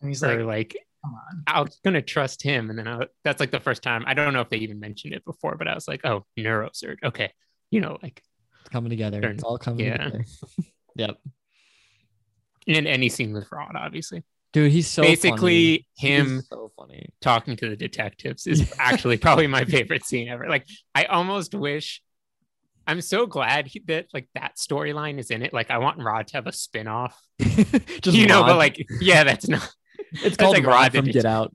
And 0.00 0.08
he's 0.08 0.22
or 0.22 0.42
like, 0.42 0.44
like, 0.44 0.76
come 1.04 1.14
on. 1.14 1.46
I 1.46 1.60
was 1.62 1.78
gonna 1.84 2.02
trust 2.02 2.42
him, 2.42 2.70
and 2.70 2.78
then 2.78 2.88
I, 2.88 3.06
that's 3.24 3.40
like 3.40 3.50
the 3.50 3.60
first 3.60 3.82
time. 3.82 4.04
I 4.06 4.14
don't 4.14 4.34
know 4.34 4.40
if 4.42 4.50
they 4.50 4.58
even 4.58 4.80
mentioned 4.80 5.14
it 5.14 5.24
before, 5.24 5.56
but 5.56 5.68
I 5.68 5.74
was 5.74 5.88
like, 5.88 6.02
oh, 6.04 6.26
neurosurgeon, 6.38 7.04
okay, 7.04 7.32
you 7.70 7.80
know, 7.80 7.98
like, 8.02 8.18
It's 8.18 8.27
coming 8.70 8.90
together. 8.90 9.20
It's 9.22 9.42
all 9.42 9.58
coming 9.58 9.86
yeah. 9.86 9.96
together. 9.96 10.24
yep. 10.96 11.18
and 12.66 12.86
any 12.86 13.08
scene 13.08 13.32
with 13.32 13.50
Rod, 13.50 13.76
obviously. 13.76 14.24
Dude, 14.52 14.72
he's 14.72 14.86
so 14.86 15.02
Basically, 15.02 15.86
funny. 16.00 16.14
him 16.14 16.42
so 16.42 16.72
funny. 16.76 17.10
talking 17.20 17.56
to 17.56 17.68
the 17.68 17.76
detectives 17.76 18.46
is 18.46 18.72
actually 18.78 19.18
probably 19.18 19.46
my 19.46 19.64
favorite 19.64 20.04
scene 20.04 20.28
ever. 20.28 20.48
Like 20.48 20.66
I 20.94 21.04
almost 21.04 21.54
wish 21.54 22.02
I'm 22.86 23.02
so 23.02 23.26
glad 23.26 23.66
he, 23.66 23.82
that 23.88 24.06
like 24.14 24.28
that 24.34 24.56
storyline 24.56 25.18
is 25.18 25.30
in 25.30 25.42
it. 25.42 25.52
Like 25.52 25.70
I 25.70 25.78
want 25.78 26.02
Rod 26.02 26.28
to 26.28 26.34
have 26.38 26.46
a 26.46 26.52
spin-off. 26.52 27.20
Just 27.38 28.16
you 28.16 28.26
know, 28.26 28.42
but 28.42 28.56
like 28.56 28.82
yeah, 29.00 29.24
that's 29.24 29.48
not 29.48 29.70
it's 30.12 30.22
that's 30.22 30.36
called 30.38 30.54
like 30.54 30.64
Rod 30.64 30.94
Rod 30.94 31.04
from 31.04 31.04
Get 31.04 31.26
Out. 31.26 31.52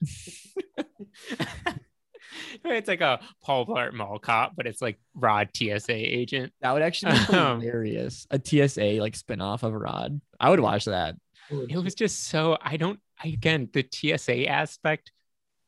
it's 2.65 2.87
like 2.87 3.01
a 3.01 3.19
Paul 3.43 3.65
Blart 3.65 3.93
Mall 3.93 4.19
cop, 4.19 4.53
but 4.55 4.67
it's 4.67 4.81
like 4.81 4.99
Rod 5.15 5.49
TSA 5.55 5.93
agent. 5.93 6.53
That 6.61 6.71
would 6.73 6.81
actually 6.81 7.13
be 7.13 7.33
Um, 7.37 7.61
hilarious. 7.61 8.27
A 8.31 8.39
TSA 8.43 8.99
like 9.01 9.15
spin-off 9.15 9.63
of 9.63 9.73
Rod. 9.73 10.19
I 10.39 10.49
would 10.49 10.59
watch 10.59 10.85
that. 10.85 11.15
It 11.49 11.77
was 11.77 11.93
just 11.95 12.23
so 12.25 12.57
I 12.61 12.77
don't 12.77 12.99
I, 13.23 13.27
again 13.29 13.69
the 13.73 13.85
TSA 13.91 14.47
aspect. 14.47 15.11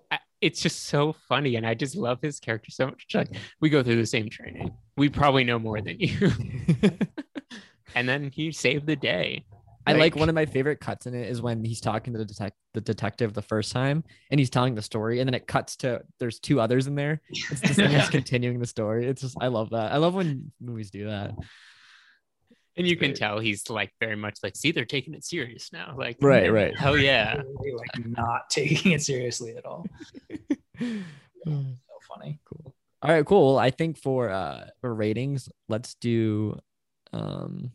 I- 0.09 0.19
It's 0.41 0.61
just 0.61 0.83
so 0.85 1.13
funny, 1.13 1.55
and 1.55 1.65
I 1.65 1.73
just 1.73 1.95
love 1.95 2.19
his 2.21 2.39
character 2.39 2.71
so 2.71 2.87
much. 2.87 3.05
Like 3.13 3.29
we 3.59 3.69
go 3.69 3.83
through 3.83 3.97
the 3.97 4.05
same 4.05 4.29
training. 4.29 4.71
We 4.97 5.09
probably 5.09 5.43
know 5.43 5.59
more 5.59 5.81
than 5.81 5.99
you, 5.99 6.31
and 7.95 8.07
then 8.07 8.31
he 8.33 8.51
saved 8.51 8.87
the 8.87 8.95
day. 8.95 9.45
I 9.87 9.93
like 9.93 10.15
one 10.15 10.29
of 10.29 10.35
my 10.35 10.45
favorite 10.45 10.79
cuts 10.79 11.05
in 11.05 11.13
it 11.13 11.29
is 11.29 11.41
when 11.41 11.63
he's 11.63 11.81
talking 11.81 12.13
to 12.13 12.19
the 12.19 12.25
detec- 12.25 12.51
the 12.73 12.81
detective 12.81 13.33
the 13.33 13.41
first 13.41 13.71
time 13.71 14.03
and 14.31 14.39
he's 14.39 14.49
telling 14.49 14.75
the 14.75 14.81
story 14.81 15.19
and 15.19 15.27
then 15.27 15.33
it 15.33 15.47
cuts 15.47 15.75
to 15.77 16.01
there's 16.19 16.39
two 16.39 16.59
others 16.59 16.87
in 16.87 16.95
there. 16.95 17.21
It's 17.29 17.61
the 17.61 17.73
same 17.73 17.91
as 17.91 18.09
continuing 18.19 18.59
the 18.59 18.65
story. 18.65 19.07
It's 19.07 19.21
just 19.21 19.37
I 19.39 19.47
love 19.47 19.69
that. 19.71 19.91
I 19.91 19.97
love 19.97 20.15
when 20.15 20.51
movies 20.59 20.89
do 20.91 21.07
that. 21.07 21.35
And 22.77 22.85
you 22.85 22.97
can 22.97 23.13
tell 23.13 23.39
he's 23.39 23.69
like 23.69 23.93
very 24.01 24.17
much 24.17 24.39
like, 24.43 24.55
see, 24.55 24.71
they're 24.71 24.83
taking 24.83 25.13
it 25.13 25.23
serious 25.23 25.71
now. 25.71 25.95
Like, 25.97 26.17
Right, 26.19 26.51
right. 26.51 26.77
Hell 26.77 26.97
yeah. 26.97 27.41
Like 27.77 28.05
not 28.05 28.41
taking 28.49 28.91
it 28.91 29.01
seriously 29.01 29.55
at 29.57 29.65
all. 29.65 29.85
So 31.45 31.99
funny. 32.07 32.39
Cool. 32.43 32.73
All 33.03 33.11
right, 33.11 33.23
cool. 33.25 33.53
Well, 33.53 33.59
I 33.59 33.69
think 33.69 33.97
for 33.99 34.31
uh 34.31 34.65
for 34.81 34.93
ratings, 34.93 35.47
let's 35.69 35.93
do 35.95 36.59
um 37.13 37.71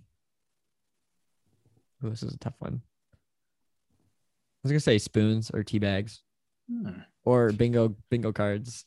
ooh, 2.04 2.10
this 2.10 2.22
is 2.22 2.34
a 2.34 2.38
tough 2.38 2.54
one. 2.58 2.80
I 3.14 4.58
was 4.64 4.72
gonna 4.72 4.80
say 4.80 4.98
spoons 4.98 5.50
or 5.52 5.62
tea 5.64 5.78
bags 5.78 6.22
Hmm. 6.70 7.00
or 7.24 7.50
bingo 7.52 7.96
bingo 8.10 8.32
cards 8.32 8.84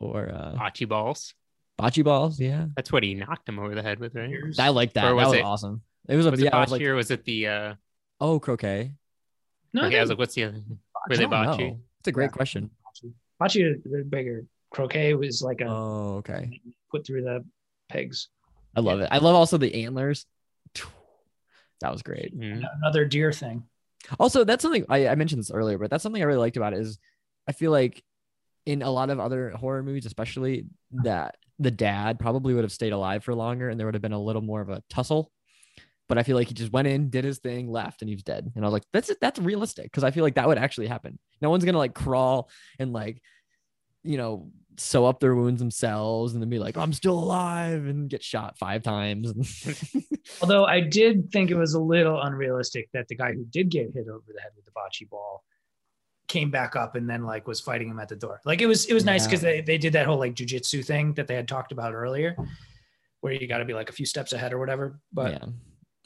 or 0.00 0.28
uh 0.30 0.54
Bocce 0.58 0.88
balls. 0.88 1.34
bocce 1.78 2.02
balls. 2.04 2.40
Yeah, 2.40 2.66
That's 2.74 2.90
what 2.90 3.02
he 3.02 3.14
knocked 3.14 3.48
him 3.48 3.58
over 3.58 3.74
the 3.74 3.82
head 3.82 3.98
with, 4.00 4.14
right? 4.14 4.32
I 4.58 4.70
like 4.70 4.94
that. 4.94 5.04
Or 5.04 5.08
That 5.08 5.14
was 5.14 5.26
was 5.28 5.34
it- 5.34 5.44
awesome. 5.44 5.82
It 6.08 6.16
was 6.16 6.26
a 6.26 6.30
Was 6.30 6.40
yeah. 6.40 6.48
it 6.48 6.54
I 6.54 6.60
was 6.60 6.68
bocce 6.68 6.72
like, 6.72 6.82
or 6.82 6.94
was 6.94 7.10
it 7.10 7.24
the 7.24 7.46
uh 7.46 7.74
oh 8.20 8.40
croquet. 8.40 8.92
No, 9.72 9.84
okay, 9.84 9.98
I 9.98 10.00
was 10.00 10.08
like, 10.10 10.18
what's 10.18 10.34
the 10.34 10.44
other 10.44 10.62
were 11.08 11.16
they 11.16 11.24
bocce? 11.26 11.58
know. 11.58 11.80
It's 12.00 12.08
a 12.08 12.12
great 12.12 12.26
Yeah. 12.26 12.28
question. 12.30 12.70
bocce 13.40 13.62
are 13.62 13.76
they're 13.84 14.04
bigger. 14.04 14.46
Croquet 14.70 15.14
was 15.14 15.42
like 15.42 15.60
a 15.60 15.66
Oh, 15.68 16.16
okay. 16.18 16.60
put 16.90 17.06
through 17.06 17.22
the 17.22 17.44
pegs. 17.88 18.28
I 18.74 18.80
love 18.80 19.00
it. 19.00 19.08
I 19.12 19.18
love 19.18 19.34
also 19.36 19.56
the 19.58 19.84
antlers. 19.84 20.26
That 21.80 21.92
was 21.92 22.02
great. 22.02 22.36
Mhm. 22.36 22.64
Another 22.82 23.04
deer 23.04 23.32
thing. 23.32 23.64
Also, 24.18 24.44
that's 24.44 24.62
something 24.62 24.84
I, 24.88 25.08
I 25.08 25.14
mentioned 25.14 25.40
this 25.40 25.50
earlier, 25.50 25.78
but 25.78 25.90
that's 25.90 26.02
something 26.02 26.22
I 26.22 26.26
really 26.26 26.38
liked 26.38 26.56
about 26.56 26.72
it 26.72 26.80
is 26.80 26.98
I 27.48 27.52
feel 27.52 27.70
like 27.70 28.02
in 28.64 28.82
a 28.82 28.90
lot 28.90 29.10
of 29.10 29.20
other 29.20 29.50
horror 29.50 29.82
movies, 29.82 30.06
especially 30.06 30.66
that 31.04 31.36
the 31.58 31.70
dad 31.70 32.18
probably 32.18 32.54
would 32.54 32.64
have 32.64 32.72
stayed 32.72 32.92
alive 32.92 33.24
for 33.24 33.34
longer 33.34 33.68
and 33.68 33.78
there 33.78 33.86
would 33.86 33.94
have 33.94 34.02
been 34.02 34.12
a 34.12 34.20
little 34.22 34.42
more 34.42 34.60
of 34.60 34.68
a 34.68 34.82
tussle. 34.90 35.30
But 36.08 36.18
I 36.18 36.22
feel 36.22 36.36
like 36.36 36.48
he 36.48 36.54
just 36.54 36.72
went 36.72 36.86
in, 36.86 37.10
did 37.10 37.24
his 37.24 37.38
thing, 37.38 37.68
left, 37.70 38.00
and 38.02 38.08
he 38.08 38.14
was 38.14 38.22
dead. 38.22 38.52
And 38.54 38.64
I 38.64 38.68
was 38.68 38.72
like, 38.72 38.84
that's 38.92 39.10
that's 39.20 39.40
realistic 39.40 39.86
because 39.86 40.04
I 40.04 40.12
feel 40.12 40.22
like 40.22 40.36
that 40.36 40.46
would 40.46 40.58
actually 40.58 40.86
happen. 40.86 41.18
No 41.40 41.50
one's 41.50 41.64
gonna 41.64 41.78
like 41.78 41.94
crawl 41.94 42.48
and 42.78 42.92
like, 42.92 43.20
you 44.04 44.16
know, 44.16 44.50
sew 44.78 45.06
up 45.06 45.20
their 45.20 45.34
wounds 45.34 45.60
themselves 45.60 46.32
and 46.34 46.42
then 46.42 46.48
be 46.50 46.58
like, 46.58 46.76
I'm 46.76 46.92
still 46.92 47.18
alive 47.18 47.86
and 47.86 48.08
get 48.08 48.22
shot 48.22 48.58
five 48.58 48.82
times. 48.82 49.32
Although 50.42 50.64
I 50.64 50.80
did 50.80 51.30
think 51.30 51.50
it 51.50 51.56
was 51.56 51.74
a 51.74 51.80
little 51.80 52.20
unrealistic 52.20 52.88
that 52.92 53.08
the 53.08 53.16
guy 53.16 53.32
who 53.32 53.44
did 53.44 53.70
get 53.70 53.92
hit 53.94 54.08
over 54.08 54.24
the 54.34 54.40
head 54.40 54.52
with 54.56 54.64
the 54.64 54.70
bocce 54.72 55.08
ball 55.08 55.44
came 56.28 56.50
back 56.50 56.74
up 56.74 56.96
and 56.96 57.08
then 57.08 57.24
like 57.24 57.46
was 57.46 57.60
fighting 57.60 57.88
him 57.88 58.00
at 58.00 58.08
the 58.08 58.16
door. 58.16 58.40
Like 58.44 58.60
it 58.60 58.66
was 58.66 58.86
it 58.86 58.94
was 58.94 59.04
nice 59.04 59.22
Yeah. 59.22 59.28
because 59.28 59.40
they, 59.42 59.60
they 59.60 59.78
did 59.78 59.92
that 59.92 60.06
whole 60.06 60.18
like 60.18 60.34
jujitsu 60.34 60.84
thing 60.84 61.14
that 61.14 61.26
they 61.28 61.34
had 61.36 61.46
talked 61.48 61.72
about 61.72 61.94
earlier, 61.94 62.36
where 63.20 63.32
you 63.32 63.46
got 63.46 63.58
to 63.58 63.64
be 63.64 63.74
like 63.74 63.88
a 63.88 63.92
few 63.92 64.06
steps 64.06 64.32
ahead 64.32 64.52
or 64.52 64.58
whatever. 64.58 64.98
But 65.12 65.32
yeah, 65.32 65.44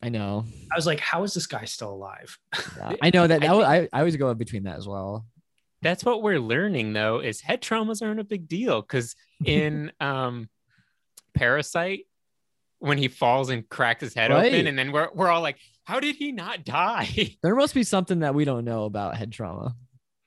I 0.03 0.11
know. 0.11 0.45
I 0.71 0.77
was 0.77 0.87
like, 0.87 1.01
how 1.01 1.23
is 1.23 1.33
this 1.33 1.47
guy 1.47 1.65
still 1.65 1.93
alive? 1.95 2.37
Yeah, 2.77 2.93
I 3.03 3.11
know 3.13 3.27
that. 3.27 3.43
I 3.45 3.47
that 3.47 3.65
I, 3.65 3.89
I 3.93 3.99
always 4.01 4.17
go 4.17 4.31
in 4.31 4.37
between 4.37 4.65
that 4.65 4.77
as 4.77 4.87
well. 4.87 5.27
That's 5.83 6.05
what 6.05 6.23
we're 6.23 6.39
learning 6.41 6.93
though, 6.93 7.21
is 7.21 7.41
head 7.41 7.63
traumas 7.63 8.03
aren't 8.03 8.21
a 8.21 8.25
big 8.25 8.49
deal. 8.49 8.83
Cause 8.83 9.15
in 9.45 9.93
um 10.01 10.49
Parasite, 11.35 12.07
when 12.79 12.99
he 12.99 13.09
falls 13.09 13.51
and 13.51 13.69
cracks 13.69 14.01
his 14.01 14.15
head 14.15 14.31
Right. 14.31 14.53
open, 14.53 14.67
and 14.67 14.79
then 14.79 14.93
we're 14.93 15.09
we're 15.15 15.29
all 15.29 15.41
like, 15.43 15.59
how 15.85 16.01
did 16.01 16.17
he 16.17 16.33
not 16.33 16.65
die? 16.65 17.37
There 17.43 17.55
must 17.55 17.75
be 17.75 17.83
something 17.85 18.21
that 18.21 18.35
we 18.35 18.45
don't 18.45 18.65
know 18.65 18.85
about 18.85 19.17
head 19.17 19.33
trauma 19.33 19.75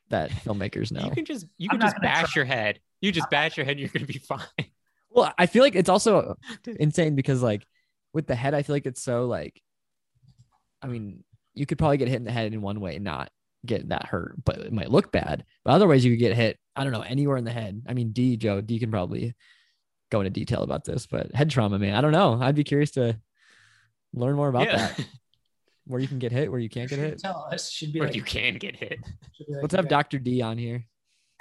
that 0.10 0.32
filmmakers 0.32 0.91
know. 0.91 1.04
You 1.06 1.12
can 1.12 1.26
just 1.26 1.45
you 1.58 1.70
I'm 1.72 1.80
can 1.80 1.88
just 1.88 1.99
bash 2.01 2.34
try. 2.34 2.39
your 2.41 2.45
head. 2.45 2.80
You 3.01 3.12
just 3.12 3.30
bash 3.30 3.58
your 3.58 3.66
head, 3.66 3.80
you're 3.80 3.89
gonna 3.89 4.06
be 4.06 4.20
fine. 4.20 4.39
Well, 5.16 5.32
I 5.38 5.45
feel 5.45 5.62
like 5.62 5.76
it's 5.76 5.89
also 5.89 6.38
insane 6.66 7.14
because 7.14 7.43
like 7.43 7.64
with 8.14 8.26
the 8.26 8.34
head, 8.34 8.56
I 8.56 8.64
feel 8.64 8.76
like 8.76 8.88
it's 8.88 9.04
so 9.04 9.26
like, 9.28 9.62
I 10.82 10.88
mean, 10.88 11.24
you 11.54 11.68
could 11.68 11.78
probably 11.78 11.97
get 11.97 12.08
hit 12.08 12.16
in 12.18 12.24
the 12.24 12.32
head 12.32 12.51
in 12.51 12.62
one 12.64 12.80
way 12.80 12.95
and 12.95 13.04
not 13.04 13.30
get 13.66 13.89
that 13.89 14.05
hurt, 14.05 14.36
but 14.43 14.57
it 14.59 14.74
might 14.74 14.91
look 14.91 15.11
bad. 15.11 15.45
But 15.64 15.72
otherwise, 15.74 16.03
you 16.03 16.11
could 16.11 16.20
get 16.20 16.36
hit. 16.36 16.59
I 16.76 16.84
don't 16.84 16.93
know 16.93 17.01
anywhere 17.01 17.38
in 17.38 17.43
the 17.45 17.51
head. 17.51 17.84
I 17.88 17.93
mean, 17.93 18.11
D 18.11 18.36
Joe, 18.38 18.61
D 18.61 18.80
can 18.80 18.91
probably 18.91 19.34
go 20.11 20.22
into 20.22 20.30
detail 20.30 20.61
about 20.64 20.84
this, 20.86 21.05
but 21.07 21.34
head 21.34 21.49
trauma, 21.49 21.80
man, 21.80 21.95
I 21.95 22.01
don't 22.01 22.11
know. 22.11 22.39
I'd 22.41 22.55
be 22.55 22.64
curious 22.64 22.91
to 22.91 23.20
learn 24.14 24.36
more 24.36 24.49
about 24.49 24.68
Yeah. 24.68 24.78
that. 24.78 25.05
Where 25.86 25.99
you 25.99 26.07
can 26.07 26.18
get 26.20 26.32
hit, 26.32 26.49
where 26.49 26.61
you 26.61 26.70
can't 26.70 26.89
get 26.89 26.97
hit. 26.99 27.20
Tell 27.20 27.45
us 27.51 27.70
should 27.70 27.91
be 27.91 27.99
Or 27.99 28.05
like, 28.05 28.16
you 28.16 28.22
can 28.24 28.55
get 28.55 28.74
hit. 28.78 28.99
like 29.49 29.61
Let's 29.64 29.76
have 29.76 29.84
guys- 29.84 29.89
Dr. 29.89 30.18
D 30.20 30.41
on 30.41 30.57
here. 30.57 30.86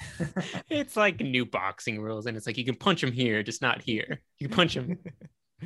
It's 0.69 0.97
like 0.97 1.21
new 1.21 1.47
boxing 1.47 2.01
rules, 2.01 2.27
and 2.27 2.37
it's 2.37 2.45
like 2.47 2.59
you 2.59 2.65
can 2.65 2.75
punch 2.75 3.05
him 3.05 3.13
here, 3.13 3.45
just 3.45 3.63
not 3.63 3.81
here. 3.83 4.21
You 4.41 4.49
can 4.49 4.57
punch 4.57 4.75
him. 4.77 4.99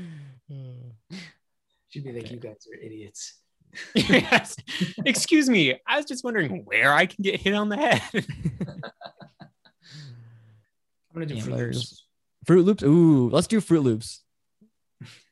should 1.89 2.05
be 2.05 2.13
like 2.13 2.25
Okay. 2.25 2.35
you 2.35 2.41
guys 2.41 2.67
are 2.71 2.79
idiots. 2.79 3.39
Yes. 3.95 4.57
Excuse 5.05 5.49
me. 5.49 5.79
I 5.87 5.97
was 5.97 6.05
just 6.05 6.25
wondering 6.25 6.65
where 6.65 6.93
I 6.93 7.07
can 7.07 7.23
get 7.23 7.41
hit 7.41 7.55
on 7.55 7.69
the 7.69 7.77
head. 7.77 8.03
I'm 11.11 11.23
gonna 11.23 11.27
do 11.27 11.37
Froot 11.37 11.57
Loops. 11.57 12.05
Froot 12.47 12.65
Loops. 12.65 12.83
Ooh, 12.83 13.31
let's 13.31 13.47
do 13.47 13.61
Froot 13.61 13.83
Loops. 13.83 14.23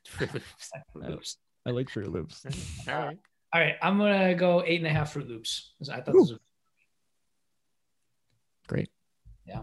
Froot 0.09 0.43
Loops. 0.95 1.37
I 1.67 1.71
like 1.71 1.89
Froot 1.89 2.11
Loops. 2.11 2.45
All 2.89 3.07
right. 3.07 3.19
All 3.53 3.61
right, 3.61 3.77
I'm 3.83 3.99
gonna 3.99 4.35
go 4.35 4.63
eight 4.65 4.79
and 4.79 4.87
a 4.87 4.91
half 4.91 5.15
Froot 5.15 5.29
Loops. 5.29 5.75
I 5.91 6.01
thought 6.01 6.07
this 6.07 6.15
was 6.15 6.39
Great. 8.67 8.89
Yeah. 9.47 9.61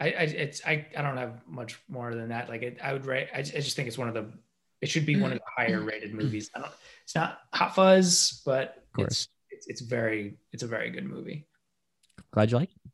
I, 0.00 0.06
I 0.06 0.22
it's 0.22 0.62
I, 0.66 0.86
I 0.96 1.02
don't 1.02 1.18
have 1.18 1.42
much 1.46 1.78
more 1.88 2.14
than 2.14 2.30
that. 2.30 2.48
Like 2.48 2.62
it, 2.62 2.78
I 2.82 2.92
would 2.92 3.04
rate. 3.04 3.28
I, 3.34 3.40
I 3.40 3.42
just 3.42 3.76
think 3.76 3.88
it's 3.88 3.98
one 3.98 4.08
of 4.08 4.14
the. 4.14 4.32
It 4.80 4.88
should 4.88 5.06
be 5.06 5.20
one 5.20 5.32
of 5.32 5.38
mm. 5.38 5.42
the 5.42 5.62
higher 5.62 5.80
mm. 5.80 5.86
rated 5.86 6.12
mm. 6.12 6.22
movies. 6.22 6.50
I 6.54 6.60
don't. 6.60 6.72
It's 7.04 7.14
not 7.14 7.40
Hot 7.52 7.74
Fuzz, 7.74 8.42
but 8.44 8.84
course. 8.94 9.08
it's, 9.08 9.28
it's 9.50 9.66
it's 9.68 9.80
very 9.80 10.38
it's 10.52 10.62
a 10.62 10.66
very 10.66 10.90
good 10.90 11.04
movie. 11.04 11.46
Glad 12.32 12.50
you 12.50 12.58
like 12.58 12.70
it. 12.70 12.90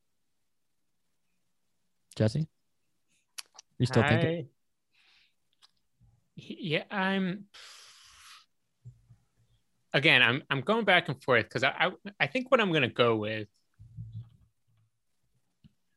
Jesse? 2.16 2.49
You 3.78 3.87
still 3.87 4.03
thinking? 4.03 4.49
Yeah, 6.34 6.84
I'm. 6.91 7.45
Again, 9.93 10.22
I'm 10.22 10.43
I'm 10.51 10.61
going 10.61 10.84
back 10.84 11.09
and 11.09 11.22
forth 11.22 11.45
because 11.45 11.62
I, 11.62 11.72
I 11.78 11.91
I 12.20 12.26
think 12.26 12.51
what 12.51 12.61
I'm 12.61 12.72
gonna 12.72 12.89
go 12.89 13.16
with 13.16 13.49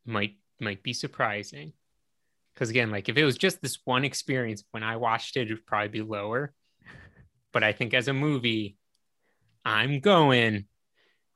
might 0.05 0.35
might 0.59 0.83
be 0.83 0.93
surprising. 0.93 1.73
Because 2.59 2.69
again, 2.71 2.91
like 2.91 3.07
if 3.07 3.15
it 3.15 3.23
was 3.23 3.37
just 3.37 3.61
this 3.61 3.79
one 3.85 4.03
experience 4.03 4.65
when 4.71 4.83
I 4.83 4.97
watched 4.97 5.37
it, 5.37 5.43
it'd 5.43 5.65
probably 5.65 5.87
be 5.87 6.01
lower. 6.01 6.51
But 7.53 7.63
I 7.63 7.71
think 7.71 7.93
as 7.93 8.09
a 8.09 8.13
movie, 8.13 8.75
I'm 9.63 10.01
going 10.01 10.65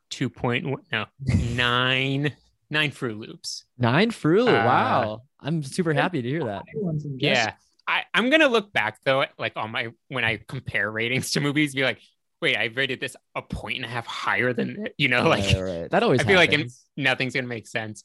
two 0.10 0.30
point 0.30 0.66
no 0.92 1.06
nine 1.26 2.34
nine 2.70 2.92
Froot 2.92 3.18
Loops. 3.18 3.64
Nine 3.78 4.12
Froot 4.12 4.44
Loop. 4.46 4.50
Uh, 4.50 4.66
Wow. 4.66 5.22
I'm 5.40 5.64
super 5.64 5.94
happy 5.94 6.22
to 6.22 6.28
hear 6.28 6.44
that. 6.44 6.64
One 6.74 7.00
from 7.00 7.18
Jesse. 7.18 7.40
Yeah. 7.40 7.54
I, 7.88 8.04
I'm 8.14 8.30
gonna 8.30 8.50
look 8.50 8.74
back 8.74 9.00
though, 9.06 9.24
like 9.40 9.54
on 9.56 9.72
my 9.72 9.90
when 10.10 10.26
I 10.26 10.42
compare 10.46 10.92
ratings 10.92 11.32
to 11.32 11.40
movies, 11.40 11.74
be 11.74 11.84
like, 11.84 12.00
wait, 12.42 12.58
I 12.58 12.66
rated 12.66 13.00
this 13.00 13.16
a 13.34 13.42
point 13.42 13.78
and 13.78 13.86
a 13.86 13.90
half 13.90 14.06
higher 14.06 14.52
than 14.52 14.88
you 14.98 15.08
know, 15.08 15.28
like 15.30 15.46
Right, 15.54 15.62
right. 15.62 15.92
That 15.92 16.04
always 16.04 16.20
I 16.20 16.26
feel 16.26 16.36
like 16.36 16.52
in- 16.52 16.70
nothing's 16.98 17.34
gonna 17.34 17.48
make 17.48 17.68
sense. 17.68 18.04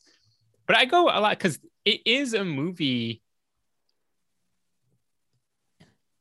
But 0.68 0.76
I 0.76 0.84
go 0.84 1.06
a 1.08 1.18
lot 1.20 1.30
because 1.36 1.58
it 1.88 2.02
is 2.04 2.34
a 2.34 2.44
movie. 2.44 3.22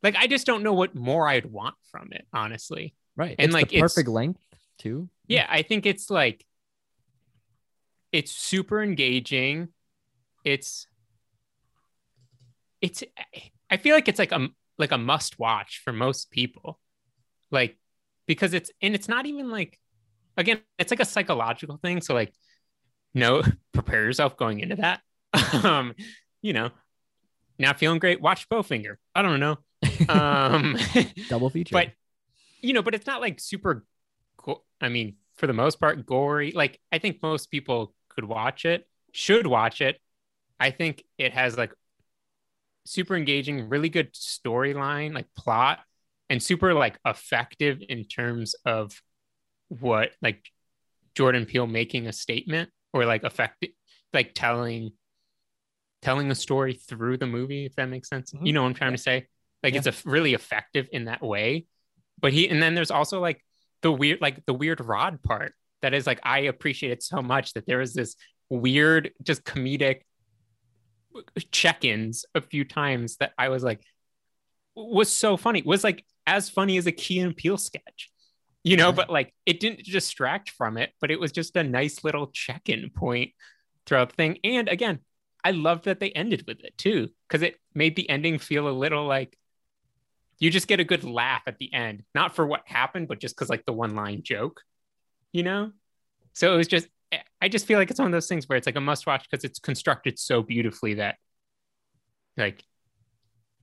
Like 0.02 0.16
I 0.16 0.26
just 0.26 0.46
don't 0.46 0.62
know 0.62 0.72
what 0.72 0.94
more 0.94 1.28
I'd 1.28 1.44
want 1.44 1.74
from 1.90 2.08
it, 2.12 2.26
honestly. 2.32 2.94
right. 3.16 3.36
and, 3.38 3.48
it's 3.48 3.54
like, 3.54 3.70
perfect 3.72 4.08
length 4.08 4.40
too. 4.78 5.10
Yeah, 5.26 5.46
I 5.46 5.60
think 5.60 5.84
it's 5.84 6.08
like 6.08 6.46
it's 8.12 8.32
super 8.32 8.82
engaging. 8.82 9.68
It's 10.42 10.86
it's 12.80 13.04
I 13.68 13.76
feel 13.76 13.94
like 13.94 14.08
it's 14.08 14.18
like 14.18 14.32
a 14.32 14.48
like 14.78 14.92
a 14.92 14.98
must 14.98 15.38
watch 15.38 15.82
for 15.84 15.92
most 15.92 16.30
people. 16.30 16.80
Like 17.50 17.76
because 18.26 18.54
it's 18.54 18.70
and 18.80 18.94
it's 18.94 19.08
not 19.08 19.26
even 19.26 19.50
like 19.50 19.78
again, 20.38 20.60
it's 20.78 20.90
like 20.90 21.00
a 21.00 21.04
psychological 21.04 21.76
thing. 21.76 22.00
So 22.00 22.14
like 22.14 22.32
no 23.12 23.42
prepare 23.74 24.04
yourself 24.04 24.38
going 24.38 24.60
into 24.60 24.76
that. 24.76 25.02
um, 25.64 25.94
you 26.42 26.52
know, 26.52 26.70
not 27.58 27.78
feeling 27.78 27.98
great, 27.98 28.20
watch 28.20 28.48
Bowfinger. 28.48 28.96
I 29.14 29.22
don't 29.22 29.40
know. 29.40 29.58
Um 30.08 30.76
Double 31.28 31.50
feature. 31.50 31.72
but 31.72 31.92
you 32.60 32.72
know, 32.72 32.82
but 32.82 32.94
it's 32.94 33.06
not 33.06 33.20
like 33.20 33.40
super 33.40 33.84
cool. 34.36 34.64
I 34.80 34.88
mean, 34.88 35.16
for 35.36 35.46
the 35.46 35.52
most 35.52 35.80
part, 35.80 36.04
gory. 36.06 36.52
Like 36.52 36.80
I 36.90 36.98
think 36.98 37.22
most 37.22 37.50
people 37.50 37.94
could 38.08 38.24
watch 38.24 38.64
it, 38.64 38.86
should 39.12 39.46
watch 39.46 39.80
it. 39.80 40.00
I 40.60 40.70
think 40.70 41.04
it 41.18 41.32
has 41.32 41.56
like 41.56 41.72
super 42.84 43.16
engaging, 43.16 43.68
really 43.68 43.88
good 43.88 44.12
storyline, 44.14 45.14
like 45.14 45.26
plot, 45.36 45.80
and 46.28 46.42
super 46.42 46.74
like 46.74 46.98
effective 47.06 47.82
in 47.88 48.04
terms 48.04 48.54
of 48.64 49.00
what 49.68 50.10
like 50.20 50.50
Jordan 51.14 51.46
Peele 51.46 51.66
making 51.66 52.06
a 52.06 52.12
statement 52.12 52.70
or 52.92 53.04
like 53.04 53.24
effective, 53.24 53.70
like 54.12 54.32
telling 54.34 54.92
telling 56.02 56.30
a 56.30 56.34
story 56.34 56.74
through 56.74 57.16
the 57.16 57.26
movie, 57.26 57.66
if 57.66 57.74
that 57.76 57.86
makes 57.86 58.08
sense. 58.08 58.32
Mhm. 58.32 58.46
You 58.46 58.52
know 58.52 58.62
what 58.62 58.68
I'm 58.68 58.74
trying 58.74 58.92
to 58.92 58.98
say? 58.98 59.26
Like 59.62 59.74
it's 59.74 59.86
a 59.86 59.94
really 60.08 60.34
effective 60.34 60.88
in 60.92 61.06
that 61.06 61.22
way. 61.22 61.66
But 62.20 62.32
he 62.32 62.48
and 62.48 62.62
then 62.62 62.74
there's 62.74 62.90
also 62.90 63.20
like 63.20 63.44
the 63.82 63.92
weird 63.92 64.20
like 64.20 64.44
the 64.46 64.54
weird 64.54 64.80
rod 64.80 65.22
part 65.22 65.54
that 65.82 65.94
is 65.94 66.06
like 66.06 66.20
I 66.22 66.40
appreciate 66.40 66.92
it 66.92 67.02
so 67.02 67.22
much 67.22 67.54
that 67.54 67.66
there 67.66 67.80
is 67.80 67.94
this 67.94 68.16
weird 68.48 69.10
just 69.22 69.44
comedic 69.44 70.02
check-ins 71.50 72.24
a 72.34 72.40
few 72.40 72.64
times 72.64 73.16
that 73.16 73.32
I 73.38 73.48
was 73.48 73.62
like 73.64 73.82
was 74.74 75.10
so 75.10 75.36
funny 75.36 75.62
was 75.62 75.82
like 75.82 76.04
as 76.26 76.48
funny 76.48 76.78
as 76.78 76.86
a 76.86 76.92
Key 76.92 77.20
and 77.20 77.36
Peele 77.36 77.58
sketch 77.58 78.10
you 78.62 78.76
know 78.76 78.92
but 78.92 79.10
like 79.10 79.34
it 79.46 79.60
didn't 79.60 79.84
distract 79.84 80.50
from 80.50 80.76
it 80.76 80.90
but 81.00 81.10
it 81.10 81.18
was 81.18 81.32
just 81.32 81.56
a 81.56 81.64
nice 81.64 82.04
little 82.04 82.28
check-in 82.28 82.90
point 82.90 83.32
throughout 83.86 84.10
the 84.10 84.14
thing 84.14 84.38
and 84.44 84.68
again 84.68 85.00
I 85.44 85.52
loved 85.52 85.84
that 85.84 86.00
they 86.00 86.10
ended 86.10 86.44
with 86.46 86.64
it 86.64 86.76
too 86.76 87.10
because 87.26 87.42
it 87.42 87.56
made 87.74 87.96
the 87.96 88.08
ending 88.10 88.38
feel 88.38 88.68
a 88.68 88.70
little 88.70 89.06
like 89.06 89.36
you 90.38 90.50
just 90.50 90.68
get 90.68 90.80
a 90.80 90.84
good 90.84 91.04
laugh 91.04 91.42
at 91.46 91.58
the 91.58 91.72
end 91.72 92.04
not 92.14 92.34
for 92.34 92.46
what 92.46 92.62
happened 92.64 93.08
but 93.08 93.20
just 93.20 93.36
because 93.36 93.48
like 93.48 93.64
the 93.64 93.72
one 93.72 93.94
line 93.94 94.22
joke 94.22 94.62
you 95.32 95.42
know? 95.42 95.72
So 96.32 96.54
it 96.54 96.56
was 96.56 96.68
just 96.68 96.88
i 97.40 97.48
just 97.48 97.64
feel 97.66 97.78
like 97.78 97.90
it's 97.90 97.98
one 97.98 98.06
of 98.06 98.12
those 98.12 98.28
things 98.28 98.46
where 98.48 98.58
it's 98.58 98.66
like 98.66 98.76
a 98.76 98.80
must 98.80 99.06
watch 99.06 99.26
because 99.28 99.42
it's 99.42 99.58
constructed 99.58 100.18
so 100.18 100.42
beautifully 100.42 100.94
that 100.94 101.16
like 102.36 102.62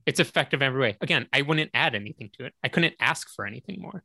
it's 0.04 0.18
effective 0.18 0.62
every 0.62 0.80
way. 0.80 0.96
Again 1.00 1.26
i 1.32 1.42
wouldn't 1.42 1.70
add 1.72 1.94
anything 1.94 2.30
to 2.34 2.46
it. 2.46 2.54
I 2.62 2.68
couldn't 2.68 2.94
ask 2.98 3.28
for 3.34 3.46
anything 3.46 3.80
more. 3.80 4.02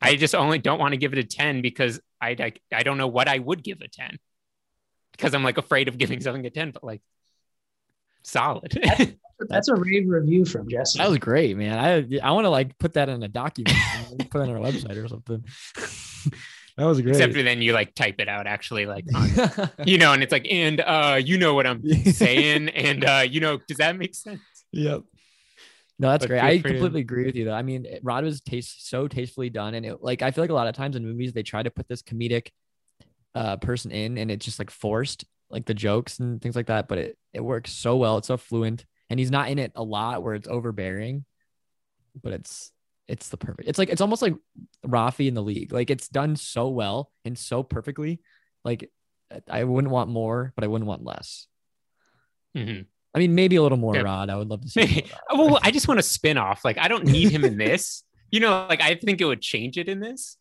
I 0.00 0.16
just 0.16 0.34
only 0.34 0.58
don't 0.58 0.78
want 0.78 0.92
to 0.92 0.98
give 0.98 1.12
it 1.12 1.18
a 1.18 1.24
10 1.24 1.62
because 1.62 2.00
i 2.20 2.30
i, 2.30 2.52
I 2.72 2.82
don't 2.82 2.98
know 2.98 3.06
what 3.06 3.28
i 3.28 3.38
would 3.38 3.62
give 3.62 3.80
a 3.80 3.88
10 3.88 4.18
because 5.16 5.34
i'm 5.34 5.42
like 5.42 5.58
afraid 5.58 5.88
of 5.88 5.98
giving 5.98 6.20
something 6.20 6.44
a 6.46 6.50
10 6.50 6.70
but 6.72 6.84
like 6.84 7.02
solid 8.22 8.72
That's 9.48 9.68
a 9.74 9.74
rave 9.74 10.08
review 10.08 10.44
from 10.44 10.68
Jesse. 10.68 10.98
that 10.98 11.08
was 11.08 11.18
great, 11.18 11.56
man. 11.56 11.78
I 11.78 12.18
I 12.22 12.32
want 12.32 12.46
to 12.46 12.50
like 12.50 12.76
put 12.78 12.94
that 12.94 13.08
in 13.10 13.22
a 13.22 13.28
document, 13.28 13.76
put 14.30 14.40
it 14.40 14.48
on 14.48 14.50
our 14.50 14.56
website 14.60 14.96
or 15.02 15.06
something. 15.08 15.44
that 16.78 16.84
was 16.86 17.00
great. 17.00 17.10
except 17.14 17.34
for 17.34 17.42
then 17.42 17.60
you 17.62 17.72
like 17.72 17.94
type 17.94 18.16
it 18.18 18.28
out 18.28 18.46
actually 18.46 18.86
like 18.86 19.04
on 19.14 19.28
you 19.86 19.98
know 19.98 20.12
and 20.12 20.22
it's 20.22 20.32
like 20.32 20.46
and 20.50 20.80
uh 20.80 21.18
you 21.22 21.38
know 21.38 21.54
what 21.54 21.66
i'm 21.66 21.82
saying 22.04 22.68
and 22.70 23.04
uh 23.04 23.24
you 23.28 23.40
know 23.40 23.58
does 23.68 23.76
that 23.78 23.96
make 23.96 24.14
sense 24.14 24.40
Yep. 24.72 25.02
No, 25.98 26.10
that's 26.10 26.24
But 26.24 26.28
great. 26.28 26.40
I 26.42 26.58
free 26.58 26.62
to- 26.62 26.68
completely 26.78 27.00
agree 27.00 27.24
with 27.24 27.36
you 27.36 27.46
though. 27.46 27.54
I 27.54 27.62
mean, 27.62 27.86
Rod 28.02 28.24
was 28.24 28.42
taste 28.42 28.90
so 28.90 29.08
tastefully 29.08 29.48
done, 29.48 29.72
and 29.74 29.86
it 29.86 30.02
like 30.02 30.20
I 30.20 30.30
feel 30.30 30.44
like 30.44 30.50
a 30.50 30.54
lot 30.54 30.66
of 30.66 30.74
times 30.74 30.94
in 30.96 31.02
movies 31.06 31.32
they 31.32 31.42
try 31.42 31.62
to 31.62 31.70
put 31.70 31.88
this 31.88 32.02
comedic 32.02 32.48
uh 33.36 33.56
person 33.58 33.90
in, 33.92 34.18
and 34.18 34.30
it's 34.30 34.44
just 34.44 34.58
like 34.58 34.70
forced, 34.70 35.24
like 35.50 35.66
the 35.66 35.74
jokes 35.74 36.18
and 36.18 36.40
things 36.40 36.56
like 36.56 36.66
that. 36.66 36.88
But 36.88 36.98
it 36.98 37.18
it 37.32 37.40
works 37.40 37.72
so 37.72 37.96
well. 37.96 38.18
It's 38.18 38.28
so 38.28 38.36
fluent, 38.36 38.84
and 39.10 39.20
he's 39.20 39.30
not 39.30 39.50
in 39.50 39.58
it 39.58 39.72
a 39.76 39.82
lot 39.82 40.22
where 40.22 40.34
it's 40.34 40.48
overbearing, 40.48 41.24
but 42.22 42.32
it's 42.32 42.72
it's 43.08 43.28
the 43.28 43.36
perfect. 43.36 43.68
It's 43.68 43.78
like 43.78 43.90
it's 43.90 44.00
almost 44.00 44.22
like 44.22 44.34
Rafi 44.84 45.28
in 45.28 45.34
the 45.34 45.42
league. 45.42 45.72
Like 45.72 45.90
it's 45.90 46.08
done 46.08 46.34
so 46.36 46.68
well 46.70 47.12
and 47.24 47.38
so 47.38 47.62
perfectly. 47.62 48.20
Like 48.64 48.90
I 49.48 49.64
wouldn't 49.64 49.92
want 49.92 50.10
more, 50.10 50.52
but 50.56 50.64
I 50.64 50.68
wouldn't 50.68 50.88
want 50.88 51.04
less. 51.04 51.46
Mhm. 52.56 52.86
I 53.14 53.18
mean, 53.18 53.34
maybe 53.34 53.56
a 53.56 53.62
little 53.62 53.78
more 53.78 53.94
Yeah. 53.94 54.02
Rod. 54.02 54.30
I 54.30 54.36
would 54.36 54.48
love 54.48 54.60
to 54.62 54.68
see. 54.68 55.04
well 55.32 55.58
i 55.62 55.70
just 55.70 55.88
want 55.88 56.00
a 56.00 56.02
spin-off 56.02 56.64
like 56.64 56.78
i 56.78 56.88
don't 56.88 57.04
need 57.06 57.30
him 57.30 57.44
in 57.44 57.56
this 57.58 58.02
you 58.30 58.40
know 58.40 58.66
like 58.68 58.80
i 58.80 58.94
think 58.94 59.20
it 59.20 59.24
would 59.24 59.40
change 59.42 59.76
it 59.78 59.88
in 59.88 60.00
this 60.00 60.36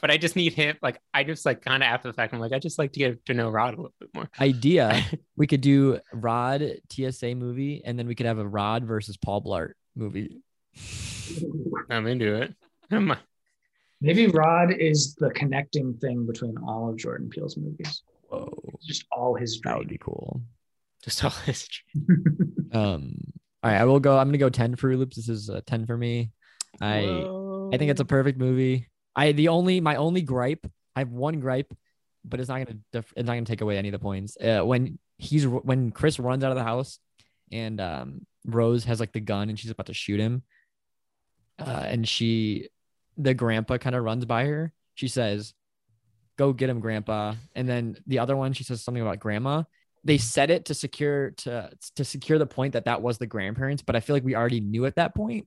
but 0.00 0.10
i 0.10 0.16
just 0.16 0.36
need 0.36 0.52
him 0.52 0.76
like 0.82 1.00
i 1.12 1.24
just 1.24 1.44
like 1.44 1.62
kind 1.62 1.82
of 1.82 1.86
after 1.86 2.08
the 2.08 2.14
fact 2.14 2.32
i'm 2.32 2.40
like 2.40 2.52
i 2.52 2.58
just 2.58 2.78
like 2.78 2.92
to 2.92 2.98
get 2.98 3.26
to 3.26 3.34
know 3.34 3.48
rod 3.50 3.74
a 3.74 3.76
little 3.76 3.94
bit 4.00 4.10
more. 4.14 4.30
Idea. 4.40 5.04
We 5.36 5.46
could 5.46 5.60
do 5.60 6.00
rod 6.12 6.64
tsa 6.90 7.34
movie 7.36 7.82
and 7.84 7.96
then 7.96 8.08
we 8.08 8.16
could 8.16 8.26
have 8.26 8.38
a 8.38 8.46
rod 8.46 8.84
versus 8.84 9.16
paul 9.16 9.40
blart 9.40 9.74
movie. 9.94 10.40
I'm 11.90 12.06
into 12.08 12.34
it. 12.42 12.54
I'm, 12.90 13.14
Maybe 14.00 14.28
Rod 14.28 14.72
is 14.72 15.14
the 15.16 15.30
connecting 15.30 15.94
thing 15.94 16.24
between 16.24 16.56
all 16.58 16.88
of 16.88 16.96
Jordan 16.96 17.28
Peele's 17.28 17.56
movies. 17.56 18.02
whoa. 18.28 18.52
Just 18.84 19.04
all 19.10 19.34
his 19.34 19.60
that 19.64 19.76
would 19.76 19.88
be 19.88 19.98
cool. 19.98 20.42
Just 21.04 21.24
all 21.24 21.32
this 21.46 21.68
um 22.72 23.14
all 23.62 23.70
right 23.70 23.80
i 23.80 23.84
will 23.84 24.00
go 24.00 24.18
i'm 24.18 24.28
gonna 24.28 24.38
go 24.38 24.50
10 24.50 24.74
Froot 24.74 24.98
Loops. 24.98 25.16
This 25.16 25.28
is 25.28 25.48
a 25.48 25.60
10 25.60 25.86
for 25.86 25.96
me. 25.96 26.32
I 26.80 26.98
i 27.72 27.76
think 27.76 27.90
it's 27.90 28.00
a 28.00 28.04
perfect 28.04 28.38
movie 28.38 28.88
i 29.18 29.32
the 29.32 29.48
only 29.48 29.80
my 29.80 29.96
only 29.96 30.22
gripe 30.22 30.66
i 30.96 31.00
have 31.00 31.10
one 31.10 31.40
gripe 31.40 31.74
but 32.24 32.40
it's 32.40 32.48
not 32.48 32.64
gonna 32.64 32.78
def- 32.92 33.12
it's 33.16 33.26
not 33.26 33.34
gonna 33.34 33.44
take 33.44 33.60
away 33.60 33.78
any 33.78 33.88
of 33.88 33.92
the 33.92 33.98
points. 33.98 34.36
Uh, 34.36 34.60
when 34.60 34.98
he's 35.18 35.46
when 35.46 35.90
chris 35.90 36.18
runs 36.18 36.44
out 36.44 36.52
of 36.52 36.56
the 36.56 36.64
house 36.64 36.98
and 37.50 37.80
um 37.80 38.26
rose 38.46 38.84
has 38.84 39.00
like 39.00 39.12
the 39.12 39.20
gun 39.20 39.48
and 39.48 39.58
she's 39.58 39.70
about 39.70 39.86
to 39.86 39.94
shoot 39.94 40.20
him 40.20 40.42
uh 41.58 41.84
and 41.86 42.06
she 42.08 42.68
the 43.16 43.34
grandpa 43.34 43.78
kind 43.78 43.96
of 43.96 44.04
runs 44.04 44.24
by 44.24 44.44
her 44.44 44.72
she 44.94 45.08
says 45.08 45.54
go 46.38 46.52
get 46.52 46.70
him 46.70 46.80
grandpa. 46.80 47.34
And 47.54 47.68
then 47.68 47.98
the 48.06 48.20
other 48.20 48.36
one 48.36 48.52
she 48.54 48.64
says 48.64 48.82
something 48.82 49.02
about 49.02 49.18
grandma. 49.18 49.64
They 50.04 50.18
said 50.18 50.50
it 50.50 50.66
to 50.66 50.74
secure 50.74 51.32
to 51.38 51.70
to 51.96 52.04
secure 52.04 52.38
the 52.38 52.46
point 52.46 52.72
that 52.72 52.86
that 52.86 53.02
was 53.02 53.18
the 53.18 53.26
grandparents 53.26 53.82
but 53.82 53.96
i 53.96 54.00
feel 54.00 54.16
like 54.16 54.24
we 54.24 54.36
already 54.36 54.60
knew 54.60 54.86
at 54.86 54.96
that 54.96 55.14
point. 55.14 55.46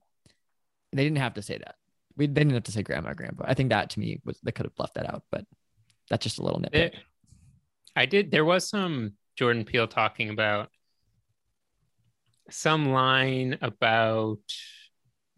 They 0.94 1.04
didn't 1.04 1.20
have 1.20 1.36
to 1.36 1.42
say 1.42 1.58
that 1.58 1.76
we 2.18 2.28
they 2.28 2.34
didn't 2.42 2.54
have 2.54 2.64
to 2.64 2.72
say 2.72 2.84
grandma 2.84 3.14
grandpa 3.14 3.46
i 3.48 3.54
think 3.54 3.70
that 3.70 3.90
to 3.90 4.00
me 4.00 4.20
was 4.26 4.40
they 4.42 4.52
could 4.52 4.66
have 4.66 4.74
left 4.80 4.94
that 4.96 5.08
out 5.12 5.24
but 5.32 5.46
that's 6.10 6.24
just 6.24 6.40
a 6.40 6.44
little 6.44 6.60
nitpick 6.60 6.72
There- 6.72 6.92
I 7.94 8.06
did. 8.06 8.32
There 8.32 8.46
was 8.46 8.70
some 8.70 9.16
Jordan 9.36 9.66
Peele 9.66 9.86
talking 9.86 10.30
about 10.30 10.70
some 12.50 12.92
line 12.92 13.58
about, 13.62 14.40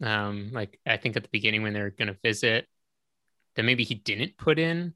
um, 0.00 0.50
like 0.52 0.78
I 0.86 0.96
think 0.96 1.16
at 1.16 1.24
the 1.24 1.28
beginning 1.32 1.62
when 1.64 1.72
they're 1.72 1.90
going 1.90 2.08
to 2.08 2.18
visit, 2.22 2.66
that 3.56 3.64
maybe 3.64 3.82
he 3.82 3.94
didn't 3.96 4.36
put 4.36 4.60
in, 4.60 4.94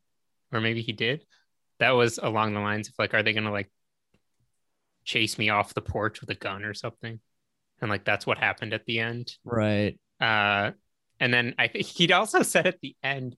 or 0.53 0.61
maybe 0.61 0.83
he 0.83 0.93
did. 0.93 1.25
That 1.81 1.91
was 1.93 2.19
along 2.19 2.55
the 2.55 2.61
lines 2.61 2.87
of 2.89 2.95
like, 2.97 3.13
are 3.13 3.25
they 3.25 3.33
going 3.33 3.43
to 3.45 3.51
like 3.51 3.71
chase 5.05 5.37
me 5.37 5.49
off 5.49 5.75
the 5.75 5.81
porch 5.81 6.21
with 6.21 6.31
a 6.31 6.35
gun 6.37 6.65
or 6.65 6.75
something? 6.75 7.19
And 7.81 7.91
like 7.91 8.05
that's 8.05 8.25
what 8.27 8.39
happened 8.39 8.73
at 8.73 8.85
the 8.87 9.01
end. 9.01 9.33
right 9.45 9.99
Uh, 10.21 10.73
and 11.21 11.33
then 11.33 11.55
I 11.59 11.69
think 11.69 11.85
he'd 11.97 12.13
also 12.13 12.43
said 12.43 12.67
at 12.67 12.81
the 12.81 12.97
end 13.03 13.37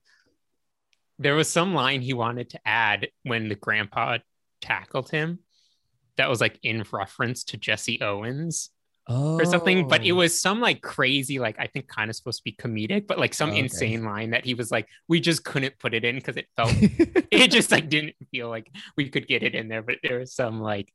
there 1.19 1.35
was 1.35 1.49
some 1.49 1.73
line 1.73 2.01
he 2.01 2.13
wanted 2.13 2.49
to 2.49 2.59
add 2.65 3.09
when 3.23 3.47
the 3.47 3.55
grandpa 3.55 4.17
tackled 4.59 5.11
him 5.11 5.39
that 6.17 6.29
was 6.29 6.41
like 6.41 6.59
in 6.63 6.83
reference 6.91 7.43
to 7.45 7.57
Jesse 7.57 8.01
Owens 8.01 8.71
oh 9.07 9.35
or 9.39 9.45
something, 9.45 9.87
but 9.87 10.03
it 10.05 10.11
oh. 10.11 10.15
was 10.15 10.39
some 10.39 10.59
like 10.59 10.81
crazy, 10.81 11.39
like 11.39 11.57
I 11.59 11.67
think 11.67 11.87
kind 11.87 12.09
of 12.09 12.15
supposed 12.15 12.39
to 12.39 12.43
be 12.43 12.53
comedic, 12.53 13.07
but 13.07 13.19
like 13.19 13.33
some 13.33 13.49
oh, 13.49 13.53
Okay. 13.53 13.61
insane 13.61 14.03
line 14.03 14.31
that 14.31 14.45
he 14.45 14.55
was 14.55 14.71
like, 14.71 14.87
we 15.07 15.19
just 15.19 15.43
couldn't 15.43 15.77
put 15.79 15.93
it 15.93 16.03
in 16.03 16.15
because 16.15 16.37
it 16.37 16.47
felt 16.55 16.71
it 17.31 17.51
just 17.51 17.71
like 17.71 17.87
didn't 17.89 18.15
feel 18.31 18.49
like 18.49 18.69
we 18.97 19.09
could 19.09 19.27
get 19.27 19.43
it 19.43 19.55
in 19.55 19.67
there, 19.67 19.83
but 19.83 19.97
there 20.03 20.19
was 20.19 20.33
some 20.33 20.59
like, 20.59 20.91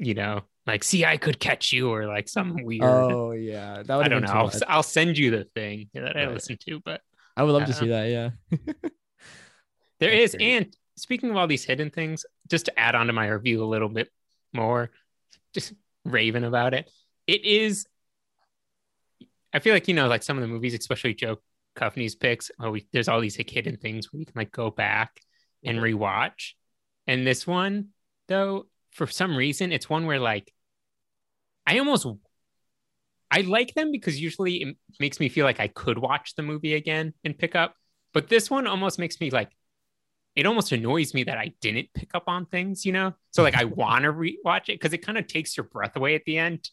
you 0.00 0.14
know, 0.14 0.40
like 0.66 0.82
see, 0.82 1.04
I 1.04 1.16
could 1.16 1.38
catch 1.38 1.72
you 1.72 1.92
or 1.92 2.06
like 2.06 2.28
some 2.28 2.64
weird. 2.64 2.82
oh 2.82 3.32
yeah 3.32 3.82
that 3.82 3.96
would 3.96 4.06
I 4.06 4.08
don't 4.08 4.22
know. 4.22 4.32
I'll. 4.32 4.52
I'll 4.66 4.82
send 4.82 5.18
you 5.18 5.30
the 5.30 5.44
thing 5.54 5.90
that 5.94 6.16
I 6.16 6.24
Right. 6.24 6.34
listened 6.34 6.60
to, 6.66 6.80
but 6.80 7.00
i 7.36 7.42
would 7.44 7.52
love 7.52 7.66
to 7.66 7.72
see 7.72 7.88
that 7.88 8.06
yeah 8.10 8.30
there 10.00 10.10
That's 10.10 10.34
is. 10.34 10.34
great. 10.34 10.56
And 10.56 10.76
speaking 10.96 11.30
of 11.30 11.36
all 11.36 11.46
these 11.46 11.64
hidden 11.64 11.90
things, 11.90 12.24
just 12.48 12.66
to 12.66 12.78
add 12.78 12.94
on 12.94 13.06
to 13.06 13.12
my 13.12 13.28
review 13.28 13.62
a 13.62 13.66
little 13.66 13.88
bit 13.88 14.08
more, 14.52 14.90
just 15.54 15.72
raving 16.04 16.44
about 16.44 16.74
it. 16.74 16.90
It 17.26 17.44
is. 17.44 17.86
I 19.52 19.58
feel 19.58 19.74
like 19.74 19.88
you 19.88 19.94
know, 19.94 20.08
like 20.08 20.22
some 20.22 20.36
of 20.36 20.42
the 20.42 20.48
movies, 20.48 20.74
especially 20.74 21.14
Joe 21.14 21.38
Cuffney's 21.76 22.14
picks. 22.14 22.50
Oh, 22.58 22.70
we, 22.70 22.86
there's 22.92 23.08
all 23.08 23.20
these 23.20 23.38
like 23.38 23.50
hidden 23.50 23.76
things 23.76 24.12
where 24.12 24.20
you 24.20 24.26
can 24.26 24.34
like 24.36 24.52
go 24.52 24.70
back 24.70 25.20
and 25.64 25.78
mm-hmm. 25.78 25.96
rewatch. 25.96 26.52
And 27.06 27.26
this 27.26 27.46
one, 27.46 27.88
though, 28.28 28.66
for 28.90 29.06
some 29.06 29.36
reason, 29.36 29.72
it's 29.72 29.88
one 29.88 30.06
where 30.06 30.18
like 30.20 30.52
I 31.66 31.78
almost 31.78 32.06
I 33.30 33.42
like 33.42 33.74
them 33.74 33.92
because 33.92 34.20
usually 34.20 34.62
it 34.62 34.76
makes 34.98 35.20
me 35.20 35.28
feel 35.28 35.44
like 35.44 35.60
I 35.60 35.68
could 35.68 35.98
watch 35.98 36.34
the 36.34 36.42
movie 36.42 36.74
again 36.74 37.14
and 37.24 37.38
pick 37.38 37.54
up. 37.54 37.76
But 38.12 38.28
this 38.28 38.50
one 38.50 38.66
almost 38.66 38.98
makes 38.98 39.20
me 39.20 39.30
like 39.30 39.50
it 40.36 40.46
almost 40.46 40.72
annoys 40.72 41.14
me 41.14 41.24
that 41.24 41.38
I 41.38 41.52
didn't 41.60 41.92
pick 41.94 42.10
up 42.14 42.24
on 42.28 42.46
things, 42.46 42.86
you 42.86 42.92
know? 42.92 43.14
So 43.30 43.42
like 43.42 43.56
I 43.56 43.64
want 43.66 44.04
to 44.04 44.12
rewatch 44.12 44.68
it 44.68 44.80
because 44.80 44.92
it 44.92 44.98
kind 45.06 45.18
of 45.18 45.26
takes 45.26 45.56
your 45.56 45.64
breath 45.64 45.96
away 45.96 46.14
at 46.14 46.24
the 46.24 46.38
end. 46.38 46.70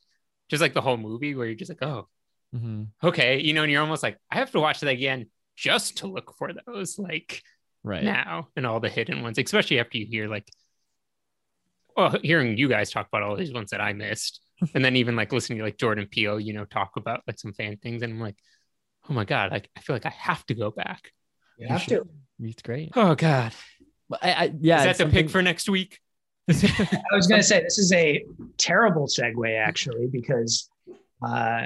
Just 0.49 0.61
like 0.61 0.74
the 0.74 0.82
whole 0.82 0.97
movie 0.97 1.36
where 1.36 1.45
you're 1.47 1.55
just 1.55 1.72
like, 1.72 1.84
oh, 1.84 2.07
hmm 2.53 2.84
okay, 3.03 3.39
you 3.41 3.53
know, 3.53 3.63
and 3.63 3.72
you're 3.72 3.82
almost 3.82 4.03
like, 4.03 4.18
I 4.32 4.38
have 4.38 4.51
to 4.51 4.59
watch 4.59 4.80
that 4.80 4.89
again 4.89 5.28
just 5.55 5.97
to 5.97 6.07
look 6.07 6.36
for 6.38 6.51
those 6.65 6.97
like 6.99 7.43
Right. 7.84 8.03
now 8.03 8.49
and 8.55 8.65
all 8.65 8.80
the 8.80 8.89
hidden 8.89 9.22
ones, 9.24 9.38
especially 9.38 9.80
after 9.80 9.97
you 9.97 10.05
hear 10.05 10.28
like 10.28 10.51
well, 11.97 12.15
hearing 12.21 12.57
you 12.57 12.69
guys 12.69 12.91
talk 12.91 13.07
about 13.07 13.23
all 13.23 13.35
these 13.35 13.51
ones 13.51 13.71
that 13.71 13.81
I 13.81 13.93
missed. 13.93 14.39
and 14.73 14.83
then 14.83 14.95
even 14.95 15.15
like 15.15 15.31
listening 15.31 15.59
to 15.59 15.65
like 15.65 15.77
Jordan 15.77 16.07
Peele, 16.09 16.39
you 16.39 16.53
know, 16.53 16.65
talk 16.65 16.91
about 16.95 17.21
like 17.27 17.39
some 17.39 17.53
fan 17.53 17.77
things, 17.77 18.01
and 18.01 18.13
I'm 18.13 18.19
like, 18.19 18.37
oh 19.09 19.13
my 19.13 19.25
god, 19.25 19.51
like 19.51 19.69
I 19.75 19.81
feel 19.81 19.95
like 19.95 20.05
I 20.05 20.13
have 20.17 20.45
to 20.47 20.55
go 20.55 20.71
back. 20.71 21.11
You 21.57 21.67
have 21.67 21.85
to. 21.87 22.07
It's 22.39 22.61
great. 22.61 22.91
Oh 22.95 23.15
god, 23.15 23.53
But 24.09 24.23
I, 24.23 24.31
I 24.31 24.53
yeah. 24.59 24.77
is 24.77 24.83
that 24.83 24.89
it's 24.91 24.99
the 24.99 25.05
pick 25.07 25.29
for 25.29 25.41
next 25.41 25.69
week? 25.69 25.99
I 26.49 27.01
was 27.11 27.27
going 27.27 27.41
to 27.41 27.47
say 27.47 27.61
this 27.61 27.77
is 27.77 27.91
a 27.91 28.23
terrible 28.57 29.07
segue 29.07 29.59
actually 29.59 30.07
because 30.07 30.69
uh, 31.21 31.63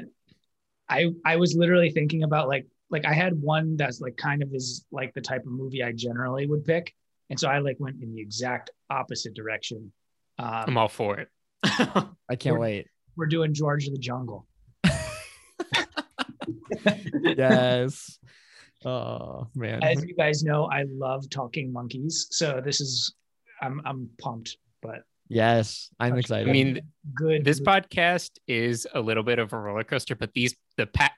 I 0.89 1.07
I 1.25 1.35
was 1.35 1.55
literally 1.55 1.91
thinking 1.91 2.23
about 2.23 2.47
like 2.47 2.65
like 2.89 3.05
I 3.05 3.13
had 3.13 3.39
one 3.41 3.77
that's 3.77 4.01
like 4.01 4.17
kind 4.17 4.41
of 4.41 4.53
is 4.53 4.85
like 4.91 5.13
the 5.13 5.21
type 5.21 5.45
of 5.45 5.51
movie 5.51 5.83
I 5.83 5.91
generally 5.93 6.47
would 6.47 6.65
pick, 6.65 6.93
and 7.29 7.39
so 7.39 7.47
I 7.47 7.59
like 7.59 7.77
went 7.79 8.01
in 8.01 8.13
the 8.13 8.21
exact 8.21 8.71
opposite 8.89 9.33
direction. 9.33 9.91
I'm 10.43 10.69
Um, 10.69 10.77
all 10.77 10.87
for 10.87 11.19
it. 11.19 11.29
I 11.63 12.35
can't 12.37 12.59
wait. 12.59 12.87
we're 13.15 13.27
doing 13.27 13.53
George 13.53 13.87
of 13.87 13.93
the 13.93 13.99
Jungle. 13.99 14.47
yes. 17.23 18.17
Oh 18.83 19.47
man. 19.55 19.83
As 19.83 20.03
you 20.03 20.15
guys 20.15 20.43
know, 20.43 20.65
I 20.65 20.85
love 20.89 21.29
talking 21.29 21.71
monkeys, 21.71 22.27
so 22.31 22.61
this 22.63 22.81
is 22.81 23.13
I'm 23.61 23.81
I'm 23.85 24.09
pumped, 24.19 24.57
but 24.81 25.03
Yes, 25.29 25.89
I'm 25.97 26.17
excited. 26.17 26.49
I 26.49 26.51
mean, 26.51 26.81
good. 27.15 27.45
this 27.45 27.61
podcast 27.61 28.31
is 28.47 28.85
a 28.93 28.99
little 28.99 29.23
bit 29.23 29.39
of 29.39 29.53
a 29.53 29.57
roller 29.57 29.85
coaster, 29.85 30.13
but 30.13 30.33
these 30.33 30.55
the 30.75 30.87
pa- 30.87 31.13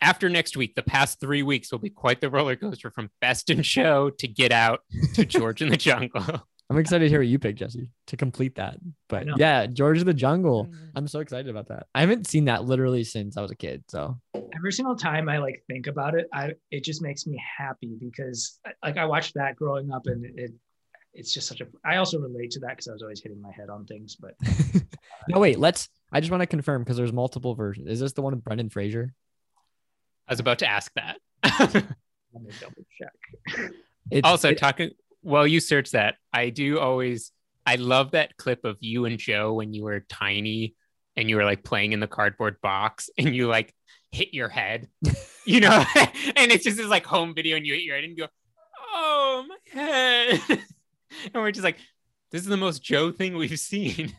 after 0.00 0.28
next 0.28 0.56
week, 0.56 0.76
the 0.76 0.84
past 0.84 1.18
three 1.18 1.42
weeks 1.42 1.72
will 1.72 1.80
be 1.80 1.90
quite 1.90 2.20
the 2.20 2.30
roller 2.30 2.54
coaster 2.54 2.90
from 2.92 3.10
Best 3.20 3.50
in 3.50 3.62
Show 3.62 4.10
to 4.10 4.28
Get 4.28 4.52
Out 4.52 4.82
to 5.14 5.24
George 5.24 5.62
in 5.62 5.68
the 5.70 5.76
Jungle. 5.88 6.46
I'm 6.70 6.76
excited 6.76 7.04
to 7.04 7.08
hear 7.08 7.20
what 7.20 7.28
you 7.28 7.38
pick, 7.38 7.56
Jesse, 7.56 7.88
to 8.08 8.16
complete 8.16 8.56
that. 8.56 8.76
But 9.08 9.26
yeah, 9.38 9.66
George 9.66 10.00
of 10.00 10.04
the 10.04 10.12
Jungle. 10.12 10.66
Mm. 10.66 10.90
I'm 10.96 11.08
so 11.08 11.20
excited 11.20 11.48
about 11.48 11.68
that. 11.68 11.86
I 11.94 12.00
haven't 12.00 12.26
seen 12.26 12.44
that 12.44 12.64
literally 12.64 13.04
since 13.04 13.38
I 13.38 13.42
was 13.42 13.50
a 13.50 13.56
kid. 13.56 13.84
So 13.88 14.18
every 14.54 14.72
single 14.72 14.94
time 14.94 15.30
I 15.30 15.38
like 15.38 15.64
think 15.66 15.86
about 15.86 16.14
it, 16.14 16.28
I 16.32 16.52
it 16.70 16.84
just 16.84 17.00
makes 17.00 17.26
me 17.26 17.42
happy 17.58 17.96
because 17.98 18.60
uh, 18.66 18.72
like 18.84 18.98
I 18.98 19.06
watched 19.06 19.34
that 19.34 19.56
growing 19.56 19.90
up 19.90 20.06
and 20.06 20.26
it 20.38 20.52
it's 21.14 21.32
just 21.32 21.48
such 21.48 21.62
a 21.62 21.66
I 21.86 21.96
also 21.96 22.18
relate 22.18 22.50
to 22.52 22.60
that 22.60 22.70
because 22.70 22.88
I 22.88 22.92
was 22.92 23.02
always 23.02 23.22
hitting 23.22 23.40
my 23.40 23.50
head 23.50 23.70
on 23.70 23.86
things, 23.86 24.16
but 24.16 24.34
no, 25.28 25.38
wait. 25.38 25.58
Let's. 25.58 25.88
I 26.12 26.20
just 26.20 26.30
want 26.30 26.42
to 26.42 26.46
confirm 26.46 26.82
because 26.82 26.98
there's 26.98 27.12
multiple 27.12 27.54
versions. 27.54 27.88
Is 27.88 28.00
this 28.00 28.12
the 28.12 28.22
one 28.22 28.34
with 28.34 28.44
Brendan 28.44 28.68
Fraser? 28.68 29.14
I 30.28 30.32
was 30.32 30.40
about 30.40 30.58
to 30.58 30.66
ask 30.66 30.92
that. 30.94 31.18
let 31.44 31.74
me 31.74 32.52
double 32.60 32.84
check. 32.98 33.72
It's, 34.10 34.26
also, 34.26 34.50
it- 34.50 34.58
talking 34.58 34.90
while 35.28 35.46
you 35.46 35.60
search 35.60 35.90
that, 35.92 36.16
I 36.32 36.50
do 36.50 36.78
always 36.78 37.32
I 37.66 37.76
love 37.76 38.12
that 38.12 38.36
clip 38.38 38.64
of 38.64 38.78
you 38.80 39.04
and 39.04 39.18
Joe 39.18 39.52
when 39.54 39.74
you 39.74 39.84
were 39.84 40.00
tiny 40.08 40.74
and 41.16 41.28
you 41.28 41.36
were 41.36 41.44
like 41.44 41.62
playing 41.62 41.92
in 41.92 42.00
the 42.00 42.06
cardboard 42.06 42.60
box 42.62 43.10
and 43.18 43.36
you 43.36 43.46
like 43.46 43.74
hit 44.10 44.32
your 44.32 44.48
head, 44.48 44.88
you 45.44 45.60
know, 45.60 45.84
and 46.36 46.50
it's 46.50 46.64
just 46.64 46.78
this 46.78 46.86
like 46.86 47.04
home 47.04 47.34
video 47.34 47.56
and 47.56 47.66
you 47.66 47.74
hit 47.74 47.82
your 47.82 47.94
head 47.96 48.04
and 48.04 48.16
you 48.16 48.24
go, 48.24 48.28
oh 48.94 49.44
my 49.46 49.80
head, 49.82 50.40
and 50.48 51.34
we're 51.34 51.52
just 51.52 51.64
like, 51.64 51.76
this 52.30 52.42
is 52.42 52.48
the 52.48 52.56
most 52.56 52.82
Joe 52.82 53.12
thing 53.12 53.36
we've 53.36 53.58
seen. 53.58 54.14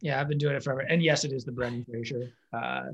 Yeah, 0.00 0.20
I've 0.20 0.28
been 0.28 0.38
doing 0.38 0.56
it 0.56 0.62
forever. 0.64 0.80
And 0.80 1.02
yes, 1.02 1.24
it 1.24 1.32
is 1.32 1.44
the 1.44 1.52
Brendan 1.52 1.84
Fraser 1.84 2.32
uh, 2.52 2.86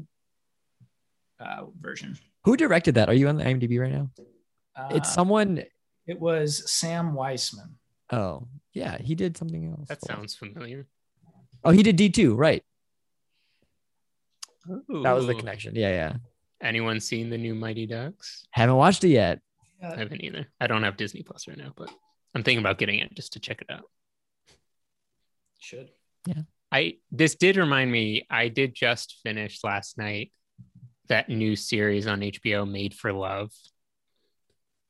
uh, 1.41 1.64
version. 1.81 2.19
who 2.45 2.57
directed 2.57 2.97
that? 2.97 3.09
Are 3.09 3.14
you 3.14 3.29
on 3.29 3.37
the 3.37 3.45
IMDb 3.45 3.81
right 3.81 3.93
now? 3.93 4.11
Uh, 4.75 4.89
It's 4.97 5.12
someone. 5.12 5.62
It 6.07 6.20
was 6.20 6.70
Sam 6.70 7.12
Weisman. 7.12 7.72
Oh, 8.11 8.46
yeah, 8.72 8.98
he 8.98 9.14
did 9.14 9.36
something 9.36 9.74
else. 9.76 9.88
that 9.88 10.02
sounds 10.04 10.34
familiar. 10.34 10.86
Oh, 11.64 11.70
he 11.70 11.82
did 11.82 11.96
D 11.96 12.09
two, 12.11 12.34
right? 12.34 12.62
That 14.66 15.12
was 15.12 15.26
the 15.26 15.34
connection. 15.34 15.74
Yeah, 15.74 15.90
yeah. 15.90 16.12
Anyone 16.61 17.00
seen 17.00 17.30
the 17.30 17.38
new 17.38 17.54
Mighty 17.54 17.86
Ducks? 17.86 18.46
Haven't 18.50 18.76
watched 18.76 19.04
it 19.04 19.09
yet. 19.09 19.40
I 19.82 19.96
haven't 19.96 20.22
either. 20.22 20.46
I 20.61 20.66
don't 20.66 20.82
have 20.82 20.96
Disney 20.96 21.22
Plus 21.22 21.46
right 21.46 21.57
now, 21.57 21.72
but 21.76 21.90
I'm 22.34 22.42
thinking 22.42 22.61
about 22.64 22.78
getting 22.78 22.98
it 23.00 23.14
just 23.14 23.34
to 23.34 23.40
check 23.40 23.61
it 23.61 23.70
out. 23.70 23.84
Should. 25.59 25.90
Yeah. 26.26 26.42
I 26.72 26.96
this 27.11 27.34
did 27.34 27.57
remind 27.57 27.90
me. 27.92 28.26
I 28.30 28.48
did 28.48 28.74
just 28.74 29.20
finish 29.22 29.62
last 29.62 29.98
night 29.98 30.32
that 31.09 31.28
new 31.28 31.54
series 31.57 32.07
on 32.07 32.20
HBO, 32.20 32.68
Made 32.68 32.94
for 32.94 33.12
Love. 33.12 33.52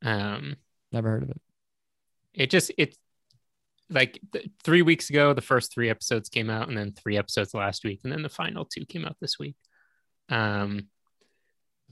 Um, 0.02 0.56
Never 0.92 1.10
heard 1.10 1.22
of 1.24 1.30
it. 1.30 1.40
it 2.34 2.50
just 2.50 2.70
it's 2.78 2.96
like 3.88 4.20
th- 4.32 4.48
three 4.64 4.82
weeks 4.82 5.10
ago, 5.10 5.32
the 5.32 5.40
first 5.40 5.72
three 5.72 5.90
episodes 5.90 6.28
came 6.28 6.50
out, 6.50 6.68
and 6.68 6.76
then 6.76 6.92
three 6.92 7.16
episodes 7.16 7.54
last 7.54 7.84
week, 7.84 8.00
and 8.04 8.12
then 8.12 8.22
the 8.22 8.28
final 8.28 8.64
two 8.64 8.84
came 8.84 9.04
out 9.04 9.16
this 9.20 9.38
week. 9.38 9.56
Um, 10.28 10.88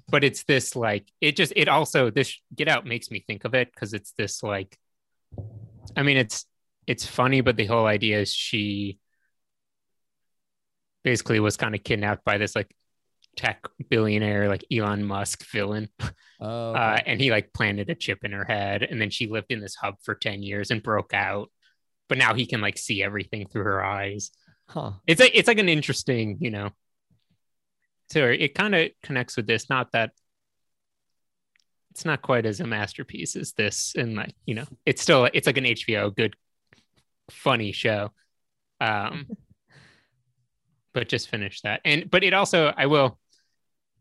but 0.08 0.24
it's 0.24 0.44
this 0.44 0.76
like 0.76 1.10
it 1.20 1.36
just 1.36 1.52
it 1.56 1.68
also 1.68 2.10
this 2.10 2.38
Get 2.54 2.68
Out 2.68 2.86
makes 2.86 3.10
me 3.10 3.24
think 3.26 3.44
of 3.44 3.54
it 3.54 3.70
because 3.72 3.94
it's 3.94 4.12
this 4.12 4.42
like, 4.42 4.78
I 5.96 6.02
mean 6.02 6.16
it's 6.16 6.46
it's 6.86 7.06
funny, 7.06 7.40
but 7.40 7.56
the 7.56 7.66
whole 7.66 7.86
idea 7.86 8.20
is 8.20 8.32
she 8.32 8.98
basically 11.02 11.40
was 11.40 11.56
kind 11.56 11.74
of 11.74 11.84
kidnapped 11.84 12.24
by 12.24 12.38
this 12.38 12.56
like 12.56 12.74
tech 13.36 13.66
billionaire 13.88 14.48
like 14.48 14.64
Elon 14.72 15.04
Musk 15.04 15.44
villain. 15.50 15.88
Oh, 16.40 16.72
uh, 16.74 16.98
and 17.06 17.20
he 17.20 17.30
like 17.30 17.54
planted 17.54 17.88
a 17.88 17.94
chip 17.94 18.22
in 18.22 18.32
her 18.32 18.44
head 18.44 18.82
and 18.82 19.00
then 19.00 19.08
she 19.08 19.28
lived 19.28 19.50
in 19.50 19.60
this 19.60 19.76
hub 19.76 19.94
for 20.02 20.14
10 20.14 20.42
years 20.42 20.70
and 20.70 20.82
broke 20.82 21.14
out. 21.14 21.50
But 22.08 22.18
now 22.18 22.34
he 22.34 22.44
can 22.44 22.60
like 22.60 22.76
see 22.76 23.02
everything 23.02 23.46
through 23.46 23.62
her 23.62 23.82
eyes. 23.82 24.30
Huh. 24.68 24.92
it's 25.06 25.20
like 25.20 25.30
it's 25.32 25.46
like 25.46 25.58
an 25.58 25.68
interesting 25.68 26.38
you 26.40 26.50
know 26.50 26.70
so 28.10 28.24
it 28.24 28.54
kind 28.54 28.74
of 28.74 28.90
connects 29.02 29.36
with 29.36 29.46
this 29.46 29.68
not 29.68 29.92
that 29.92 30.12
it's 31.90 32.04
not 32.04 32.22
quite 32.22 32.46
as 32.46 32.60
a 32.60 32.66
masterpiece 32.66 33.36
as 33.36 33.52
this 33.52 33.94
and 33.94 34.16
like 34.16 34.34
you 34.46 34.54
know 34.54 34.64
it's 34.86 35.02
still 35.02 35.28
it's 35.32 35.46
like 35.46 35.58
an 35.58 35.64
hbo 35.64 36.14
good 36.14 36.34
funny 37.30 37.72
show. 37.72 38.10
Um 38.80 39.28
but 40.92 41.08
just 41.08 41.28
finish 41.28 41.60
that. 41.62 41.80
And 41.84 42.10
but 42.10 42.24
it 42.24 42.34
also 42.34 42.72
i 42.76 42.86
will 42.86 43.18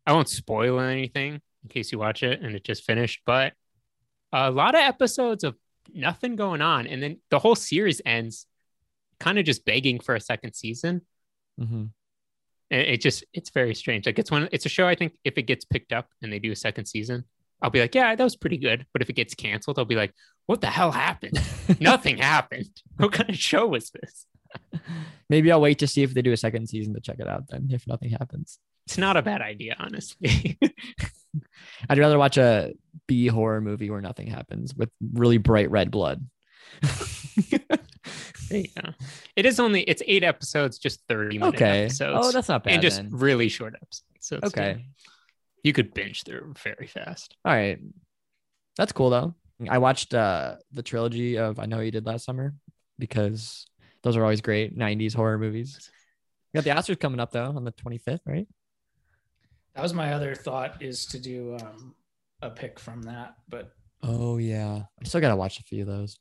i 0.05 0.13
won't 0.13 0.29
spoil 0.29 0.79
anything 0.79 1.41
in 1.63 1.69
case 1.69 1.91
you 1.91 1.99
watch 1.99 2.23
it 2.23 2.41
and 2.41 2.55
it 2.55 2.63
just 2.63 2.83
finished 2.83 3.21
but 3.25 3.53
a 4.33 4.51
lot 4.51 4.75
of 4.75 4.81
episodes 4.81 5.43
of 5.43 5.55
nothing 5.93 6.35
going 6.35 6.61
on. 6.61 6.87
And 6.87 7.01
then 7.01 7.19
the 7.29 7.39
whole 7.39 7.55
series 7.55 8.01
ends 8.05 8.47
kind 9.19 9.37
of 9.39 9.45
just 9.45 9.65
begging 9.65 9.99
for 9.99 10.15
a 10.15 10.19
second 10.19 10.53
season. 10.53 11.01
Hmm 11.57 11.85
and 12.71 12.81
it 12.81 13.01
just 13.01 13.23
it's 13.33 13.51
very 13.51 13.75
strange. 13.75 14.05
Like 14.05 14.17
it's 14.17 14.31
one 14.31 14.49
it's 14.51 14.65
a 14.65 14.69
show 14.69 14.87
i 14.87 14.95
think 14.95 15.13
if 15.23 15.37
it 15.37 15.43
gets 15.43 15.63
picked 15.63 15.93
up 15.93 16.07
and 16.21 16.33
they 16.33 16.39
do 16.39 16.51
a 16.51 16.55
second 16.55 16.85
season 16.85 17.25
i'll 17.61 17.69
be 17.69 17.81
like 17.81 17.93
yeah 17.93 18.15
that 18.15 18.23
was 18.23 18.35
pretty 18.35 18.57
good. 18.57 18.87
But 18.93 19.03
if 19.03 19.09
it 19.09 19.15
gets 19.15 19.35
canceled 19.35 19.77
i'll 19.77 19.85
be 19.85 19.95
like 19.95 20.13
what 20.47 20.59
the 20.59 20.67
hell 20.67 20.91
happened? 20.91 21.39
Nothing 21.79 22.17
happened. 22.17 22.81
What 22.97 23.13
kind 23.13 23.29
of 23.29 23.37
show 23.37 23.67
was 23.67 23.91
this? 23.91 24.25
Maybe 25.29 25.51
I'll 25.51 25.61
wait 25.61 25.79
to 25.79 25.87
see 25.87 26.03
if 26.03 26.13
they 26.13 26.21
do 26.21 26.33
a 26.33 26.37
second 26.37 26.67
season 26.67 26.93
to 26.95 26.99
check 26.99 27.17
it 27.19 27.27
out. 27.27 27.47
Then, 27.47 27.69
if 27.71 27.87
nothing 27.87 28.09
happens, 28.09 28.59
it's 28.85 28.97
not 28.97 29.17
a 29.17 29.21
bad 29.21 29.41
idea 29.41 29.75
honestly 29.79 30.57
I'd 31.89 31.97
rather 31.97 32.17
watch 32.19 32.37
a 32.37 32.73
B 33.07 33.27
horror 33.27 33.59
movie 33.61 33.89
where 33.89 34.01
nothing 34.01 34.27
happens 34.27 34.75
with 34.75 34.89
really 35.13 35.37
bright 35.39 35.71
red 35.71 35.89
blood. 35.91 36.25
You 38.51 38.67
go. 38.79 38.91
it 39.35 39.45
is 39.47 39.59
only 39.59 39.81
it's 39.81 40.03
eight 40.05 40.23
episodes 40.23 40.77
just 40.77 40.99
30 41.09 41.39
minutes. 41.39 41.55
okay. 41.55 41.83
episodes 41.85 42.19
Oh, 42.27 42.31
that's 42.31 42.49
not 42.49 42.63
bad. 42.63 42.73
and 42.73 42.81
just 42.83 42.97
then. 42.97 43.09
really 43.11 43.49
short 43.49 43.73
episodes 43.73 44.03
so 44.19 44.35
it's 44.37 44.47
Okay. 44.47 44.73
good. 44.73 44.83
you 45.63 45.73
could 45.73 45.93
binge 45.93 46.23
through 46.23 46.53
very 46.61 46.85
fast 46.85 47.35
All 47.45 47.53
right. 47.53 47.79
That's 48.77 48.91
cool 48.91 49.09
though. 49.09 49.33
I 49.69 49.77
watched 49.79 50.13
uh 50.13 50.57
the 50.71 50.83
trilogy 50.83 51.37
of 51.39 51.57
I 51.57 51.65
Know 51.65 51.79
You 51.79 51.89
Did 51.91 52.05
Last 52.05 52.25
Summer 52.25 52.53
because 52.99 53.65
those 54.03 54.17
are 54.17 54.21
always 54.23 54.41
great 54.41 54.77
90s 54.77 55.15
horror 55.15 55.39
movies. 55.39 55.89
We 56.53 56.59
got 56.61 56.63
the 56.65 56.79
Oscars 56.79 56.99
coming 56.99 57.19
up 57.19 57.31
though 57.31 57.45
on 57.55 57.63
the 57.63 57.71
25th, 57.71 58.19
right? 58.27 58.47
That 59.75 59.81
was 59.81 59.93
my 59.93 60.13
other 60.13 60.35
thought 60.35 60.81
is 60.81 61.05
to 61.07 61.19
do 61.19 61.57
um, 61.59 61.95
a 62.41 62.49
pick 62.49 62.79
from 62.79 63.03
that, 63.03 63.35
but 63.49 63.71
Oh 64.01 64.37
yeah. 64.37 64.83
I 65.01 65.03
still 65.05 65.21
gotta 65.21 65.35
watch 65.35 65.59
a 65.59 65.63
few 65.63 65.81
of 65.81 65.87
those. 65.87 66.19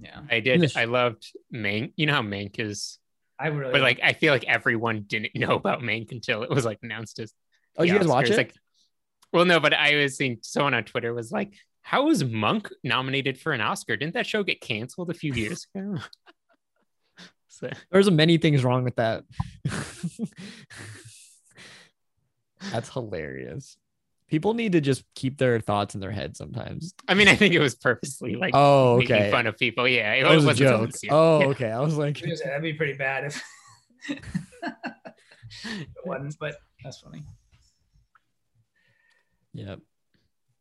yeah. 0.00 0.20
i 0.30 0.40
did 0.40 0.62
Yes. 0.62 0.76
i 0.76 0.84
loved 0.84 1.24
mank 1.54 1.92
you 1.96 2.06
know 2.06 2.14
how 2.14 2.22
mank 2.22 2.58
is 2.58 2.98
I 3.38 3.48
really 3.48 3.72
but 3.72 3.82
like 3.82 4.00
I 4.02 4.14
feel 4.14 4.32
like 4.32 4.44
everyone 4.44 5.02
didn't 5.06 5.34
know 5.34 5.56
about 5.56 5.80
Mank 5.82 6.10
until 6.10 6.42
it 6.42 6.48
was 6.48 6.64
like 6.64 6.78
announced 6.82 7.18
as. 7.18 7.34
Oh, 7.76 7.82
did 7.82 7.90
the 7.90 7.94
you 7.94 7.98
guys 8.00 8.08
watch 8.08 8.30
it? 8.30 8.36
Like, 8.38 8.54
well, 9.30 9.44
no, 9.44 9.60
but 9.60 9.74
I 9.74 9.94
was 9.96 10.16
seeing 10.16 10.38
someone 10.40 10.72
on 10.72 10.84
Twitter 10.84 11.12
was 11.12 11.30
like, 11.30 11.52
"How 11.82 12.06
was 12.06 12.24
Monk 12.24 12.70
nominated 12.82 13.38
for 13.38 13.52
an 13.52 13.60
Oscar? 13.60 13.94
Didn't 13.98 14.14
that 14.14 14.24
show 14.26 14.42
get 14.42 14.62
canceled 14.62 15.10
a 15.10 15.14
few 15.14 15.34
years 15.34 15.66
ago?" 15.74 15.96
so 17.48 17.68
There's 17.92 18.10
many 18.10 18.38
things 18.38 18.64
wrong 18.64 18.84
with 18.84 18.96
that. 18.96 19.24
That's 22.72 22.88
hilarious. 22.88 23.76
People 24.28 24.54
need 24.54 24.72
to 24.72 24.80
just 24.80 25.04
keep 25.14 25.38
their 25.38 25.60
thoughts 25.60 25.94
in 25.94 26.00
their 26.00 26.10
head 26.10 26.36
sometimes. 26.36 26.94
I 27.06 27.14
mean, 27.14 27.28
I 27.28 27.36
think 27.36 27.54
it 27.54 27.60
was 27.60 27.76
purposely 27.76 28.34
like 28.34 28.52
Oh, 28.54 28.98
making 28.98 29.14
okay. 29.16 29.30
fun 29.30 29.46
of 29.46 29.56
people. 29.56 29.86
Yeah, 29.86 30.14
it, 30.14 30.24
That 30.24 30.34
was 30.34 30.44
a 30.44 30.46
wasn't 30.48 30.68
joke. 30.68 30.90
Oh, 31.10 31.40
Yeah. 31.40 31.46
okay. 31.48 31.70
I 31.70 31.80
was 31.80 31.96
like, 31.96 32.16
I 32.18 32.20
was 32.20 32.22
gonna 32.22 32.36
say, 32.36 32.44
that'd 32.46 32.62
be 32.62 32.72
pretty 32.72 32.94
bad 32.94 33.24
if 33.26 33.42
it 34.08 35.86
wasn't, 36.04 36.36
but 36.40 36.56
that's 36.82 36.98
funny. 37.00 37.22
Yep. 39.54 39.80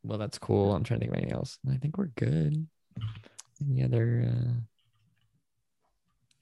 Well, 0.04 0.18
that's 0.20 0.38
cool. 0.38 0.74
I'm 0.76 0.84
trying 0.84 1.00
to 1.00 1.06
think 1.06 1.14
of 1.14 1.18
anything 1.18 1.36
else. 1.36 1.58
I 1.70 1.78
think 1.78 1.98
we're 1.98 2.12
good. 2.16 2.68
Any 3.68 3.84
other? 3.84 4.26
Uh... 4.30 4.52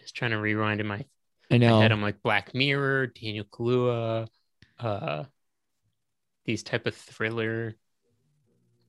Just 0.01 0.16
trying 0.16 0.32
to 0.32 0.38
rewind 0.39 0.82
in 0.82 0.88
my 0.88 1.06
I 1.49 1.58
know. 1.58 1.80
head. 1.80 1.91
I'm 1.91 2.01
like 2.01 2.22
Black 2.22 2.54
Mirror, 2.54 3.08
Daniel 3.08 3.45
Kaluuya, 3.45 4.28
uh, 4.80 5.24
these 6.46 6.64
type 6.64 6.86
of 6.88 6.96
thriller. 6.96 7.76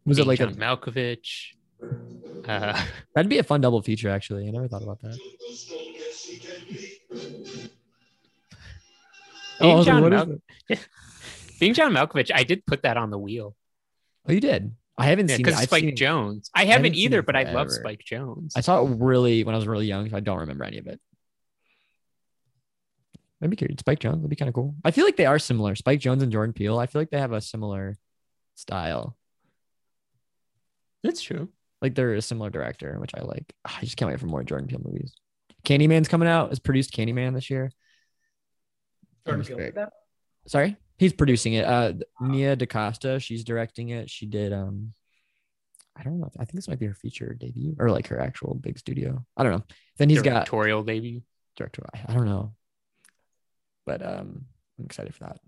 Was 0.07 0.19
it 0.19 0.27
like 0.27 0.39
John 0.39 0.49
a? 0.51 0.53
Malkovich? 0.53 1.53
Uh, 2.47 2.85
That'd 3.15 3.29
be 3.31 3.39
a 3.39 3.43
fun 3.43 3.61
double 3.61 3.81
feature. 3.83 4.11
Actually, 4.11 4.47
I 4.47 4.51
never 4.51 4.69
thought 4.69 4.83
about 4.83 5.01
that. 5.03 5.19
Oh, 9.61 9.67
being, 9.67 9.77
like, 9.77 9.87
John 9.87 10.11
Mal- 10.11 10.39
being 11.61 11.75
John 11.75 11.93
Malkovich, 11.93 12.31
I 12.35 12.43
did 12.45 12.67
put 12.67 12.83
that 12.83 12.97
on 12.97 13.11
the 13.11 13.19
wheel. 13.19 13.55
Oh, 14.29 14.33
you 14.33 14.41
did. 14.41 14.75
I 14.99 15.07
haven't 15.07 15.29
Yeah, 15.29 15.37
seen 15.37 15.47
it. 15.47 15.51
because 15.51 15.63
Spike 15.63 15.81
seen 15.83 15.97
Jonze. 15.97 16.51
I 16.55 16.65
haven't 16.65 16.85
haven't 16.85 16.95
either, 16.97 17.23
but 17.23 17.37
I 17.37 17.53
love. 17.53 17.71
Spike 17.71 18.03
Jonze. 18.09 18.53
I 18.57 18.61
saw 18.61 18.85
it 18.85 18.97
really 18.99 19.45
when 19.45 19.55
I 19.55 19.59
was 19.59 19.67
really 19.67 19.87
young, 19.87 20.09
so 20.11 20.17
I 20.17 20.21
don't 20.21 20.39
remember 20.41 20.65
any 20.65 20.79
of 20.79 20.87
it. 20.87 21.01
I'd 23.43 23.51
be 23.51 23.57
curious. 23.57 23.81
Spike 23.81 23.99
Jonze 24.01 24.21
would 24.21 24.31
be 24.31 24.37
kind 24.37 24.49
of 24.49 24.55
cool. 24.55 24.75
I 24.85 24.91
feel 24.91 25.05
like 25.05 25.17
they 25.17 25.27
are 25.27 25.39
similar. 25.39 25.75
Spike 25.75 26.01
Jonze 26.01 26.23
and 26.23 26.33
Jordan 26.33 26.53
Peele. 26.55 26.79
I 26.79 26.87
feel 26.87 27.01
like 27.03 27.11
they 27.11 27.19
have 27.19 27.33
a 27.33 27.41
similar 27.41 27.97
style. 28.55 29.17
That's 31.03 31.21
true. 31.21 31.49
Like 31.83 31.95
they're 31.95 32.15
a 32.15 32.23
similar 32.23 32.49
director, 32.51 32.99
which 32.99 33.11
I 33.15 33.21
like. 33.23 33.53
Ah, 33.67 33.77
I 33.79 33.85
just 33.85 33.97
can't 33.97 34.11
wait 34.11 34.21
for 34.21 34.27
more 34.27 34.43
Jordan 34.45 34.69
Peele 34.69 34.81
movies. 34.83 35.15
Candyman's 35.65 36.09
coming 36.09 36.29
out. 36.29 36.49
Has 36.51 36.59
produced 36.59 36.93
Candyman 36.95 37.35
this 37.35 37.51
year. 37.51 37.71
Jordan 39.27 39.45
Peele 39.45 39.57
great. 39.57 39.75
that? 39.75 39.93
Sorry, 40.47 40.77
he's 40.99 41.13
producing 41.13 41.55
it. 41.55 41.65
Uh, 41.65 41.95
Nia 42.21 42.57
DaCosta, 42.57 43.19
she's 43.21 43.45
directing 43.45 43.91
it. 43.91 44.09
She 44.11 44.27
did. 44.27 44.53
Um, 44.53 44.93
I 45.97 46.03
don't 46.03 46.19
know. 46.21 46.31
I 46.39 46.45
think 46.45 46.55
this 46.55 46.69
might 46.69 46.79
be 46.79 46.87
her 46.87 46.95
feature 46.95 47.35
debut 47.35 47.77
or 47.79 47.91
like 47.91 48.09
her 48.09 48.21
actual 48.21 48.55
big 48.55 48.79
studio. 48.79 49.25
I 49.37 49.43
don't 49.43 49.53
know. 49.53 49.65
Then 49.99 50.09
he's 50.11 50.23
got 50.23 50.35
Directorial 50.47 50.83
debut. 50.83 51.23
director. 51.57 51.87
I, 51.95 52.01
I 52.09 52.15
don't 52.15 52.27
know, 52.27 52.53
but 53.87 54.05
um, 54.05 54.45
I'm 54.79 54.85
excited 54.87 55.15
for 55.15 55.25
that. 55.25 55.39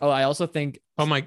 Oh, 0.00 0.08
I 0.10 0.24
also 0.24 0.46
think 0.46 0.80
Oh 0.98 1.06
my! 1.06 1.26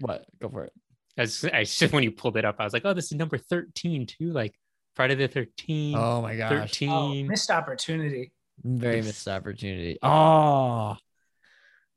what? 0.00 0.26
Go 0.40 0.48
for 0.48 0.64
it. 0.64 0.72
As 1.16 1.44
I 1.52 1.64
just 1.64 1.80
when 1.92 2.02
you 2.02 2.10
pulled 2.12 2.36
it 2.36 2.44
up, 2.44 2.56
I 2.58 2.64
was 2.64 2.72
like, 2.72 2.84
oh, 2.84 2.92
this 2.94 3.06
is 3.06 3.12
number 3.12 3.38
thirteen 3.38 4.06
too. 4.06 4.32
Like 4.32 4.54
Friday 4.96 5.14
the 5.14 5.28
Thirteenth. 5.28 5.96
Oh 5.98 6.20
my 6.22 6.36
gosh, 6.36 6.52
Oh, 6.52 6.58
Thirteen. 6.60 7.26
missed 7.28 7.50
opportunity. 7.50 8.32
very 8.64 9.02
missed 9.02 9.28
opportunity. 9.28 9.98
Oh, 10.02 10.96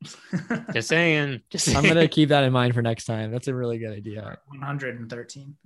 Just 0.74 0.88
saying. 0.88 1.40
Just 1.50 1.64
saying. 1.66 1.76
I'm 1.78 1.84
gonna 1.84 2.08
keep 2.08 2.28
that 2.28 2.44
in 2.44 2.52
mind 2.52 2.74
for 2.74 2.82
next 2.82 3.04
time. 3.06 3.30
That's 3.32 3.48
a 3.48 3.54
really 3.54 3.78
good 3.78 3.92
idea. 3.92 4.38
113. 4.48 5.56